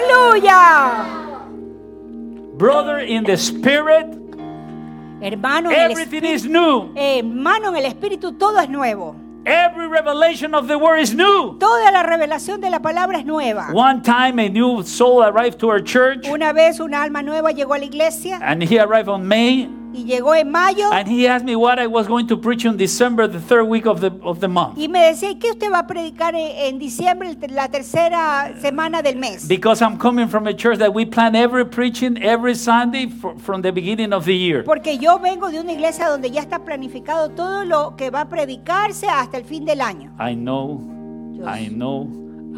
¡Aleluya! 0.00 1.06
Brother 2.56 2.98
in 2.98 3.24
the 3.24 3.36
spirit, 3.36 4.06
Hermano, 5.22 5.70
en 5.70 5.78
el 5.78 5.92
everything 5.92 6.24
is 6.24 6.44
new. 6.44 6.92
Hermano, 6.94 7.68
en 7.70 7.76
el 7.76 7.84
Espíritu 7.86 8.32
todo 8.38 8.58
es 8.58 8.68
nuevo. 8.68 9.16
Every 9.46 9.88
revelation 9.88 10.54
of 10.54 10.68
the 10.68 10.76
word 10.76 10.98
is 11.00 11.14
new. 11.14 11.56
Toda 11.58 11.90
la 11.90 12.02
revelación 12.02 12.60
de 12.60 12.68
la 12.68 12.80
palabra 12.80 13.18
es 13.18 13.24
nueva. 13.24 13.70
One 13.72 14.02
time 14.02 14.38
a 14.38 14.50
new 14.50 14.82
soul 14.82 15.22
arrived 15.22 15.58
to 15.60 15.70
our 15.70 15.80
church 15.82 16.28
Una 16.28 16.52
vez 16.52 16.78
una 16.80 17.02
alma 17.02 17.22
nueva 17.22 17.50
llegó 17.52 17.72
a 17.74 17.78
la 17.78 17.86
iglesia 17.86 18.38
and 18.42 18.62
he 18.62 18.78
arrived 18.78 19.08
on 19.08 19.26
May 19.26 19.66
y 19.92 20.04
llegó 20.04 20.34
en 20.34 20.50
mayo 20.50 20.90
and 20.92 21.08
he 21.08 21.26
asked 21.28 21.44
me 21.44 21.56
what 21.56 21.78
I 21.78 21.86
was 21.86 22.06
going 22.06 22.26
to 22.28 22.36
preach 22.40 22.64
on 22.66 22.76
December, 22.76 23.26
the 23.26 23.40
third 23.40 23.64
week 23.68 23.86
of 23.86 24.00
the, 24.00 24.12
of 24.22 24.40
the 24.40 24.48
month. 24.48 24.78
y 24.78 24.88
me 24.88 25.00
decía, 25.06 25.30
¿y 25.30 25.38
qué 25.38 25.50
usted 25.50 25.70
va 25.72 25.80
a 25.80 25.86
predicar 25.86 26.34
en, 26.34 26.74
en 26.74 26.78
diciembre, 26.78 27.36
la 27.48 27.68
tercera 27.68 28.52
semana 28.60 29.02
del 29.02 29.16
mes? 29.16 29.48
Because 29.48 29.82
I'm 29.82 29.98
coming 29.98 30.28
from 30.28 30.46
a 30.46 30.54
church 30.54 30.78
that 30.78 30.92
we 30.94 31.04
plan 31.04 31.34
every 31.34 31.64
preaching 31.64 32.16
every 32.22 32.54
Sunday 32.54 33.08
fr- 33.08 33.36
from 33.38 33.62
the 33.62 33.72
beginning 33.72 34.12
of 34.12 34.24
the 34.24 34.36
year. 34.36 34.62
Porque 34.64 34.98
yo 34.98 35.18
vengo 35.18 35.50
de 35.50 35.60
una 35.60 35.72
iglesia 35.72 36.08
donde 36.08 36.30
ya 36.30 36.40
está 36.40 36.64
planificado 36.64 37.30
todo 37.30 37.64
lo 37.64 37.96
que 37.96 38.10
va 38.10 38.22
a 38.22 38.28
predicarse 38.28 39.06
hasta 39.08 39.36
el 39.38 39.44
fin 39.44 39.64
del 39.64 39.80
año. 39.80 40.12
I 40.20 40.34
know, 40.34 40.80
Yo 41.32 41.44
I 41.46 41.68
know, 41.68 42.08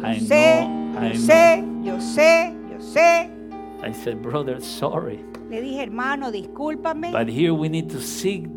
I 0.03 0.19
Yo 0.19 0.25
sé, 0.27 0.65
know, 0.65 1.01
yo 1.01 1.07
I 1.09 1.15
sé, 1.17 1.61
know. 1.61 1.83
yo 1.83 1.99
sé, 2.01 2.53
yo 2.69 2.79
sé. 2.79 3.29
I 3.81 3.91
said, 3.93 4.21
brother, 4.21 4.59
sorry, 4.61 5.19
Le 5.53 5.61
dije, 5.61 5.83
hermano, 5.83 6.31
discúlpame, 6.31 7.11
but 7.11 7.29
here 7.29 7.51
we 7.53 7.69
need 7.69 7.87
to 7.87 7.99
seek 7.99 8.47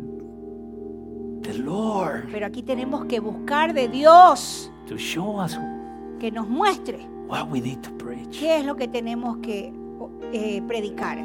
the 1.43 1.53
Lord 1.59 2.27
pero 2.31 2.47
aquí 2.47 2.63
tenemos 2.63 3.05
que 3.05 3.19
buscar 3.19 3.71
de 3.71 3.87
Dios 3.87 4.71
to 4.87 4.97
show 4.97 5.39
us 5.39 5.55
que 6.19 6.31
nos 6.31 6.47
muestre 6.49 7.07
what 7.27 7.51
we 7.51 7.61
need 7.61 7.81
to 7.81 7.91
preach. 7.97 8.39
qué 8.39 8.57
es 8.57 8.65
lo 8.65 8.75
que 8.75 8.87
tenemos 8.87 9.37
que 9.43 9.71
eh, 10.33 10.59
predicar. 10.67 11.19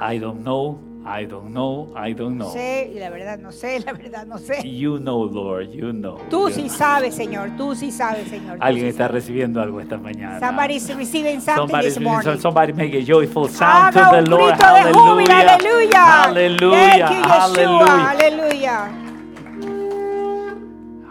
I 0.00 0.20
don't 0.20 0.44
know, 0.44 0.78
I 1.06 1.24
don't 1.24 1.52
know, 1.54 1.88
I 1.96 2.12
don't 2.12 2.36
No 2.36 2.44
know. 2.46 2.52
sé, 2.52 2.90
y 2.94 2.98
la 2.98 3.08
verdad 3.08 3.38
no 3.38 3.50
sé, 3.50 3.80
la 3.84 3.92
verdad 3.92 4.26
no 4.26 4.36
sé. 4.38 4.62
You 4.62 4.98
know, 4.98 5.24
Lord, 5.24 5.70
you 5.72 5.92
know. 5.92 6.18
Tú 6.28 6.48
You 6.48 6.54
sí 6.54 6.62
know. 6.68 6.76
sabes, 6.76 7.14
Señor, 7.14 7.56
tú 7.56 7.74
sí 7.74 7.90
sabes, 7.90 8.28
Señor. 8.28 8.58
Alguien 8.60 8.86
sí 8.86 8.90
está 8.90 9.04
sabes. 9.06 9.22
recibiendo 9.24 9.62
algo 9.62 9.80
esta 9.80 9.96
mañana. 9.96 10.38
Somebody's 10.40 10.86
receiving 10.94 11.40
something 11.40 11.68
Somebody, 11.68 11.86
this 11.88 12.00
morning. 12.00 12.38
somebody 12.40 12.72
make 12.74 12.94
a 12.94 13.02
joyful 13.02 13.48
sound 13.48 13.94
Haga 13.94 14.04
to 14.04 14.10
the 14.10 14.18
un 14.18 14.30
Lord. 14.38 14.54
grito 14.58 14.74
de 14.74 14.92
júbilo, 14.92 15.34
aleluya. 15.34 16.04
Hallelujah. 16.04 17.08
Thank 17.08 17.10
you, 17.10 17.22
Yeshua, 17.22 17.86
Hallelujah. 17.88 18.10
aleluya. 18.10 18.90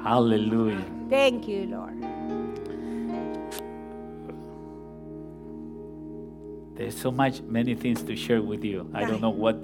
Hallelujah. 0.03 0.85
Thank 1.09 1.47
you, 1.47 1.65
Lord. 1.71 1.93
There's 6.75 6.95
so 6.95 7.09
much, 7.11 7.41
many 7.41 7.73
things 7.73 8.03
to 8.03 8.15
share 8.15 8.41
with 8.41 8.63
you. 8.63 8.87
I 8.93 9.05
don't 9.05 9.21
know 9.21 9.31
what 9.31 9.57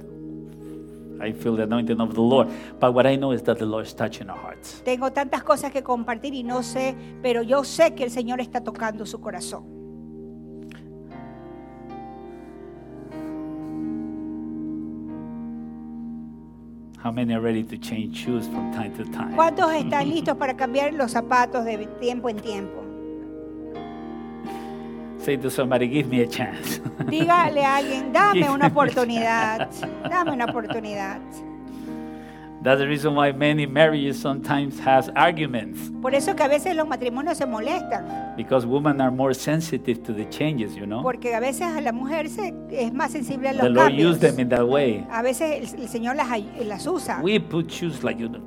I 1.23 1.31
feel 1.31 1.55
the 1.55 1.63
anointing 1.63 1.99
of 2.01 2.13
the 2.13 2.21
Lord, 2.21 2.49
but 2.79 2.93
what 2.93 3.05
I 3.05 3.15
know 3.15 3.31
is 3.31 3.41
that 3.43 3.57
the 3.57 3.65
Lord 3.65 3.85
is 3.85 3.95
touching 3.95 4.29
our 4.29 4.37
hearts. 4.37 4.81
Tengo 4.83 5.11
tantas 5.11 5.43
cosas 5.43 5.71
que 5.71 5.81
compartir 5.81 6.33
y 6.33 6.43
no 6.43 6.61
sé, 6.63 6.95
pero 7.21 7.41
yo 7.41 7.63
sé 7.63 7.95
que 7.95 8.03
el 8.03 8.11
Señor 8.11 8.41
está 8.41 8.61
tocando 8.61 9.05
su 9.05 9.19
corazón. 9.21 9.63
How 17.03 17.11
many 17.11 17.33
are 17.33 17.41
ready 17.41 17.63
to 17.63 17.77
change 17.77 18.15
shoes 18.15 18.47
from 18.47 18.71
time 18.71 18.93
to 18.95 19.03
time? 19.11 19.35
¿Cuántos 19.35 19.73
están 19.73 20.07
listos 20.09 20.37
para 20.37 20.55
cambiar 20.55 20.93
los 20.93 21.11
zapatos 21.11 21.65
de 21.65 21.85
tiempo 21.99 22.29
en 22.29 22.37
tiempo? 22.37 22.82
Say 25.23 25.37
to 25.37 25.49
somebody, 25.49 25.87
give 25.87 26.07
me 26.09 26.21
a 26.21 26.27
chance. 26.27 26.81
Dígale 27.09 27.63
a 27.63 27.77
alguien, 27.77 28.11
dame 28.11 28.49
una 28.53 28.67
oportunidad, 28.67 29.69
dame 30.09 30.31
una 30.33 30.45
oportunidad. 30.45 31.19
That's 32.61 32.79
the 32.79 32.87
reason 32.87 33.13
why 33.15 33.33
many 33.33 33.65
marriages 33.65 34.17
sometimes 34.21 34.79
has 34.79 35.09
arguments 35.17 35.91
Por 36.01 36.15
eso 36.15 36.33
que 36.33 36.43
a 36.43 36.47
veces 36.47 36.73
los 36.77 36.87
matrimonios 36.87 37.37
se 37.37 37.45
molestan, 37.45 38.35
because 38.37 38.65
women 38.65 39.01
are 39.01 39.11
more 39.11 39.33
sensitive 39.33 40.01
to 40.03 40.13
the 40.13 40.25
changes, 40.29 40.73
you 40.75 40.85
know. 40.85 41.01
porque 41.03 41.33
a 41.35 41.41
veces 41.41 41.67
a 41.67 41.81
la 41.81 41.91
mujer 41.91 42.29
se, 42.29 42.53
es 42.71 42.93
más 42.93 43.11
sensible 43.11 43.49
a 43.49 43.51
The 43.53 43.57
los 43.63 43.71
Lord 43.71 43.87
cambios. 43.89 44.11
used 44.15 44.21
them 44.21 44.39
in 44.39 44.49
that 44.49 44.65
way. 44.65 45.05
A 45.11 45.21
veces 45.21 45.73
el, 45.73 45.81
el 45.81 45.87
Señor 45.89 46.15
las, 46.15 46.27
las 46.65 46.87
usa. 46.87 47.19
We 47.21 47.39
put 47.39 47.69
shoes 47.69 48.01
like 48.03 48.17
you 48.21 48.29
know. 48.29 48.41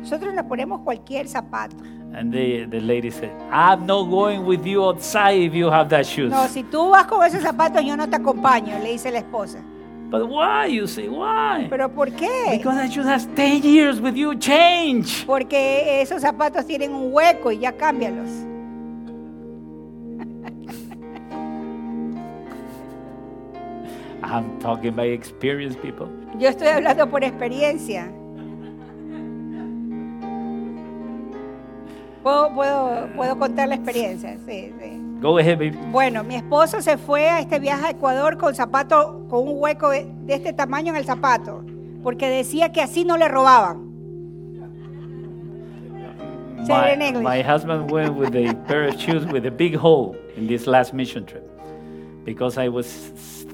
Nosotros 0.00 0.34
nos 0.34 0.44
ponemos 0.46 0.80
cualquier 0.80 1.28
zapato. 1.28 1.76
And 2.14 2.30
the, 2.30 2.66
the 2.66 2.78
lady 2.80 3.10
said, 3.10 3.30
I'm 3.50 3.86
not 3.86 4.10
going 4.10 4.44
with 4.44 4.66
you 4.66 4.84
outside 4.84 5.40
if 5.40 5.54
you 5.54 5.70
have 5.70 5.88
that 5.88 6.04
shoes. 6.06 6.30
No, 6.30 6.46
si 6.46 6.62
tú 6.62 6.90
vas 6.90 7.06
con 7.06 7.24
esos 7.24 7.42
zapatos, 7.42 7.82
yo 7.84 7.96
no 7.96 8.06
te 8.06 8.16
acompaño, 8.16 8.78
le 8.80 8.92
dice 8.92 9.10
la 9.10 9.20
esposa. 9.20 9.62
But 10.10 10.28
why? 10.28 10.66
You 10.66 10.86
say, 10.86 11.08
why? 11.08 11.68
¿Pero 11.70 11.88
por 11.88 12.10
qué? 12.10 12.58
Because 12.58 12.76
that 12.76 12.90
shoe 12.92 13.02
has 13.02 13.24
10 13.34 13.62
years 13.62 13.98
with 13.98 14.14
you. 14.14 14.34
Change. 14.34 15.24
Porque 15.24 16.02
esos 16.02 16.20
zapatos 16.20 16.66
tienen 16.66 16.92
un 16.92 17.14
hueco 17.14 17.50
y 17.50 17.60
ya 17.60 17.72
cámbialos. 17.72 18.28
I'm 24.22 24.58
talking 24.60 24.94
by 24.94 25.06
experience, 25.06 25.76
people. 25.76 26.08
Yo 26.38 26.50
estoy 26.50 26.68
hablando 26.68 27.08
por 27.08 27.24
experiencia. 27.24 28.12
Puedo, 32.22 32.54
puedo, 32.54 33.08
puedo 33.16 33.38
contar 33.38 33.68
la 33.68 33.74
experiencia, 33.74 34.36
sí, 34.46 34.72
sí. 34.80 35.00
Go 35.20 35.38
ahead, 35.38 35.58
baby. 35.58 35.78
Bueno, 35.90 36.24
mi 36.24 36.36
esposo 36.36 36.80
se 36.80 36.96
fue 36.96 37.28
a 37.28 37.40
este 37.40 37.58
viaje 37.58 37.86
a 37.86 37.90
Ecuador 37.90 38.38
con 38.38 38.54
zapato, 38.54 39.26
con 39.28 39.46
un 39.48 39.54
hueco 39.58 39.90
de, 39.90 40.06
de 40.24 40.34
este 40.34 40.52
tamaño 40.52 40.90
en 40.90 40.96
el 40.96 41.04
zapato, 41.04 41.64
porque 42.02 42.28
decía 42.28 42.72
que 42.72 42.80
así 42.80 43.04
no 43.04 43.16
le 43.16 43.28
robaban. 43.28 43.92
My, 46.68 46.94
my 47.20 47.42
husband 47.42 47.90
went 47.90 48.14
with 48.14 48.36
a 48.36 48.54
pair 48.68 48.84
of 48.84 48.96
shoes 48.96 49.26
with 49.26 49.46
a 49.46 49.50
big 49.50 49.74
hole 49.74 50.16
in 50.36 50.46
this 50.46 50.68
last 50.68 50.94
mission 50.94 51.26
trip 51.26 51.42
because 52.24 52.56
I 52.56 52.68
was 52.68 52.86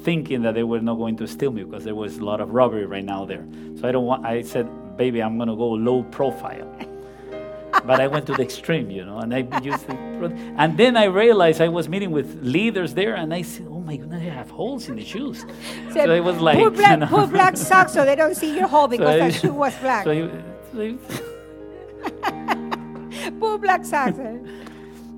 thinking 0.05 0.43
that 0.43 0.55
they 0.55 0.62
were 0.62 0.81
not 0.81 0.97
going 0.97 1.16
to 1.16 1.27
steal 1.27 1.51
me 1.51 1.64
because 1.64 1.85
there 1.85 1.95
was 1.95 2.19
a 2.19 2.25
lot 2.25 2.41
of 2.43 2.51
robbery 2.51 2.85
right 2.85 3.05
now 3.05 3.25
there. 3.25 3.45
So 3.81 3.89
I 3.89 3.93
don't 3.93 4.05
want. 4.05 4.27
I 4.27 4.43
said, 4.43 4.69
"Baby, 4.99 5.23
I'm 5.23 5.39
going 5.39 5.49
to 5.49 5.57
go 5.57 5.71
low 5.71 6.03
profile." 6.03 6.69
But 7.87 8.01
I 8.01 8.07
went 8.07 8.26
to 8.26 8.33
the 8.35 8.43
extreme, 8.43 8.91
you 8.91 9.05
know, 9.05 9.18
and 9.18 9.35
I 9.35 9.47
used 9.62 9.87
the, 9.87 9.97
and 10.57 10.76
then 10.76 10.97
I 10.97 11.05
realized 11.05 11.61
I 11.61 11.68
was 11.68 11.89
meeting 11.89 12.11
with 12.11 12.39
leaders 12.43 12.95
there, 12.95 13.14
and 13.14 13.33
I 13.33 13.43
said, 13.43 13.66
"Oh 13.70 13.81
my 13.81 13.97
goodness, 13.97 14.22
they 14.22 14.29
have 14.31 14.51
holes 14.51 14.89
in 14.89 14.97
the 14.97 15.05
shoes." 15.05 15.45
Said, 15.93 16.05
so 16.07 16.14
it 16.14 16.22
was 16.24 16.39
like, 16.41 16.59
put 16.59 16.74
black, 16.74 16.91
you 16.93 16.97
know, 16.99 17.07
put 17.07 17.31
black 17.31 17.57
socks 17.57 17.93
so 17.93 18.05
they 18.05 18.16
don't 18.16 18.35
see 18.35 18.55
your 18.57 18.68
hole 18.68 18.89
because 18.95 19.18
so 19.18 19.24
I- 19.24 19.31
the 19.31 19.39
shoe 19.39 19.55
was 19.55 19.74
black. 19.76 20.05
so 20.05 20.11
he- 20.12 20.29
so 20.72 20.99
put 23.41 23.59
black 23.61 23.85
socks. 23.85 24.18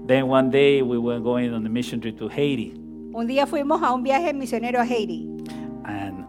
then 0.07 0.27
one 0.29 0.51
day 0.51 0.83
we 0.83 0.99
were 0.99 1.21
going 1.21 1.53
on 1.55 1.63
the 1.63 1.69
mission 1.71 2.01
trip 2.01 2.19
to 2.19 2.29
Haiti. 2.29 2.73
Un 3.15 3.27
día 3.27 3.47
fuimos 3.47 3.83
a 3.83 3.93
un 3.93 4.05
viaje 4.05 4.33
misionero 4.33 4.81
a 4.81 4.85
Haití. 4.85 5.27
and 5.87 6.25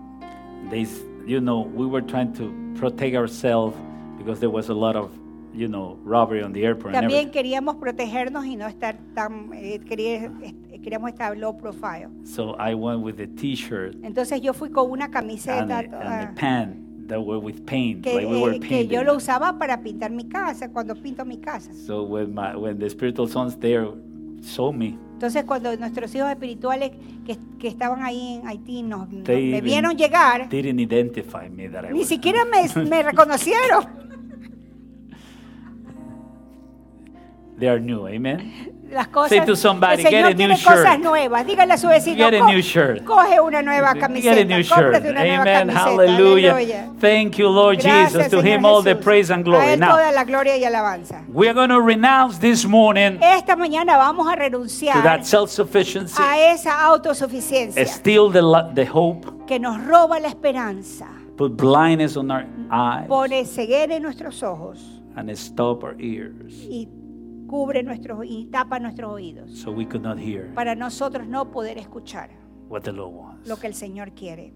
they 0.71 0.85
you 1.27 1.39
know 1.39 1.61
we 1.75 1.85
were 1.85 2.01
trying 2.01 2.33
to 2.33 2.51
protect 2.79 3.15
ourselves 3.15 3.75
because 4.17 4.39
there 4.39 4.49
was 4.49 4.69
a 4.69 4.73
lot 4.73 4.95
of 4.95 5.11
you 5.53 5.67
know 5.67 5.97
robbery 6.03 6.41
on 6.43 6.53
the 6.53 6.63
airport 6.63 6.95
and 6.95 7.01
También 7.03 7.31
queríamos 7.31 7.75
protegernos 7.75 8.45
y 8.45 8.55
no 8.55 8.67
estar 8.67 8.97
tan, 9.13 9.51
eh, 9.53 9.79
eh, 9.89 10.79
queríamos 10.81 11.09
estar 11.09 11.37
low 11.37 11.57
profile. 11.57 12.07
so 12.23 12.55
i 12.59 12.73
went 12.73 13.01
with 13.03 13.19
a 13.19 13.27
t-shirt 13.35 13.95
Entonces 14.03 14.41
yo 14.41 14.53
fui 14.53 14.69
con 14.69 14.89
una 14.89 15.05
and, 15.05 15.13
camiseta 15.13 15.79
a, 15.79 15.79
and 15.79 16.39
a 16.39 16.91
that 17.07 17.19
were 17.19 17.39
with 17.39 17.65
paint 17.65 18.03
que, 18.03 18.13
like 18.13 18.27
we 18.27 18.39
were 18.41 18.55
eh, 18.55 18.59
que 18.59 18.87
yo 18.87 19.03
lo 19.03 19.15
usaba 19.15 19.57
para 19.57 19.81
pintar 19.81 20.11
mi 20.11 20.23
casa, 20.29 20.69
cuando 20.69 20.95
pinto 20.95 21.25
mi 21.25 21.37
casa. 21.37 21.73
so 21.73 22.03
when 22.03 22.33
my 22.33 22.55
when 22.55 22.79
the 22.79 22.89
spiritual 22.89 23.27
sons 23.27 23.57
there 23.57 23.87
saw 24.41 24.71
me 24.71 24.97
Entonces 25.13 25.43
cuando 25.43 25.75
nuestros 25.77 26.15
hijos 26.15 26.31
espirituales 26.31 26.91
que, 27.27 27.37
que 27.59 27.67
estaban 27.67 28.01
ahí 28.01 28.39
en 28.41 28.47
Haití 28.47 28.81
nos, 28.81 29.07
nos- 29.07 29.27
me 29.27 29.61
vieron 29.61 29.95
llegar, 29.95 30.49
didn't 30.49 30.79
identify 30.79 31.47
me 31.47 31.69
that 31.69 31.85
i 31.85 31.91
ni 31.93 31.99
was 31.99 32.07
siquiera 32.07 32.39
me, 32.75 32.85
me 32.85 33.03
reconocieron. 33.03 33.85
They 37.61 37.69
are 37.69 37.79
new 37.79 38.05
amen 38.07 38.67
Las 38.91 39.07
cosas, 39.07 39.29
Say 39.29 39.45
to 39.45 39.55
somebody, 39.55 40.03
el 40.03 40.09
Señor 40.09 40.11
"Get 40.11 40.25
a 40.25 40.29
new 40.31 40.35
tiene 40.35 40.53
cosas 40.55 40.95
shirt." 40.95 40.99
nuevas. 40.99 41.45
Dígale 41.47 41.71
a 41.71 41.77
su 41.77 41.87
vecino, 41.87 42.17
Get 42.17 42.33
a 42.33 42.39
"Co- 42.39 42.47
new 42.51 42.61
shirt. 42.61 43.05
coge 43.05 43.39
una 43.39 43.61
nueva 43.61 43.95
camiseta. 43.95 44.35
Get 44.35 44.43
a 44.43 44.53
new 44.53 44.61
shirt. 44.63 44.89
una 44.99 44.99
nueva 45.23 45.41
Amen. 45.43 45.67
camiseta. 45.69 45.79
Hallelujah. 45.85 46.51
Aleluya. 46.55 46.89
Thank 46.99 47.37
you, 47.37 47.47
Lord 47.47 47.79
Gracias, 47.79 48.11
Jesus. 48.23 48.29
To 48.31 48.41
Señor 48.41 48.45
Him 48.57 48.65
all 48.65 48.83
the 48.83 48.97
praise 48.97 49.31
and 49.31 49.43
A 49.43 49.43
glory. 49.45 49.65
Él 49.67 49.79
Now, 49.79 49.91
toda 49.91 50.11
la 50.11 50.25
gloria 50.25 50.57
y 50.57 50.65
alabanza. 50.65 51.23
we're 51.29 51.53
going 51.53 51.69
to 51.69 51.79
renounce 51.79 52.37
this 52.39 52.65
morning 52.65 53.17
Esta 53.21 53.55
mañana 53.55 53.95
vamos 53.95 54.27
a 54.27 54.33
to 54.35 54.39
renunciar 54.41 55.01
that 55.03 55.23
self-sufficiency, 55.25 56.21
a 56.21 56.51
esa 56.51 56.85
autosuficiencia 56.85 57.85
steal 57.87 58.29
the, 58.29 58.41
the 58.75 58.85
hope, 58.85 59.45
que 59.47 59.57
nos 59.57 59.77
roba 59.85 60.19
la 60.19 60.27
esperanza, 60.27 61.07
put 61.37 61.55
blindness 61.55 62.17
on 62.17 62.29
our 62.29 62.45
eyes, 62.69 63.07
pone 63.07 63.45
ceguera 63.45 63.95
en 63.95 64.03
nuestros 64.03 64.43
ojos 64.43 64.79
and 65.15 65.29
stop 65.37 65.81
our 65.85 65.95
ears 65.97 66.53
y 66.69 66.89
cubre 67.51 67.83
nuestros 67.83 68.25
y 68.25 68.45
tapa 68.45 68.79
nuestros 68.79 69.11
oídos 69.11 69.51
so 69.51 69.71
we 69.71 69.85
could 69.85 70.01
not 70.01 70.17
hear 70.17 70.53
para 70.55 70.73
nosotros 70.73 71.27
no 71.27 71.51
poder 71.51 71.77
escuchar 71.77 72.29
what 72.69 72.81
the 72.83 72.91
Lord 72.93 73.13
wants. 73.13 73.47
lo 73.49 73.57
que 73.57 73.67
el 73.67 73.73
Señor 73.73 74.13
quiere. 74.13 74.53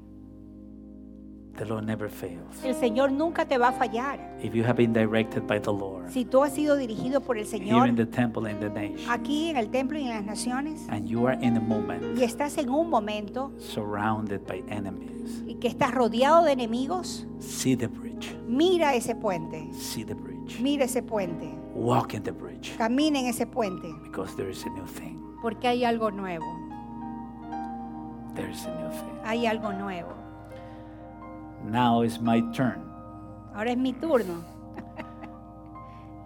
The 1.57 1.63
Lord 1.65 1.85
never 1.85 2.09
fails. 2.09 2.61
El 2.65 2.75
Señor 2.75 3.13
nunca 3.13 3.45
te 3.45 3.57
va 3.57 3.69
a 3.69 3.71
fallar. 3.71 4.19
If 4.43 4.53
you 4.53 4.65
have 4.65 4.75
been 4.75 4.91
directed 4.91 5.47
by 5.47 5.57
the 5.61 5.71
Lord 5.71 6.09
Si 6.11 6.25
tú 6.25 6.43
has 6.43 6.51
sido 6.53 6.75
dirigido 6.75 7.21
por 7.21 7.37
el 7.37 7.45
here 7.45 7.59
Señor 7.59 7.87
in 7.87 7.95
the 7.95 8.05
temple 8.05 8.49
and 8.51 8.59
the 8.59 8.69
nation, 8.69 9.09
aquí 9.09 9.49
en 9.51 9.55
el 9.55 9.69
templo 9.69 9.97
y 9.97 10.03
en 10.03 10.09
las 10.09 10.25
naciones 10.25 10.85
and 10.89 11.07
you 11.07 11.25
are 11.25 11.37
in 11.41 11.55
a 11.55 11.61
moment 11.61 12.17
y 12.19 12.23
estás 12.23 12.57
en 12.57 12.69
un 12.69 12.89
momento 12.89 13.53
surrounded 13.57 14.41
by 14.45 14.65
enemies, 14.69 15.43
y 15.47 15.55
que 15.55 15.69
estás 15.69 15.93
rodeado 15.93 16.43
de 16.43 16.51
enemigos, 16.51 17.25
see 17.39 17.75
the 17.77 17.87
bridge. 17.87 18.35
mira 18.47 18.93
ese 18.93 19.15
puente, 19.15 19.69
See 19.73 20.03
the 20.03 20.13
bridge. 20.13 20.59
mira 20.61 20.83
ese 20.83 21.01
puente, 21.03 21.55
Walk 21.75 22.13
in 22.13 22.23
the 22.23 22.31
bridge 22.31 22.73
camina 22.77 23.19
en 23.19 23.27
ese 23.27 23.45
puente, 23.45 23.93
because 24.03 24.33
there 24.37 24.49
is 24.49 24.63
a 24.65 24.69
new 24.69 24.85
thing. 24.87 25.19
porque 25.41 25.67
hay 25.67 25.83
algo 25.83 26.09
nuevo, 26.09 26.45
There 28.33 28.49
is 28.49 28.65
a 28.65 28.73
new 28.81 28.89
thing. 28.91 29.19
hay 29.23 29.45
algo 29.45 29.71
nuevo. 29.77 30.13
Now 31.65 32.01
is 32.03 32.19
my 32.19 32.41
turn. 32.53 32.81
Ahora 33.53 33.71
es 33.71 33.77
mi 33.77 33.93
turno. 33.93 34.43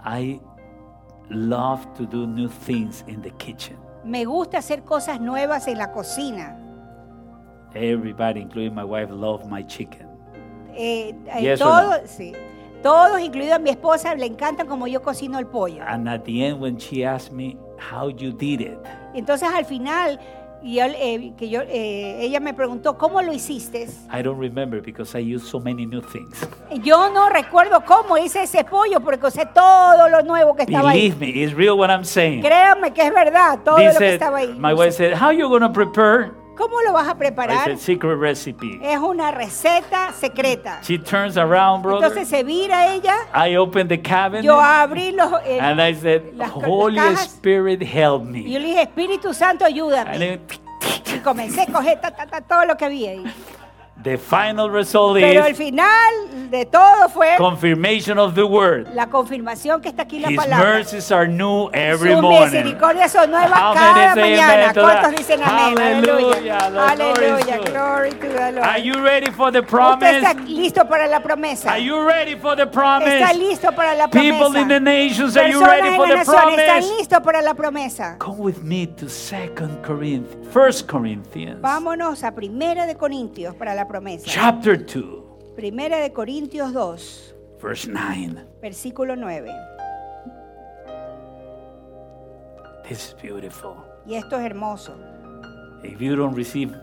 I 0.04 0.40
love 1.30 1.86
to 1.96 2.06
do 2.06 2.26
new 2.28 2.48
things 2.50 3.04
in 3.08 3.22
the 3.22 3.32
kitchen. 3.32 3.78
Me 4.04 4.26
gusta 4.26 4.58
hacer 4.58 4.84
cosas 4.84 5.20
nuevas 5.20 5.68
en 5.68 5.78
la 5.78 5.92
cocina. 5.92 6.56
Everybody, 7.76 8.42
including 8.42 8.74
my 8.74 8.84
wife, 8.84 9.10
love 9.12 9.48
my 9.48 9.62
chicken. 9.64 10.08
Eh, 10.76 11.14
eh, 11.28 11.42
Yes 11.42 11.62
or 11.62 11.68
todos, 11.82 12.10
sí. 12.10 12.34
Todos, 12.82 13.20
incluido 13.20 13.60
mi 13.60 13.70
esposa, 13.70 14.16
le 14.16 14.26
encanta 14.26 14.66
como 14.66 14.88
yo 14.88 15.02
cocino 15.02 15.38
el 15.40 15.48
pollo. 15.48 15.84
And 15.86 16.08
at 16.08 16.24
the 16.24 16.46
end, 16.46 16.62
when 16.62 16.78
she 16.78 17.06
asked 17.06 17.32
me 17.34 17.58
how 17.92 18.10
you 18.10 18.32
did 18.32 18.62
it, 18.62 18.78
Entonces 19.14 19.50
al 19.54 19.66
final, 19.66 20.20
y 20.62 20.80
eh, 20.80 21.34
que 21.38 21.50
yo, 21.50 21.62
eh, 21.62 22.18
ella 22.22 22.40
me 22.40 22.54
preguntó, 22.54 22.98
¿cómo 22.98 23.22
lo 23.22 23.34
hiciste? 23.34 23.88
I 24.14 24.22
don't 24.22 24.40
remember 24.40 24.82
because 24.82 25.18
I 25.18 25.22
use 25.36 25.46
so 25.48 25.60
many 25.60 25.86
new 25.86 26.02
things. 26.02 26.48
Yo 26.84 27.10
no 27.10 27.30
recuerdo 27.30 27.84
cómo 27.86 28.18
hice 28.18 28.44
ese 28.44 28.64
pollo 28.64 29.00
porque 29.00 29.26
usé 29.28 29.46
todo 29.46 30.10
lo 30.10 30.22
nuevo 30.22 30.56
que 30.56 30.64
estaba 30.64 30.92
ahí. 30.92 31.12
Believe 31.12 31.20
me, 31.20 31.44
it's 31.44 31.54
real 31.54 31.78
what 31.78 31.90
I'm 31.90 32.04
saying. 32.04 32.42
Créanme 32.42 32.94
que 32.94 33.02
es 33.08 33.14
verdad, 33.14 33.60
todo 33.64 33.76
They 33.78 33.88
lo 33.88 33.98
que 33.98 34.14
estaba 34.14 34.38
ahí. 34.40 34.56
my 34.58 34.74
wife 34.74 34.92
said, 34.94 35.14
"How 35.14 35.32
you 35.32 35.50
gonna 35.50 35.72
prepare?" 35.72 36.32
¿Cómo 36.60 36.82
lo 36.82 36.92
vas 36.92 37.08
a 37.08 37.16
preparar? 37.18 37.64
said, 37.64 37.78
"Secret 37.78 38.20
recipe." 38.20 38.80
Es 38.84 39.00
una 39.00 39.32
receta 39.32 40.12
secreta. 40.12 40.82
She 40.84 40.98
turns 41.00 41.38
around, 41.38 41.82
brother. 41.84 42.06
Entonces 42.10 42.28
se 42.28 42.44
vira 42.44 42.94
ella, 42.94 43.16
I 43.34 43.56
open 43.56 43.88
the 43.88 44.02
cabinet 44.02 44.44
yo 44.44 44.60
abrí 44.60 45.14
los... 45.14 45.32
eh, 45.46 45.58
and 45.62 45.80
I 45.82 45.96
said, 45.96 46.34
las 46.36 46.52
"Holy 46.52 46.98
cajas. 46.98 47.28
Spirit, 47.28 47.82
help 47.82 48.24
y 48.24 48.44
me." 48.44 48.52
yo 48.52 48.60
le 48.60 48.66
dije, 48.68 48.82
Espíritu 48.82 49.34
Santo, 49.34 49.64
ayúdame. 49.64 50.20
then, 50.20 50.42
Y 51.16 51.20
comencé 51.20 51.62
a 51.62 51.66
coger 51.68 52.00
ta, 52.02 52.12
ta, 52.12 52.28
ta, 52.28 52.42
todo 52.42 52.66
lo 52.66 52.76
que 52.78 52.86
había 52.86 53.12
ahí. 53.12 53.24
The 54.04 54.18
final 54.18 54.70
result 54.70 55.18
Pero 55.20 55.46
el 55.46 55.52
is 55.52 55.58
final 55.58 56.50
de 56.50 56.66
todo 56.66 57.10
fue 57.10 57.36
confirmation 57.38 58.18
of 58.18 58.34
the 58.34 58.44
word. 58.44 58.88
la 58.96 59.08
confirmación 59.08 59.82
que 59.82 59.90
está 59.90 60.04
aquí 60.04 60.16
en 60.16 60.22
la 60.24 60.30
His 60.32 60.38
palabra. 60.38 60.66
mercies 60.74 61.12
are 61.12 61.28
new 61.28 61.70
every 61.74 62.14
Sus 62.14 62.22
morning. 62.22 62.46
misericordias 62.64 63.12
son 63.12 63.30
nuevas 63.30 63.52
How 63.60 63.74
cada 63.74 64.16
many 64.16 64.22
say 64.22 64.32
mañana. 64.38 64.54
amen 64.64 64.74
to 64.74 64.82
¿Cuántos 64.82 65.12
dicen 65.18 65.42
amén? 65.44 65.78
Hallelujah. 65.78 66.58
Aleluya. 66.58 66.70
Lord 66.70 66.86
is 66.88 67.00
Aleluya. 67.02 67.58
good. 67.58 67.70
Glory 67.72 68.10
to 68.12 68.18
the 68.30 68.52
Lord. 68.54 68.58
Are 68.68 68.80
you 68.80 68.94
ready 69.04 69.32
for 69.32 69.52
the 69.52 69.60
Usted 69.60 69.68
está 69.68 70.34
promise? 70.34 70.50
listo 70.50 70.88
para 70.88 71.08
la 71.08 71.20
promesa. 71.20 71.70
Are 71.72 71.80
you 71.84 72.02
ready 72.08 72.36
for 72.36 72.56
the 72.56 72.64
Está 72.64 72.72
promise? 72.72 73.34
listo 73.38 73.72
para 73.76 73.96
la 73.96 74.08
People 74.08 74.56
in 74.58 74.68
the 74.70 74.80
promesa. 74.80 74.80
nations, 74.80 75.38
are 75.38 75.50
you 75.50 75.60
Personas 75.60 75.70
ready 75.82 75.88
en 75.90 75.96
for 75.98 76.08
the 76.08 76.16
nación 76.16 76.36
están 76.60 76.66
promise? 76.80 76.98
listos 76.98 77.20
para 77.22 77.42
la 77.42 77.54
promesa. 77.54 78.16
Come 78.18 78.38
with 78.40 78.64
me 78.64 78.88
to 78.88 79.10
Second 79.10 79.84
Corinthians, 79.84 80.48
First 80.54 80.88
Corinthians, 80.90 81.62
Vámonos 81.62 82.24
a 82.24 82.32
Primera 82.34 82.86
de 82.88 82.96
Corintios 82.96 83.54
para 83.56 83.76
la 83.76 83.88
promesa. 83.90 84.26
chapter 84.26 84.78
two. 84.78 85.26
Primera 85.56 85.98
de 85.98 86.14
Corintios 86.14 86.72
2, 86.72 87.36
verse 87.62 87.90
9. 87.90 88.46
versículo 88.62 89.18
9. 89.18 89.52
This 92.88 93.10
is 93.10 93.16
beautiful. 93.22 93.76
Y 94.06 94.16
esto 94.16 94.38
es 94.38 94.46
hermoso. 94.46 94.96
If 95.84 96.00
you 96.00 96.16
don't 96.16 96.36
receive 96.36 96.74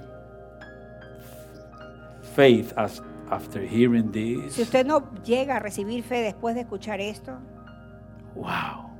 faith 2.34 2.72
as, 2.76 3.02
after 3.30 3.62
hearing 3.62 4.12
Si 4.12 4.36
this, 4.36 4.58
usted 4.58 4.86
no 4.86 5.10
llega 5.24 5.56
a 5.56 5.60
recibir 5.60 6.04
fe 6.04 6.22
después 6.22 6.54
de 6.54 6.62
escuchar 6.62 7.00
esto, 7.00 7.38
wow, 8.34 8.90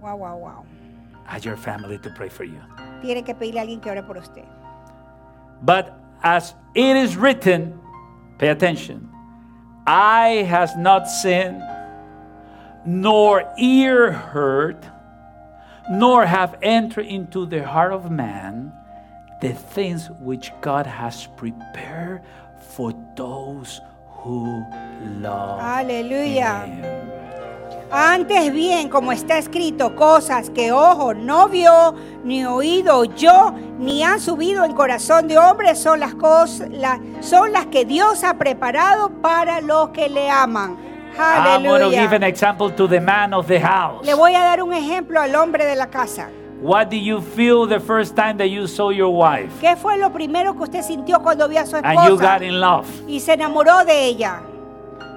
wow, 0.00 0.16
wow, 0.16 0.36
wow. 0.36 0.64
ask 1.26 1.44
your 1.44 1.56
family 1.56 1.98
to 1.98 2.10
pray 2.10 2.28
for 2.28 2.44
you. 2.44 2.60
Tiene 3.02 3.22
que 3.22 3.34
pedirle 3.34 3.60
a 3.60 3.62
alguien 3.62 3.80
que 3.80 3.90
ore 3.90 4.02
por 4.02 4.18
usted. 4.18 4.44
But 5.62 5.92
as 6.26 6.54
it 6.74 6.96
is 6.96 7.16
written, 7.16 7.78
pay 8.36 8.48
attention, 8.48 9.08
eye 9.86 10.44
has 10.48 10.74
not 10.76 11.08
seen, 11.08 11.62
nor 12.84 13.44
ear 13.56 14.10
heard, 14.10 14.90
nor 15.88 16.26
have 16.26 16.58
entered 16.62 17.06
into 17.06 17.46
the 17.46 17.62
heart 17.64 17.92
of 17.92 18.10
man 18.10 18.72
the 19.40 19.52
things 19.52 20.10
which 20.18 20.50
God 20.60 20.84
has 20.84 21.28
prepared 21.36 22.22
for 22.74 22.92
those 23.14 23.80
who 24.18 24.64
love 25.22 25.60
Aleluya. 25.60 26.66
Him. 26.66 27.25
Antes 27.90 28.52
bien, 28.52 28.88
como 28.88 29.12
está 29.12 29.38
escrito, 29.38 29.94
cosas 29.94 30.50
que 30.50 30.72
ojo 30.72 31.14
no 31.14 31.48
vio, 31.48 31.94
ni 32.24 32.44
oído 32.44 33.04
yo, 33.04 33.54
ni 33.78 34.02
han 34.02 34.20
subido 34.20 34.64
en 34.64 34.72
corazón 34.72 35.28
de 35.28 35.38
hombre, 35.38 35.74
son 35.76 36.00
las 36.00 36.14
cosas, 36.14 36.68
son 37.20 37.52
las 37.52 37.66
que 37.66 37.84
Dios 37.84 38.24
ha 38.24 38.34
preparado 38.34 39.10
para 39.22 39.60
los 39.60 39.90
que 39.90 40.08
le 40.08 40.28
aman. 40.28 40.76
House. 41.16 41.62
Le 44.04 44.14
voy 44.14 44.34
a 44.34 44.40
dar 44.40 44.62
un 44.62 44.74
ejemplo 44.74 45.20
al 45.20 45.34
hombre 45.34 45.64
de 45.64 45.76
la 45.76 45.86
casa. 45.86 46.28
What 46.60 46.88
did 46.88 47.02
you 47.02 47.20
feel 47.20 47.66
the 47.66 47.80
first 47.80 48.16
time 48.16 48.36
that 48.38 48.46
you 48.46 48.66
saw 48.66 48.90
your 48.90 49.10
wife 49.10 49.52
¿Qué 49.60 49.76
fue 49.76 49.98
lo 49.98 50.10
primero 50.10 50.54
que 50.54 50.62
usted 50.62 50.82
sintió 50.82 51.22
cuando 51.22 51.48
vio 51.48 51.60
a 51.60 51.66
su 51.66 51.76
and 51.76 52.08
you 52.08 52.16
got 52.16 52.40
esposa 52.40 52.44
in 52.44 52.60
love? 52.60 52.86
y 53.06 53.20
se 53.20 53.34
enamoró 53.34 53.84
de 53.84 54.06
ella? 54.06 54.40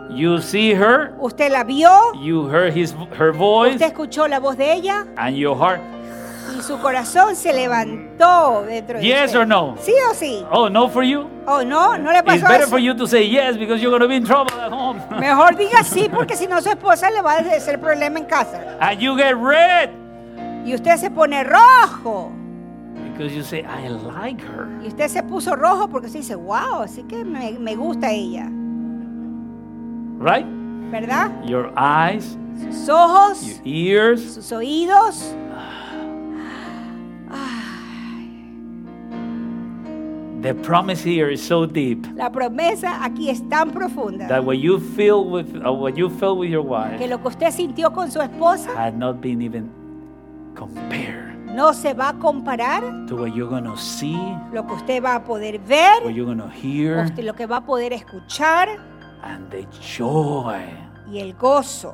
You 0.10 0.40
see 0.42 0.74
her, 0.74 1.14
Usted 1.20 1.52
la 1.52 1.64
vio, 1.64 2.14
you 2.16 2.48
heard 2.48 2.74
his 2.74 2.94
her 3.18 3.32
voice, 3.32 3.74
usted 3.76 3.88
escuchó 3.94 4.28
la 4.28 4.40
voz 4.40 4.58
de 4.58 4.74
ella 4.74 5.06
and 5.18 5.36
your 5.38 5.56
heart. 5.56 5.82
y 6.58 6.62
su 6.64 6.78
corazón 6.80 7.36
se 7.36 7.54
levantó 7.54 8.64
dentro 8.66 8.98
de 9.00 9.06
Yes 9.06 9.36
or 9.36 9.46
no? 9.46 9.76
¿Sí 9.80 9.94
o 10.10 10.14
sí? 10.16 10.44
Oh, 10.52 10.68
no 10.68 10.90
for 10.90 11.04
you. 11.04 11.28
¿O 11.46 11.64
no? 11.64 11.96
¿No 11.98 12.12
le 12.12 12.18
It's 12.20 12.26
pasó 12.26 12.42
better 12.48 12.62
eso? 12.62 12.70
for 12.72 12.80
you 12.80 12.96
to 12.96 13.06
say 13.08 13.24
yes 13.30 13.56
because 13.56 13.82
you're 13.82 13.92
going 13.92 14.02
to 14.02 14.08
be 14.08 14.16
in 14.16 14.26
trouble 14.26 14.52
at 14.60 14.72
home. 14.72 15.00
Mejor 15.20 15.56
diga 15.56 15.84
sí 15.84 16.10
porque 16.10 16.36
si 16.36 16.48
no 16.48 16.60
su 16.62 16.70
esposa 16.70 17.10
le 17.12 17.22
va 17.22 17.34
a 17.36 17.38
hacer 17.56 17.80
problema 17.80 18.18
en 18.20 18.26
casa. 18.26 18.78
and 18.82 19.00
you 19.00 19.16
get 19.16 19.36
red 19.38 19.90
Y 20.66 20.74
usted 20.74 20.98
se 20.98 21.10
pone 21.12 21.44
rojo. 21.44 22.32
because 23.14 23.34
you 23.36 23.44
say 23.44 23.64
I 23.64 23.88
like 23.90 24.42
her. 24.42 24.68
Y 24.84 24.88
usted 24.88 25.08
se 25.08 25.22
puso 25.22 25.56
rojo 25.56 25.88
porque 25.88 26.08
usted 26.08 26.20
dice, 26.22 26.36
wow, 26.36 26.82
así 26.84 27.04
que 27.08 27.24
me, 27.24 27.52
me 27.60 27.76
gusta 27.76 28.10
ella. 28.12 28.50
Right? 30.20 30.46
¿Verdad? 30.92 31.32
Your 31.46 31.72
eyes, 31.78 32.38
Sus 32.58 32.90
ojos, 32.90 33.42
your 33.42 33.62
ears. 33.64 34.34
sus 34.36 34.52
oídos. 34.52 35.34
The 40.42 40.54
promise 40.56 41.04
here 41.04 41.30
is 41.30 41.42
so 41.42 41.66
deep 41.66 42.06
La 42.16 42.32
promesa 42.32 43.04
aquí 43.04 43.30
es 43.30 43.42
tan 43.50 43.72
profunda 43.72 44.26
that 44.30 44.42
what 44.42 44.58
you 44.58 44.80
feel 44.80 45.26
with 45.26 45.54
uh, 45.66 45.72
what 45.72 45.98
you 45.98 46.10
felt 46.10 46.38
with 46.38 46.50
your 46.50 46.64
que 46.64 46.70
wife 46.70 47.10
lo 47.10 47.18
que 47.22 47.28
usted 47.28 47.52
sintió 47.52 47.94
con 47.94 48.10
su 48.10 48.22
esposa 48.22 48.74
had 48.74 48.94
not 48.98 49.20
been 49.20 49.42
even 49.42 49.70
compared 50.56 51.36
no 51.54 51.74
se 51.74 51.94
va 51.94 52.10
a 52.10 52.14
comparar 52.14 53.06
to 53.08 53.18
what 53.18 53.36
you're 53.36 53.50
going 53.50 53.66
to 53.66 53.76
see, 53.76 54.18
lo 54.54 54.66
que 54.66 54.76
usted 54.76 55.04
va 55.04 55.16
a 55.16 55.24
poder 55.24 55.60
ver, 55.60 56.04
what 56.04 56.14
you're 56.14 56.26
going 56.26 56.38
to 56.38 56.50
hear, 56.50 57.04
usted 57.04 57.26
lo 57.26 57.34
que 57.34 57.46
va 57.46 57.58
a 57.58 57.66
poder 57.66 57.92
escuchar 57.92 58.80
and 59.24 59.50
the 59.52 59.66
joy, 59.82 60.66
y 61.08 61.20
el 61.20 61.34
gozo, 61.36 61.94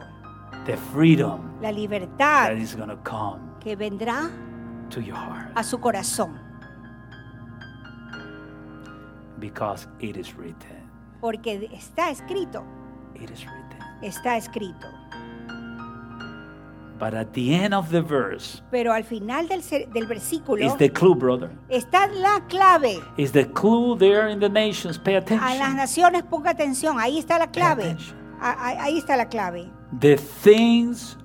the 0.65 0.77
freedom 0.93 1.55
la 1.61 1.69
that 1.69 1.75
libertad 1.75 2.57
is 2.57 2.75
going 2.75 2.89
to 2.89 2.97
come 3.03 3.39
que 3.59 3.75
vendrá 3.75 4.29
to 4.89 5.01
your 5.01 5.15
heart 5.17 5.51
a 5.55 5.63
su 5.63 5.77
corazón. 5.79 6.39
because 9.39 9.87
it 9.99 10.17
is 10.17 10.33
written. 10.35 10.83
Porque 11.21 11.69
está 11.73 12.09
escrito, 12.09 12.63
It 13.15 13.29
is 13.31 13.45
written. 13.45 13.79
está 14.01 14.37
escrito. 14.37 14.87
But 16.97 17.13
at 17.13 17.33
the 17.33 17.53
end 17.53 17.73
of 17.73 17.89
the 17.89 18.01
verse 18.01 18.61
Pero 18.71 18.93
al 18.93 19.03
final 19.03 19.47
del, 19.47 19.61
del 19.61 20.07
versículo 20.07 20.65
is 20.65 20.75
the 20.77 20.89
clue, 20.89 21.13
brother. 21.15 21.49
está 21.69 22.07
la 22.07 22.39
clave. 22.47 23.01
Is 23.17 23.31
the 23.31 23.45
clue 23.45 23.97
there 23.97 24.29
in 24.29 24.39
the 24.39 24.49
nations? 24.49 24.97
Pay 24.97 25.15
attention. 25.15 25.45
A 25.47 25.55
las 25.55 25.75
naciones 25.75 26.23
ponga 26.23 26.51
atención, 26.51 26.99
ahí 26.99 27.17
está 27.19 27.37
la 27.37 27.47
clave. 27.47 27.97
A- 28.41 28.83
Ahí 28.83 28.97
está 28.97 29.17
la 29.17 29.25
clave. 29.25 29.69
The 29.99 30.17
things 30.17 31.17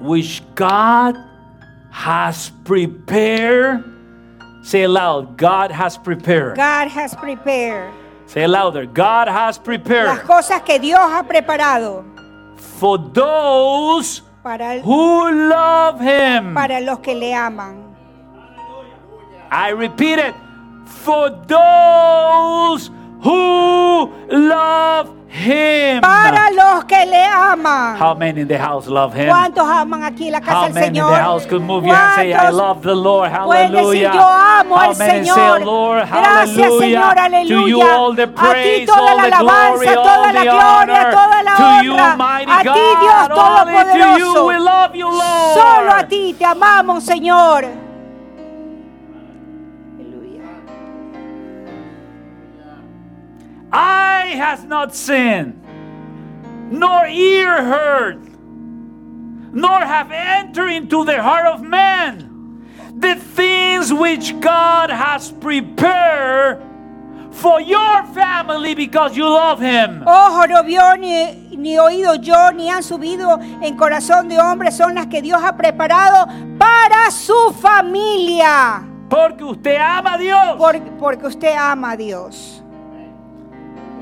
which 0.00 0.42
God 0.54 1.16
has 1.90 2.50
prepared. 2.64 3.84
Say 4.62 4.82
it 4.84 4.88
loud. 4.88 5.36
God 5.36 5.70
has 5.72 5.96
prepared. 5.98 6.56
God 6.56 6.88
has 6.88 7.14
prepared. 7.16 7.92
Say 8.26 8.46
louder. 8.46 8.86
God 8.86 9.28
has 9.28 9.56
Las 9.56 9.58
prepared 9.58 10.22
cosas 10.24 10.62
que 10.62 10.78
Dios 10.78 10.98
ha 11.00 11.22
preparado 11.24 12.04
for 12.56 12.96
those 12.98 14.22
para, 14.42 14.80
who 14.80 15.30
love 15.30 16.00
Him. 16.00 16.54
para 16.54 16.80
los 16.80 16.98
que 17.00 17.14
le 17.14 17.34
aman. 17.34 17.76
I 19.50 19.70
repeat 19.70 20.18
it. 20.18 20.34
For 20.86 21.30
those 21.46 22.90
who 23.24 24.10
love 24.30 25.10
Him. 25.28 26.00
Para 26.02 26.50
los 26.50 26.84
que 26.84 27.06
le 27.06 27.24
aman. 27.24 27.96
How 27.98 28.14
many 28.14 28.42
in 28.42 28.48
the 28.48 28.58
house 28.58 28.86
love 28.86 29.14
Him? 29.14 29.28
¿Cuántos 29.30 29.66
aman 29.66 30.02
aquí 30.04 30.30
la 30.30 30.40
casa 30.40 30.58
How 30.58 30.64
del 30.66 30.74
many 30.74 30.98
in 30.98 31.06
the 31.06 31.16
house 31.16 31.46
could 31.46 31.62
move 31.62 31.86
your 31.86 31.94
hand 31.96 32.20
and 32.20 32.32
say, 32.32 32.34
I 32.34 32.50
love 32.50 32.82
the 32.82 32.94
Lord? 32.94 33.30
pueden 33.30 33.72
decir, 33.72 34.08
Hallelujah. 34.08 34.12
yo 34.14 34.22
amo 34.28 34.76
How 34.76 34.90
al 34.90 34.96
many 34.98 35.24
say, 35.24 35.34
Señor? 35.34 35.64
Lord, 35.64 36.06
Gracias, 36.08 36.72
Señor, 36.78 37.16
hallelujah. 37.16 37.62
To 37.62 37.68
you 37.68 37.80
all 37.82 38.12
the 38.14 38.22
a 38.24 38.26
ti 38.26 38.32
praise, 38.34 38.86
toda 38.86 39.00
all 39.02 39.16
la 39.16 39.22
the 39.24 39.30
glory, 39.38 39.86
alabanza, 39.86 39.96
all 39.96 40.04
toda 40.04 40.32
la 40.32 40.40
the 40.40 40.50
gloria, 40.50 40.92
honor. 40.92 41.10
toda 41.12 41.42
la 41.42 41.56
To 41.56 41.84
you, 41.84 41.96
mighty 42.16 42.50
A 42.52 42.58
ti, 42.62 42.86
Dios 43.00 43.28
God, 43.28 43.68
only 43.68 43.92
to 43.92 44.18
you 44.20 44.46
we 44.46 44.58
love 44.58 44.94
you, 44.96 45.06
Lord. 45.08 45.54
Solo 45.56 45.90
a 45.96 46.06
ti 46.08 46.34
te 46.34 46.44
amamos, 46.44 47.04
Señor. 47.04 47.81
Eye 53.72 54.34
has 54.36 54.64
not 54.64 54.94
seen, 54.94 55.60
nor 56.70 57.06
ear 57.06 57.62
heard, 57.64 58.20
nor 59.54 59.80
have 59.80 60.10
entered 60.12 60.68
into 60.70 61.04
the 61.04 61.22
heart 61.22 61.46
of 61.46 61.62
man 61.62 62.28
the 62.98 63.14
things 63.14 63.92
which 63.92 64.38
God 64.40 64.90
has 64.90 65.32
prepared 65.32 66.60
for 67.30 67.60
your 67.62 68.04
family 68.14 68.74
because 68.74 69.16
you 69.16 69.24
love 69.24 69.58
Him. 69.58 70.02
Ojo 70.06 70.46
no 70.46 70.62
vio 70.62 70.94
ni, 70.96 71.56
ni 71.56 71.78
oído 71.78 72.14
yo, 72.22 72.50
ni 72.52 72.68
han 72.68 72.82
subido 72.82 73.40
en 73.62 73.76
corazón 73.76 74.28
de 74.28 74.38
hombre, 74.38 74.70
son 74.70 74.94
las 74.94 75.06
que 75.06 75.22
Dios 75.22 75.42
ha 75.42 75.56
preparado 75.56 76.26
para 76.58 77.10
su 77.10 77.52
familia. 77.60 78.84
Porque 79.08 79.42
usted 79.44 79.76
ama 79.80 80.14
a 80.14 80.18
Dios. 80.18 80.56
Por- 80.58 80.80
porque 80.98 81.26
usted 81.26 81.54
ama 81.56 81.92
a 81.92 81.96
Dios. 81.96 82.62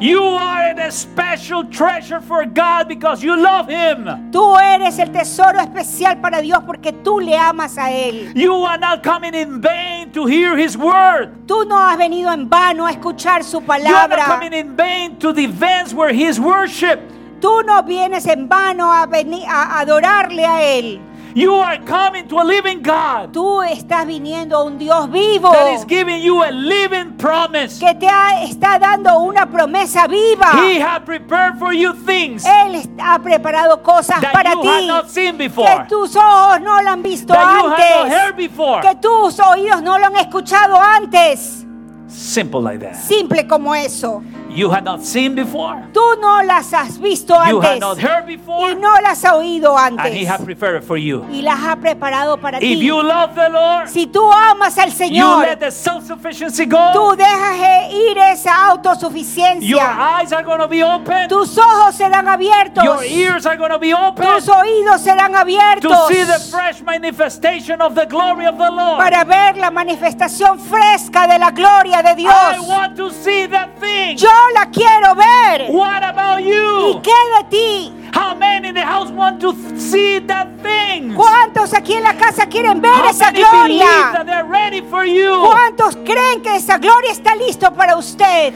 You 0.00 0.22
are 0.22 0.70
a 0.80 0.90
special 0.90 1.64
treasure 1.64 2.22
for 2.22 2.46
God 2.46 2.88
because 2.88 3.22
you 3.22 3.36
love 3.36 3.68
Him. 3.68 4.30
Tú 4.32 4.56
eres 4.58 4.98
el 4.98 5.12
tesoro 5.12 5.60
especial 5.60 6.20
para 6.22 6.40
Dios 6.40 6.62
porque 6.64 6.90
tú 7.04 7.20
le 7.20 7.36
amas 7.36 7.76
a 7.76 7.90
Él. 7.92 8.32
You 8.34 8.64
are 8.64 8.78
not 8.78 9.02
coming 9.02 9.34
in 9.34 9.60
vain 9.60 10.10
to 10.12 10.24
hear 10.24 10.56
His 10.56 10.74
word. 10.76 11.46
Tú 11.46 11.66
no 11.68 11.76
has 11.76 11.98
venido 11.98 12.32
en 12.32 12.48
vano 12.48 12.86
a 12.86 12.92
escuchar 12.92 13.44
su 13.44 13.60
You 13.60 13.70
are 13.72 13.78
not 13.82 14.10
palabra. 14.10 14.24
coming 14.24 14.54
in 14.54 14.74
vain 14.74 15.18
to 15.18 15.34
the 15.34 15.44
events 15.44 15.92
where 15.92 16.12
He 16.14 16.24
is 16.24 16.40
worshipped. 16.40 17.12
Tú 17.42 17.62
no 17.66 17.82
vienes 17.82 18.26
en 18.26 18.48
vano 18.48 18.90
a, 18.90 19.06
venir, 19.06 19.44
a 19.46 19.80
adorarle 19.80 20.46
a 20.46 20.62
Él. 20.62 20.98
You 21.34 21.54
are 21.54 21.78
coming 21.84 22.26
to 22.28 22.40
a 22.40 22.44
living 22.44 22.82
God 22.82 23.32
Tú 23.32 23.62
estás 23.62 24.06
viniendo 24.06 24.56
a 24.56 24.64
un 24.64 24.78
Dios 24.78 25.08
vivo 25.10 25.52
that 25.52 25.74
is 25.74 25.84
giving 25.86 26.20
you 26.22 26.42
a 26.42 26.50
living 26.50 27.12
promise. 27.16 27.78
que 27.78 27.94
te 27.94 28.06
ha- 28.08 28.42
está 28.44 28.78
dando 28.78 29.18
una 29.20 29.46
promesa 29.46 30.08
viva. 30.08 30.52
He 30.66 30.80
has 30.80 31.00
prepared 31.04 31.58
for 31.58 31.72
you 31.72 31.92
things 31.94 32.44
Él 32.44 32.82
ha 32.98 33.18
preparado 33.20 33.82
cosas 33.82 34.20
that 34.20 34.32
para 34.32 34.52
you 34.54 34.62
have 34.62 34.86
not 34.86 35.08
seen 35.08 35.36
que 35.36 35.48
before, 35.48 35.86
tus 35.88 36.16
ojos 36.16 36.60
no 36.60 36.80
lo 36.82 36.90
han 36.90 37.02
visto 37.02 37.32
that 37.32 37.42
you 37.62 37.68
have 37.68 37.78
not 37.78 37.80
antes, 37.80 38.12
heard 38.18 38.36
before. 38.36 38.80
que 38.82 38.94
tus 38.96 39.38
oídos 39.38 39.82
no 39.82 39.98
lo 39.98 40.06
han 40.06 40.16
escuchado 40.16 40.76
antes. 40.80 41.64
Simple 42.08 42.60
like 42.60 42.80
that. 42.80 42.96
Simple 42.96 43.46
como 43.46 43.72
eso. 43.74 44.20
You 44.50 44.70
had 44.70 44.84
not 44.84 45.02
seen 45.04 45.34
before, 45.34 45.76
Tú 45.92 46.00
no 46.20 46.42
las 46.42 46.72
has 46.72 46.98
visto 46.98 47.34
you 47.46 47.60
had 47.60 47.74
antes 47.74 47.80
not 47.80 47.98
heard 47.98 48.24
y 48.28 48.36
before, 48.36 48.74
no 48.74 48.94
las 49.02 49.22
has 49.24 49.32
oído 49.32 49.76
and 49.78 49.98
He 50.00 50.06
antes 50.06 50.28
has 50.28 50.44
prepared 50.44 50.82
for 50.84 50.96
you. 50.96 51.24
y 51.30 51.40
las 51.42 51.58
ha 51.60 51.76
preparado 51.76 52.36
para 52.40 52.58
If 52.58 52.62
ti. 52.62 52.74
you 52.86 53.02
love 53.02 53.34
the 53.34 53.48
Lord, 53.48 53.88
Si 53.88 54.06
tú 54.06 54.30
amas 54.32 54.76
al 54.78 54.90
you 54.90 54.96
Señor, 54.96 55.42
let 55.46 55.60
the 55.60 55.70
self-sufficiency 55.70 56.66
tú 56.66 56.70
go. 56.92 57.16
dejas 57.16 57.56
eh, 57.60 57.88
ir 58.10 58.18
esa 58.18 58.50
Your 58.50 58.78
autosuficiencia. 58.78 60.18
eyes 60.18 60.32
are 60.32 60.42
going 60.42 60.60
to 60.60 60.68
be 60.68 60.82
open. 60.82 61.28
Tus 61.28 61.56
ojos 61.58 61.94
serán 61.96 62.26
abiertos. 62.28 62.84
Your 62.84 63.04
ears 63.04 63.46
are 63.46 63.56
going 63.56 63.70
to 63.70 63.78
be 63.78 63.92
open 63.94 64.24
Tus 64.26 64.48
oídos 64.48 65.00
serán 65.02 65.32
to 65.32 65.38
abiertos 65.38 66.08
see 66.08 66.24
the 66.24 66.38
fresh 66.50 66.82
manifestation 66.82 67.80
of 67.80 67.94
the 67.94 68.06
glory 68.06 68.46
of 68.46 68.56
the 68.58 68.70
Lord. 68.70 68.98
para 68.98 69.24
ver 69.24 69.56
la 69.56 69.70
manifestación 69.70 70.58
fresca 70.58 71.26
de 71.26 71.38
la 71.38 71.50
gloria 71.50 72.02
de 72.02 72.14
Dios. 72.14 72.32
I 72.34 72.60
want 72.60 72.96
to 72.96 73.10
see 73.10 73.46
that 73.46 73.78
thing. 73.78 74.16
Yo 74.16 74.28
la 74.54 74.66
quiero 74.70 75.14
ver. 75.14 75.70
What 75.70 76.02
about 76.02 76.40
¿Y 76.40 76.50
you? 76.50 77.00
qué 77.02 77.12
de 77.38 77.44
ti? 77.50 77.92
How 78.12 78.34
many 78.34 78.68
in 78.68 78.74
the 78.74 78.84
house 78.84 79.10
want 79.10 79.40
to 79.40 79.54
see 79.78 80.18
that 80.26 80.48
thing? 80.62 81.14
¿Cuántos 81.14 81.72
aquí 81.74 81.94
en 81.94 82.02
la 82.02 82.14
casa 82.14 82.46
quieren 82.46 82.80
ver 82.80 82.92
How 82.92 83.08
esa 83.10 83.26
many 83.30 83.38
gloria? 83.44 84.12
that 84.12 84.26
they're 84.26 84.44
ready 84.44 84.82
for 84.82 85.04
you? 85.04 85.40
¿Cuántos 85.46 85.96
creen 86.04 86.42
que 86.42 86.56
esa 86.56 86.78
gloria 86.78 87.12
está 87.12 87.34
listo 87.36 87.72
para 87.72 87.96
usted? 87.96 88.52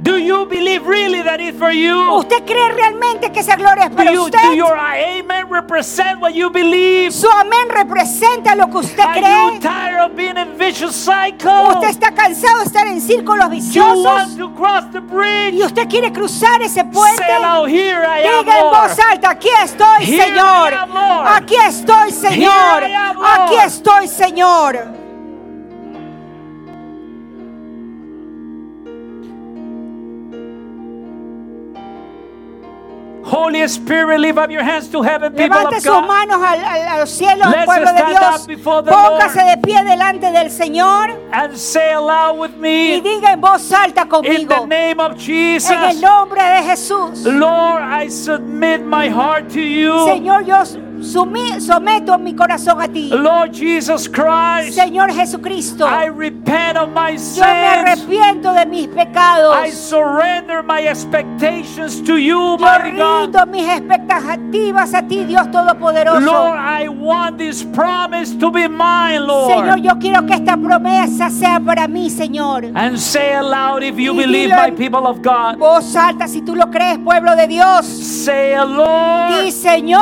Do 0.00 0.16
you 0.16 0.46
believe 0.46 0.86
really 0.86 1.22
that 1.22 1.40
it's 1.40 1.58
for 1.58 1.72
you? 1.72 1.96
¿Usted 2.18 2.44
cree 2.46 2.68
realmente 2.72 3.32
que 3.32 3.40
esa 3.40 3.56
gloria 3.56 3.84
es 3.86 3.90
Do, 3.90 3.96
para 3.96 4.12
do 4.12 4.22
usted? 4.26 4.54
your 4.54 4.76
amen 4.78 5.48
represent 5.50 6.20
what 6.20 6.34
you 6.34 6.50
believe? 6.50 7.10
Su 7.12 7.28
amén 7.28 7.68
representa 7.68 8.54
lo 8.54 8.68
que 8.70 8.78
usted 8.78 9.00
Are 9.00 9.20
you 9.20 9.50
cree. 9.50 9.60
tired 9.60 9.98
of 10.00 10.14
being 10.14 10.36
in 10.36 10.56
vicious 10.56 10.94
cycle? 10.94 11.50
Usted 11.74 11.88
está 11.88 12.12
cansado 12.14 12.60
de 12.60 12.64
estar 12.66 12.86
en 12.86 13.00
círculos 13.00 13.46
You 13.46 13.50
viciosos 13.50 14.04
want 14.04 14.38
to 14.38 14.48
cross 14.54 14.84
the 14.92 15.00
y 15.52 15.62
usted 15.64 15.88
quiere 15.88 16.12
cruzar 16.12 16.62
ese 16.62 16.84
puente. 16.84 17.16
Say 17.24 17.34
aloud, 17.34 17.68
here 17.68 18.04
I 18.06 18.22
am, 18.24 18.44
Diga 18.44 18.58
en 18.58 18.64
voz 18.70 18.98
alta, 19.10 19.30
aquí 19.30 19.48
estoy, 19.64 20.04
Here 20.04 20.22
Señor. 20.26 20.72
I 20.72 20.76
am, 20.76 20.90
Lord. 20.94 21.26
Aquí 21.34 21.56
estoy, 21.56 22.12
Señor. 22.12 22.82
Here 22.82 22.92
I 22.92 22.94
am, 22.94 23.16
Lord. 23.16 23.28
Aquí 23.40 23.54
estoy, 23.66 24.06
Señor. 24.06 25.07
Holy 33.30 33.66
Spirit, 33.68 34.20
lift 34.20 34.38
up 34.38 34.50
your 34.50 34.62
hands 34.62 34.88
to 34.88 35.02
heaven, 35.02 35.32
people 35.32 35.48
Levante 35.56 35.76
of 35.76 35.82
sus 35.82 35.92
God. 35.92 36.06
manos 36.08 36.42
al- 36.42 36.58
Let's 36.60 37.64
pueblo 37.66 37.92
de 37.92 37.98
stand 37.98 38.08
Dios. 38.08 38.40
up 38.42 38.46
before 38.46 38.82
the 38.82 38.90
Póngase 38.90 39.36
Lord. 39.36 39.46
de 39.48 39.56
pie 39.62 39.84
delante 39.84 40.30
del 40.32 40.50
Señor 40.50 41.10
And 41.32 41.56
say 41.56 41.92
aloud 41.92 42.38
with 42.38 42.52
y 42.56 42.60
me, 42.60 43.00
diga 43.02 43.32
en 43.32 43.40
voz 43.40 43.70
alta 43.72 44.02
in 44.02 44.08
the 44.08 44.14
conmigo. 44.56 44.66
name 44.66 44.98
of 45.00 45.12
En 45.12 45.18
el 45.18 45.20
Jesus, 45.20 46.00
nombre 46.00 46.40
de 46.42 46.62
Jesús. 46.62 47.24
Lord, 47.24 47.82
I 47.82 48.08
submit 48.08 48.80
my 48.84 49.08
heart 49.10 49.48
to 49.50 49.60
you. 49.60 49.92
Señor, 50.06 50.44
yo 50.46 50.56
sumi- 51.02 51.60
someto 51.60 52.18
mi 52.18 52.34
corazón 52.34 52.80
a 52.80 52.88
ti. 52.88 53.10
Lord 53.10 53.52
Jesus 53.52 54.08
Christ, 54.08 54.78
Señor 54.78 55.10
Jesucristo, 55.12 55.86
I 55.86 56.06
repent 56.06 56.76
of 56.78 56.88
my 56.90 57.10
yo 57.10 57.14
me 57.14 57.18
sins. 57.18 57.44
arrepiento 57.46 58.52
de 58.52 58.66
mis 58.66 58.88
pecados. 58.88 59.54
I 59.64 59.70
surrender 59.70 60.62
my 60.62 60.80
expectations 60.86 62.00
to 62.04 62.16
you, 62.18 62.38
Yo 62.38 62.56
God. 62.58 62.82
rindo 62.82 63.46
mis 63.46 63.66
expectativas 63.68 64.94
a 64.94 65.02
ti, 65.02 65.24
Dios 65.24 65.50
Todopoderoso. 65.50 66.20
Lord, 66.20 66.58
I 66.58 66.88
want 66.88 67.38
this 67.38 67.64
promise 67.64 68.34
to 68.38 68.50
be 68.50 68.68
mine, 68.68 69.20
Señor, 69.26 69.66
Lord. 69.66 69.82
yo 69.82 69.98
quiero 69.98 70.26
que 70.26 70.34
esta 70.34 70.56
promesa 70.56 71.30
sea 71.30 71.60
para 71.60 71.86
mí, 71.88 72.10
Señor. 72.10 72.64
And 72.74 72.98
say 72.98 73.34
aloud 73.34 73.82
if 73.82 73.96
you 73.98 74.12
Y 74.14 74.18
believe, 74.26 74.50
my 74.54 74.70
people 74.70 75.06
of 75.06 75.20
God. 75.22 75.56
Voz 75.58 75.94
alta 75.96 76.26
si 76.28 76.42
tú 76.42 76.54
lo 76.54 76.70
crees, 76.70 76.98
pueblo 76.98 77.34
de 77.36 77.46
Dios. 77.46 77.86
Say, 77.86 78.48
Di, 78.58 79.50
Señor, 79.52 80.00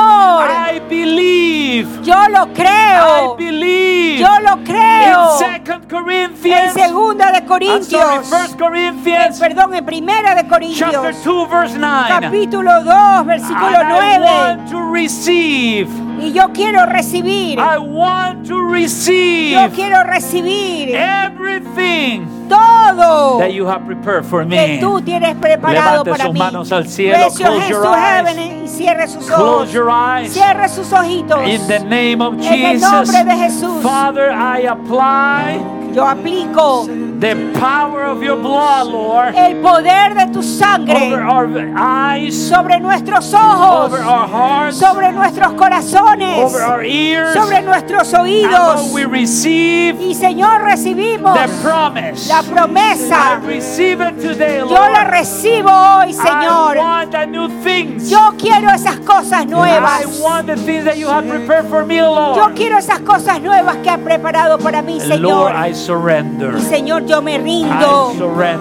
I 0.49 0.79
believe. 0.89 1.87
yo 2.03 2.15
lo 2.29 2.47
I 2.47 2.53
creo. 2.53 3.35
believe. 3.37 4.19
Yo 4.19 4.39
lo 4.41 4.63
creo. 4.63 5.33
In 5.33 5.39
Second 5.39 5.83
En 5.83 5.89
Corinthians, 5.89 6.73
segunda 6.73 7.31
de 7.31 7.37
I'm 7.39 7.47
sorry, 7.47 7.47
Corintios. 7.47 8.29
First 8.29 8.53
En- 8.53 8.57
Corinthians, 8.59 9.39
perdón, 9.39 9.73
en 9.75 9.85
primera 9.85 10.35
de 10.35 10.41
chapter 10.41 10.49
Corintios. 10.49 11.23
2, 11.23 11.49
verse 11.49 11.77
9. 11.77 12.07
Capítulo 12.21 12.83
2, 12.83 13.25
versículo 13.25 13.77
And 13.77 13.89
I 13.89 14.17
9. 14.19 14.25
want 14.25 14.71
to 14.71 14.91
receive. 14.91 16.06
Y 16.19 16.31
yo 16.33 16.51
quiero 16.53 16.85
recibir. 16.85 17.59
I 17.59 17.77
want 17.77 18.47
to 18.47 18.55
Yo 18.55 18.71
receive 18.71 19.71
quiero 19.75 20.03
recibir 20.03 20.95
everything 20.95 22.25
todo 22.49 23.39
that 23.39 23.51
you 23.53 23.65
have 23.67 23.85
prepared 23.85 24.25
for 24.25 24.41
que 24.43 24.49
me. 24.49 24.79
tú 24.79 25.01
tienes 25.01 25.35
preparado 25.35 26.03
Levante 26.03 26.11
para 26.11 26.23
sus 26.25 26.33
mí. 26.33 26.39
manos 26.39 26.71
al 26.71 26.87
cielo. 26.87 27.17
Your 27.17 27.47
Close 27.49 27.69
your 27.69 27.81
to 27.83 27.89
eyes. 27.93 28.27
heaven 28.27 28.63
y 28.63 28.67
cierre 28.67 29.07
sus 29.07 29.29
ojos. 29.29 29.35
Close 29.37 29.73
your 29.73 29.89
eyes. 29.89 30.31
Cierre 30.33 30.69
sus 30.69 30.91
ojitos. 30.93 31.47
In 31.47 31.67
the 31.67 31.79
name 31.79 32.21
of 32.21 32.33
En 32.35 32.39
el 32.41 32.79
Jesus. 32.79 32.91
nombre 32.91 33.23
de 33.23 33.35
Jesús. 33.43 33.81
Father, 33.83 34.31
I 34.31 34.67
apply 34.67 35.59
Yo 35.93 36.05
aplico 36.05 36.85
the 37.19 37.33
power 37.59 38.03
of 38.05 38.21
your 38.23 38.37
blood, 38.37 38.87
Lord, 38.87 39.35
el 39.35 39.55
poder 39.61 40.13
de 40.15 40.27
tu 40.31 40.39
over 40.39 40.43
sangre 40.43 41.15
our 41.15 41.47
eyes, 41.77 42.35
sobre 42.35 42.79
nuestros 42.79 43.33
ojos, 43.33 43.85
over 43.93 44.03
our 44.03 44.27
hearts, 44.27 44.77
sobre 44.77 45.11
nuestros 45.11 45.53
corazones, 45.53 46.37
over 46.43 46.61
our 46.63 46.83
ears. 46.83 47.33
sobre 47.33 47.61
nuestros 47.61 48.13
oídos. 48.13 48.51
Lord, 48.51 48.93
we 48.93 49.05
receive 49.05 49.95
Y 50.01 50.13
Señor, 50.13 50.61
recibimos 50.63 51.33
the 51.35 51.47
promise. 51.63 52.27
la 52.29 52.39
I 52.39 52.43
promesa. 52.43 53.41
receive 53.45 54.01
it 54.01 54.19
today, 54.21 54.59
Yo 54.59 54.65
la 54.67 55.03
Lord. 55.03 55.07
recibo 55.11 55.69
hoy, 55.71 56.09
I 56.09 56.13
Señor. 56.13 56.77
want 56.77 57.11
the 57.11 57.25
new 57.25 57.47
things. 57.63 58.09
Yo 58.09 58.33
quiero 58.37 58.69
esas 58.69 58.97
cosas 58.99 59.45
nuevas. 59.47 60.01
I 60.03 60.21
want 60.21 60.47
the 60.47 60.55
things 60.57 60.85
that 60.85 60.97
you 60.97 61.07
have 61.07 61.27
prepared 61.27 61.65
for 61.69 61.85
me, 61.85 61.97
Yo 61.97 62.11
Lord. 62.13 62.53
quiero 62.55 62.77
esas 62.77 62.99
cosas 62.99 63.41
nuevas 63.41 63.77
que 63.77 63.89
ha 63.89 63.97
preparado 63.97 64.57
para 64.59 64.81
mí, 64.81 64.99
Lord, 64.99 65.07
Señor. 65.07 65.51
I 65.55 65.73
surrender. 65.73 66.55
Y 66.57 66.61
Señor, 66.61 67.05
yo 67.05 67.21
me 67.21 67.39
rindo. 67.47 68.13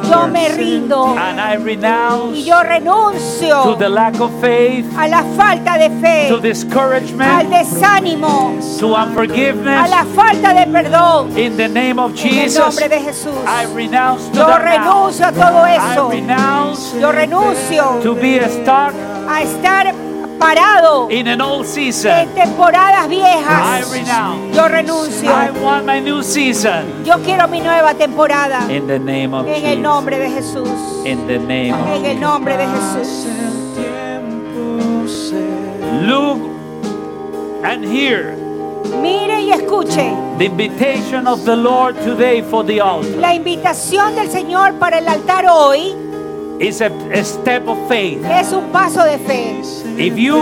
Yo 0.08 0.26
me 0.28 0.48
rindo. 0.48 1.16
And 1.16 1.40
I 1.40 1.56
renounce 1.56 2.38
Y 2.38 2.44
yo 2.44 2.62
renuncio 2.62 3.62
to 3.64 3.76
the 3.76 3.88
lack 3.88 4.20
of 4.20 4.30
faith, 4.40 4.86
a 4.96 5.08
la 5.08 5.22
falta 5.36 5.76
de 5.78 5.90
fe, 6.00 6.28
to 6.28 6.36
al 6.36 6.40
discouragement, 6.42 7.50
desánimo, 7.50 8.58
to 8.78 8.94
a 8.94 9.04
unforgiveness. 9.04 9.90
la 9.90 10.04
falta 10.14 10.54
de 10.54 10.66
perdón. 10.66 11.36
In 11.36 11.56
the 11.56 11.68
name 11.68 11.98
of 11.98 12.12
En 12.12 12.26
el 12.28 12.34
Jesus, 12.44 12.58
nombre 12.58 12.88
de 12.88 13.00
Jesús. 13.00 13.34
I 13.46 13.64
renounce 13.74 14.28
to 14.30 14.38
Yo 14.38 14.58
renuncio 14.58 15.26
a 15.26 15.32
todo 15.32 15.66
I 15.66 15.76
eso. 15.76 16.08
renounce 16.10 17.00
Yo 17.00 17.12
renuncio 17.12 18.00
to 18.02 18.14
be 18.14 18.40
stuck 18.48 18.92
a 19.28 19.42
estar 19.42 19.92
parado 20.38 21.08
in 21.10 21.26
an 21.28 21.40
old 21.40 21.64
en 21.66 21.72
season. 21.72 22.28
temporadas 22.34 23.06
I 23.06 23.08
viejas. 23.08 23.90
renounce. 23.90 24.56
Yo 24.56 24.68
renuncio. 24.68 25.30
I 25.30 25.50
want 25.62 25.86
my 25.86 26.00
new 26.00 26.22
season. 26.22 27.04
Yo 27.04 27.18
quiero 27.24 27.48
mi 27.48 27.60
nueva 27.60 27.94
temporada. 27.94 28.66
In 28.70 28.86
the 28.86 28.98
name 28.98 29.34
of 29.34 29.46
En 29.46 29.54
el 29.54 29.60
Jesus. 29.62 29.78
nombre 29.82 30.18
de 30.18 30.30
Jesús. 30.30 30.68
In 31.04 31.26
the 31.26 31.38
name 31.38 31.72
of 31.72 31.88
En 31.88 32.04
el 32.06 32.20
nombre 32.20 32.56
de 32.56 32.66
Jesús. 32.66 33.26
Look 36.06 36.38
and 37.64 37.84
hear 37.84 38.36
Mire 39.02 39.40
y 39.42 39.50
escuche 39.50 40.12
the 40.38 40.44
invitation 40.44 41.26
of 41.26 41.44
the 41.44 41.56
Lord 41.56 41.96
today 42.04 42.42
for 42.42 42.62
the 42.64 42.80
altar. 42.80 43.10
la 43.18 43.34
invitación 43.34 44.14
del 44.14 44.30
Señor 44.30 44.74
para 44.74 44.98
el 44.98 45.08
altar 45.08 45.46
hoy 45.50 45.94
It's 46.58 46.80
a, 46.80 46.86
a 47.12 47.22
step 47.24 47.68
of 47.68 47.76
faith. 47.88 48.24
es 48.24 48.52
un 48.52 48.70
paso 48.72 49.04
de 49.04 49.18
fe. 49.18 49.60
If 49.98 50.16
you 50.16 50.36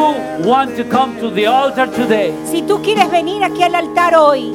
want 0.45 0.77
to 0.77 0.85
come 0.85 1.19
to 1.21 1.31
the 1.31 1.47
altar 1.47 1.87
today, 1.91 2.33
Si 2.51 2.63
tú 2.63 2.81
quieres 2.83 3.11
venir 3.11 3.43
aquí 3.43 3.63
al 3.63 3.75
altar 3.75 4.15
hoy, 4.15 4.53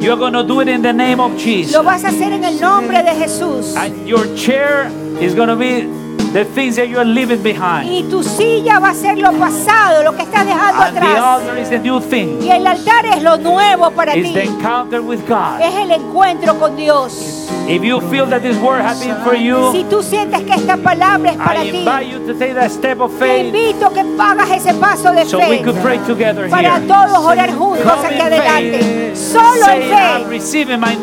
you're 0.00 0.16
going 0.16 0.32
to 0.32 0.42
do 0.42 0.60
it 0.60 0.68
in 0.68 0.80
the 0.82 0.92
name 0.92 1.20
of 1.20 1.36
Jesus. 1.36 1.74
lo 1.74 1.82
vas 1.82 2.04
a 2.04 2.08
hacer 2.08 2.32
en 2.32 2.44
el 2.44 2.58
nombre 2.60 3.02
de 3.02 3.10
Jesús. 3.14 3.76
And 3.76 4.06
your 4.06 4.24
chair 4.36 4.90
is 5.20 5.34
going 5.34 5.48
to 5.48 5.56
be 5.56 5.86
the 6.32 6.46
things 6.54 6.76
that 6.76 6.88
you're 6.88 7.04
leaving 7.04 7.42
behind. 7.42 7.88
Y 7.90 8.04
tu 8.10 8.22
silla 8.22 8.78
va 8.78 8.90
a 8.90 8.94
ser 8.94 9.18
lo 9.18 9.32
pasado, 9.32 10.02
lo 10.02 10.12
que 10.16 10.22
estás 10.22 10.46
dejando 10.46 10.82
And 10.82 10.94
the 10.96 11.00
atrás. 11.00 11.18
altar 11.18 11.58
is 11.58 11.68
the 11.68 11.78
new 11.78 12.00
thing. 12.00 12.40
Y 12.42 12.50
el 12.50 12.66
altar 12.66 13.04
es 13.06 13.22
lo 13.22 13.36
nuevo 13.36 13.90
para 13.90 14.16
It's 14.16 14.32
the 14.32 14.40
ti. 14.42 14.48
encounter 14.48 15.02
with 15.02 15.20
God. 15.28 15.60
Es 15.60 15.74
el 15.74 15.90
encuentro 15.90 16.58
con 16.58 16.74
Dios. 16.74 17.48
If 17.68 17.82
you 17.84 18.00
feel 18.10 18.26
that 18.26 18.42
this 18.42 18.56
word 18.58 18.82
has 18.82 19.00
been 19.00 19.16
for 19.22 19.34
you, 19.34 19.70
Si 19.72 19.84
tú 19.84 20.02
sientes 20.02 20.42
que 20.42 20.54
esta 20.54 20.76
palabra 20.76 21.30
es 21.30 21.36
para 21.36 21.64
I 21.64 21.70
ti, 21.70 21.78
invite 21.78 22.06
you 22.08 22.18
to 22.26 22.34
take 22.38 22.54
that 22.54 22.70
step 22.70 23.00
of 23.00 23.10
te 23.18 23.38
invito 23.48 23.86
a 23.86 23.92
que 23.94 24.00
hagas 24.18 24.50
ese 24.50 24.74
paso 24.74 25.12
de 25.12 25.24
so 25.24 25.38
we 25.38 25.58
fe 25.58 25.62
could 25.62 25.76
pray 25.80 25.98
together 26.06 26.48
para 26.50 26.76
here. 26.78 26.86
todos 26.88 27.24
orar 27.24 27.50
juntos 27.54 27.84
Come 27.84 28.08
aquí 28.08 28.20
adelante. 28.20 28.78
faith. 28.80 29.16
Solo 29.16 29.68
en 29.68 29.82
fe. 29.82 30.40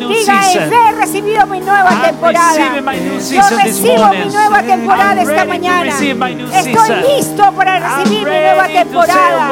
Diga 0.08 0.52
en 0.52 0.70
fe 0.70 0.76
he 0.88 0.92
recibido 0.92 1.46
mi 1.46 1.60
nueva 1.60 1.90
I'm 1.90 2.02
temporada. 2.02 2.52
receiving 2.52 2.84
my 2.84 2.98
new 2.98 3.18
Yo 3.20 3.42
recibo 3.56 4.08
mi 4.10 4.30
nueva 4.32 4.62
temporada 4.62 5.22
I'm 5.22 5.30
esta 5.30 5.44
mañana. 5.46 5.90
Estoy 5.90 6.90
listo 7.16 7.52
para 7.52 7.78
recibir 7.80 8.24
mi 8.28 8.30
nueva 8.30 8.68
temporada. 8.68 9.50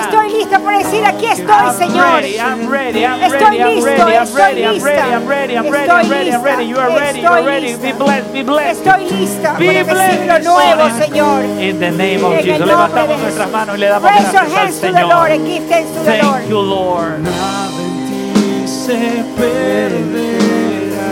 Estoy 0.00 0.30
listo 0.32 0.60
para 0.60 0.78
decir 0.78 1.04
aquí 1.04 1.26
estoy, 1.26 1.46
I'm 1.50 1.74
Señor. 1.74 2.22
ready, 2.22 2.38
ready, 2.68 3.04
Estoy 3.24 3.58
listo, 3.58 4.08
estoy 4.08 4.54
lista. 4.54 6.19
Ready, 6.20 6.32
I'm 6.32 6.42
ready, 6.42 6.44
I'm 6.44 6.44
ready, 6.44 6.44
Estoy 6.44 6.44
lista. 6.44 6.44
ready. 6.46 6.64
You 6.68 6.78
are 6.78 6.90
ready, 6.98 7.20
you 7.20 7.26
are 7.28 7.40
Estoy 7.40 7.46
ready. 7.46 7.66
lista. 7.66 7.82
Be 7.82 7.92
blessed, 7.92 8.32
be 8.32 8.42
blessed. 8.42 8.86
Estoy 8.86 9.02
lista 9.10 9.52
Be 9.58 9.66
para 9.66 9.72
recibir 9.82 10.26
lo 10.26 10.34
blessed. 10.34 10.44
nuevo, 10.44 10.84
Señor. 10.98 11.44
In 11.60 11.78
the 11.80 11.90
name 11.90 12.24
of 12.24 12.32
En 12.32 12.38
el 12.38 12.44
Jesus. 12.44 12.66
Levantamos 12.66 13.16
de 13.16 13.22
nuestras 13.22 13.50
manos 13.50 13.74
y 13.76 13.78
le 13.80 13.86
damos 13.88 14.10
Raise 14.10 14.22
gracias 14.32 14.42
al 14.42 14.48
Lord 14.50 15.30
and 15.30 15.40
Señor. 15.40 15.46
give 15.46 15.64
thanks 15.68 15.90
to 15.90 16.00
the 16.04 16.10
Lord. 16.22 16.40
Thank 16.40 16.48
you, 16.50 16.60
Lord. 16.60 17.18
Nada 17.20 17.82
en 17.82 17.92
ti 18.08 18.68
se 18.68 19.24
perderá. 19.38 21.10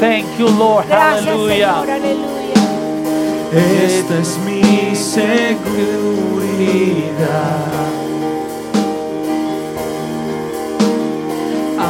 Thank 0.00 0.26
you, 0.38 0.48
Lord. 0.48 0.86
Gracias, 0.88 1.24
Hallelujah. 1.26 1.74
Señor. 1.74 1.90
Aleluya. 1.90 2.38
Esta 3.50 4.14
es 4.18 4.38
mi 4.44 4.94
seguridad. 4.94 5.58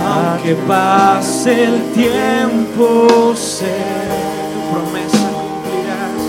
Aunque 0.08 0.54
pase 0.66 1.64
el 1.64 1.92
tiempo, 1.92 3.34
sé 3.36 3.76
tu 4.54 4.60
promesa 4.72 5.26
cumplirás. 5.38 6.22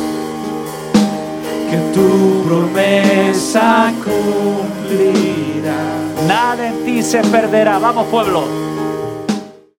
Que 1.70 1.78
tu 1.94 2.10
promesa 2.48 3.94
cumplirás. 4.04 5.70
Nada 6.28 6.68
en 6.68 6.84
ti 6.84 7.02
se 7.02 7.22
perderá. 7.22 7.80
Vamos, 7.80 8.08
pueblo. 8.08 8.44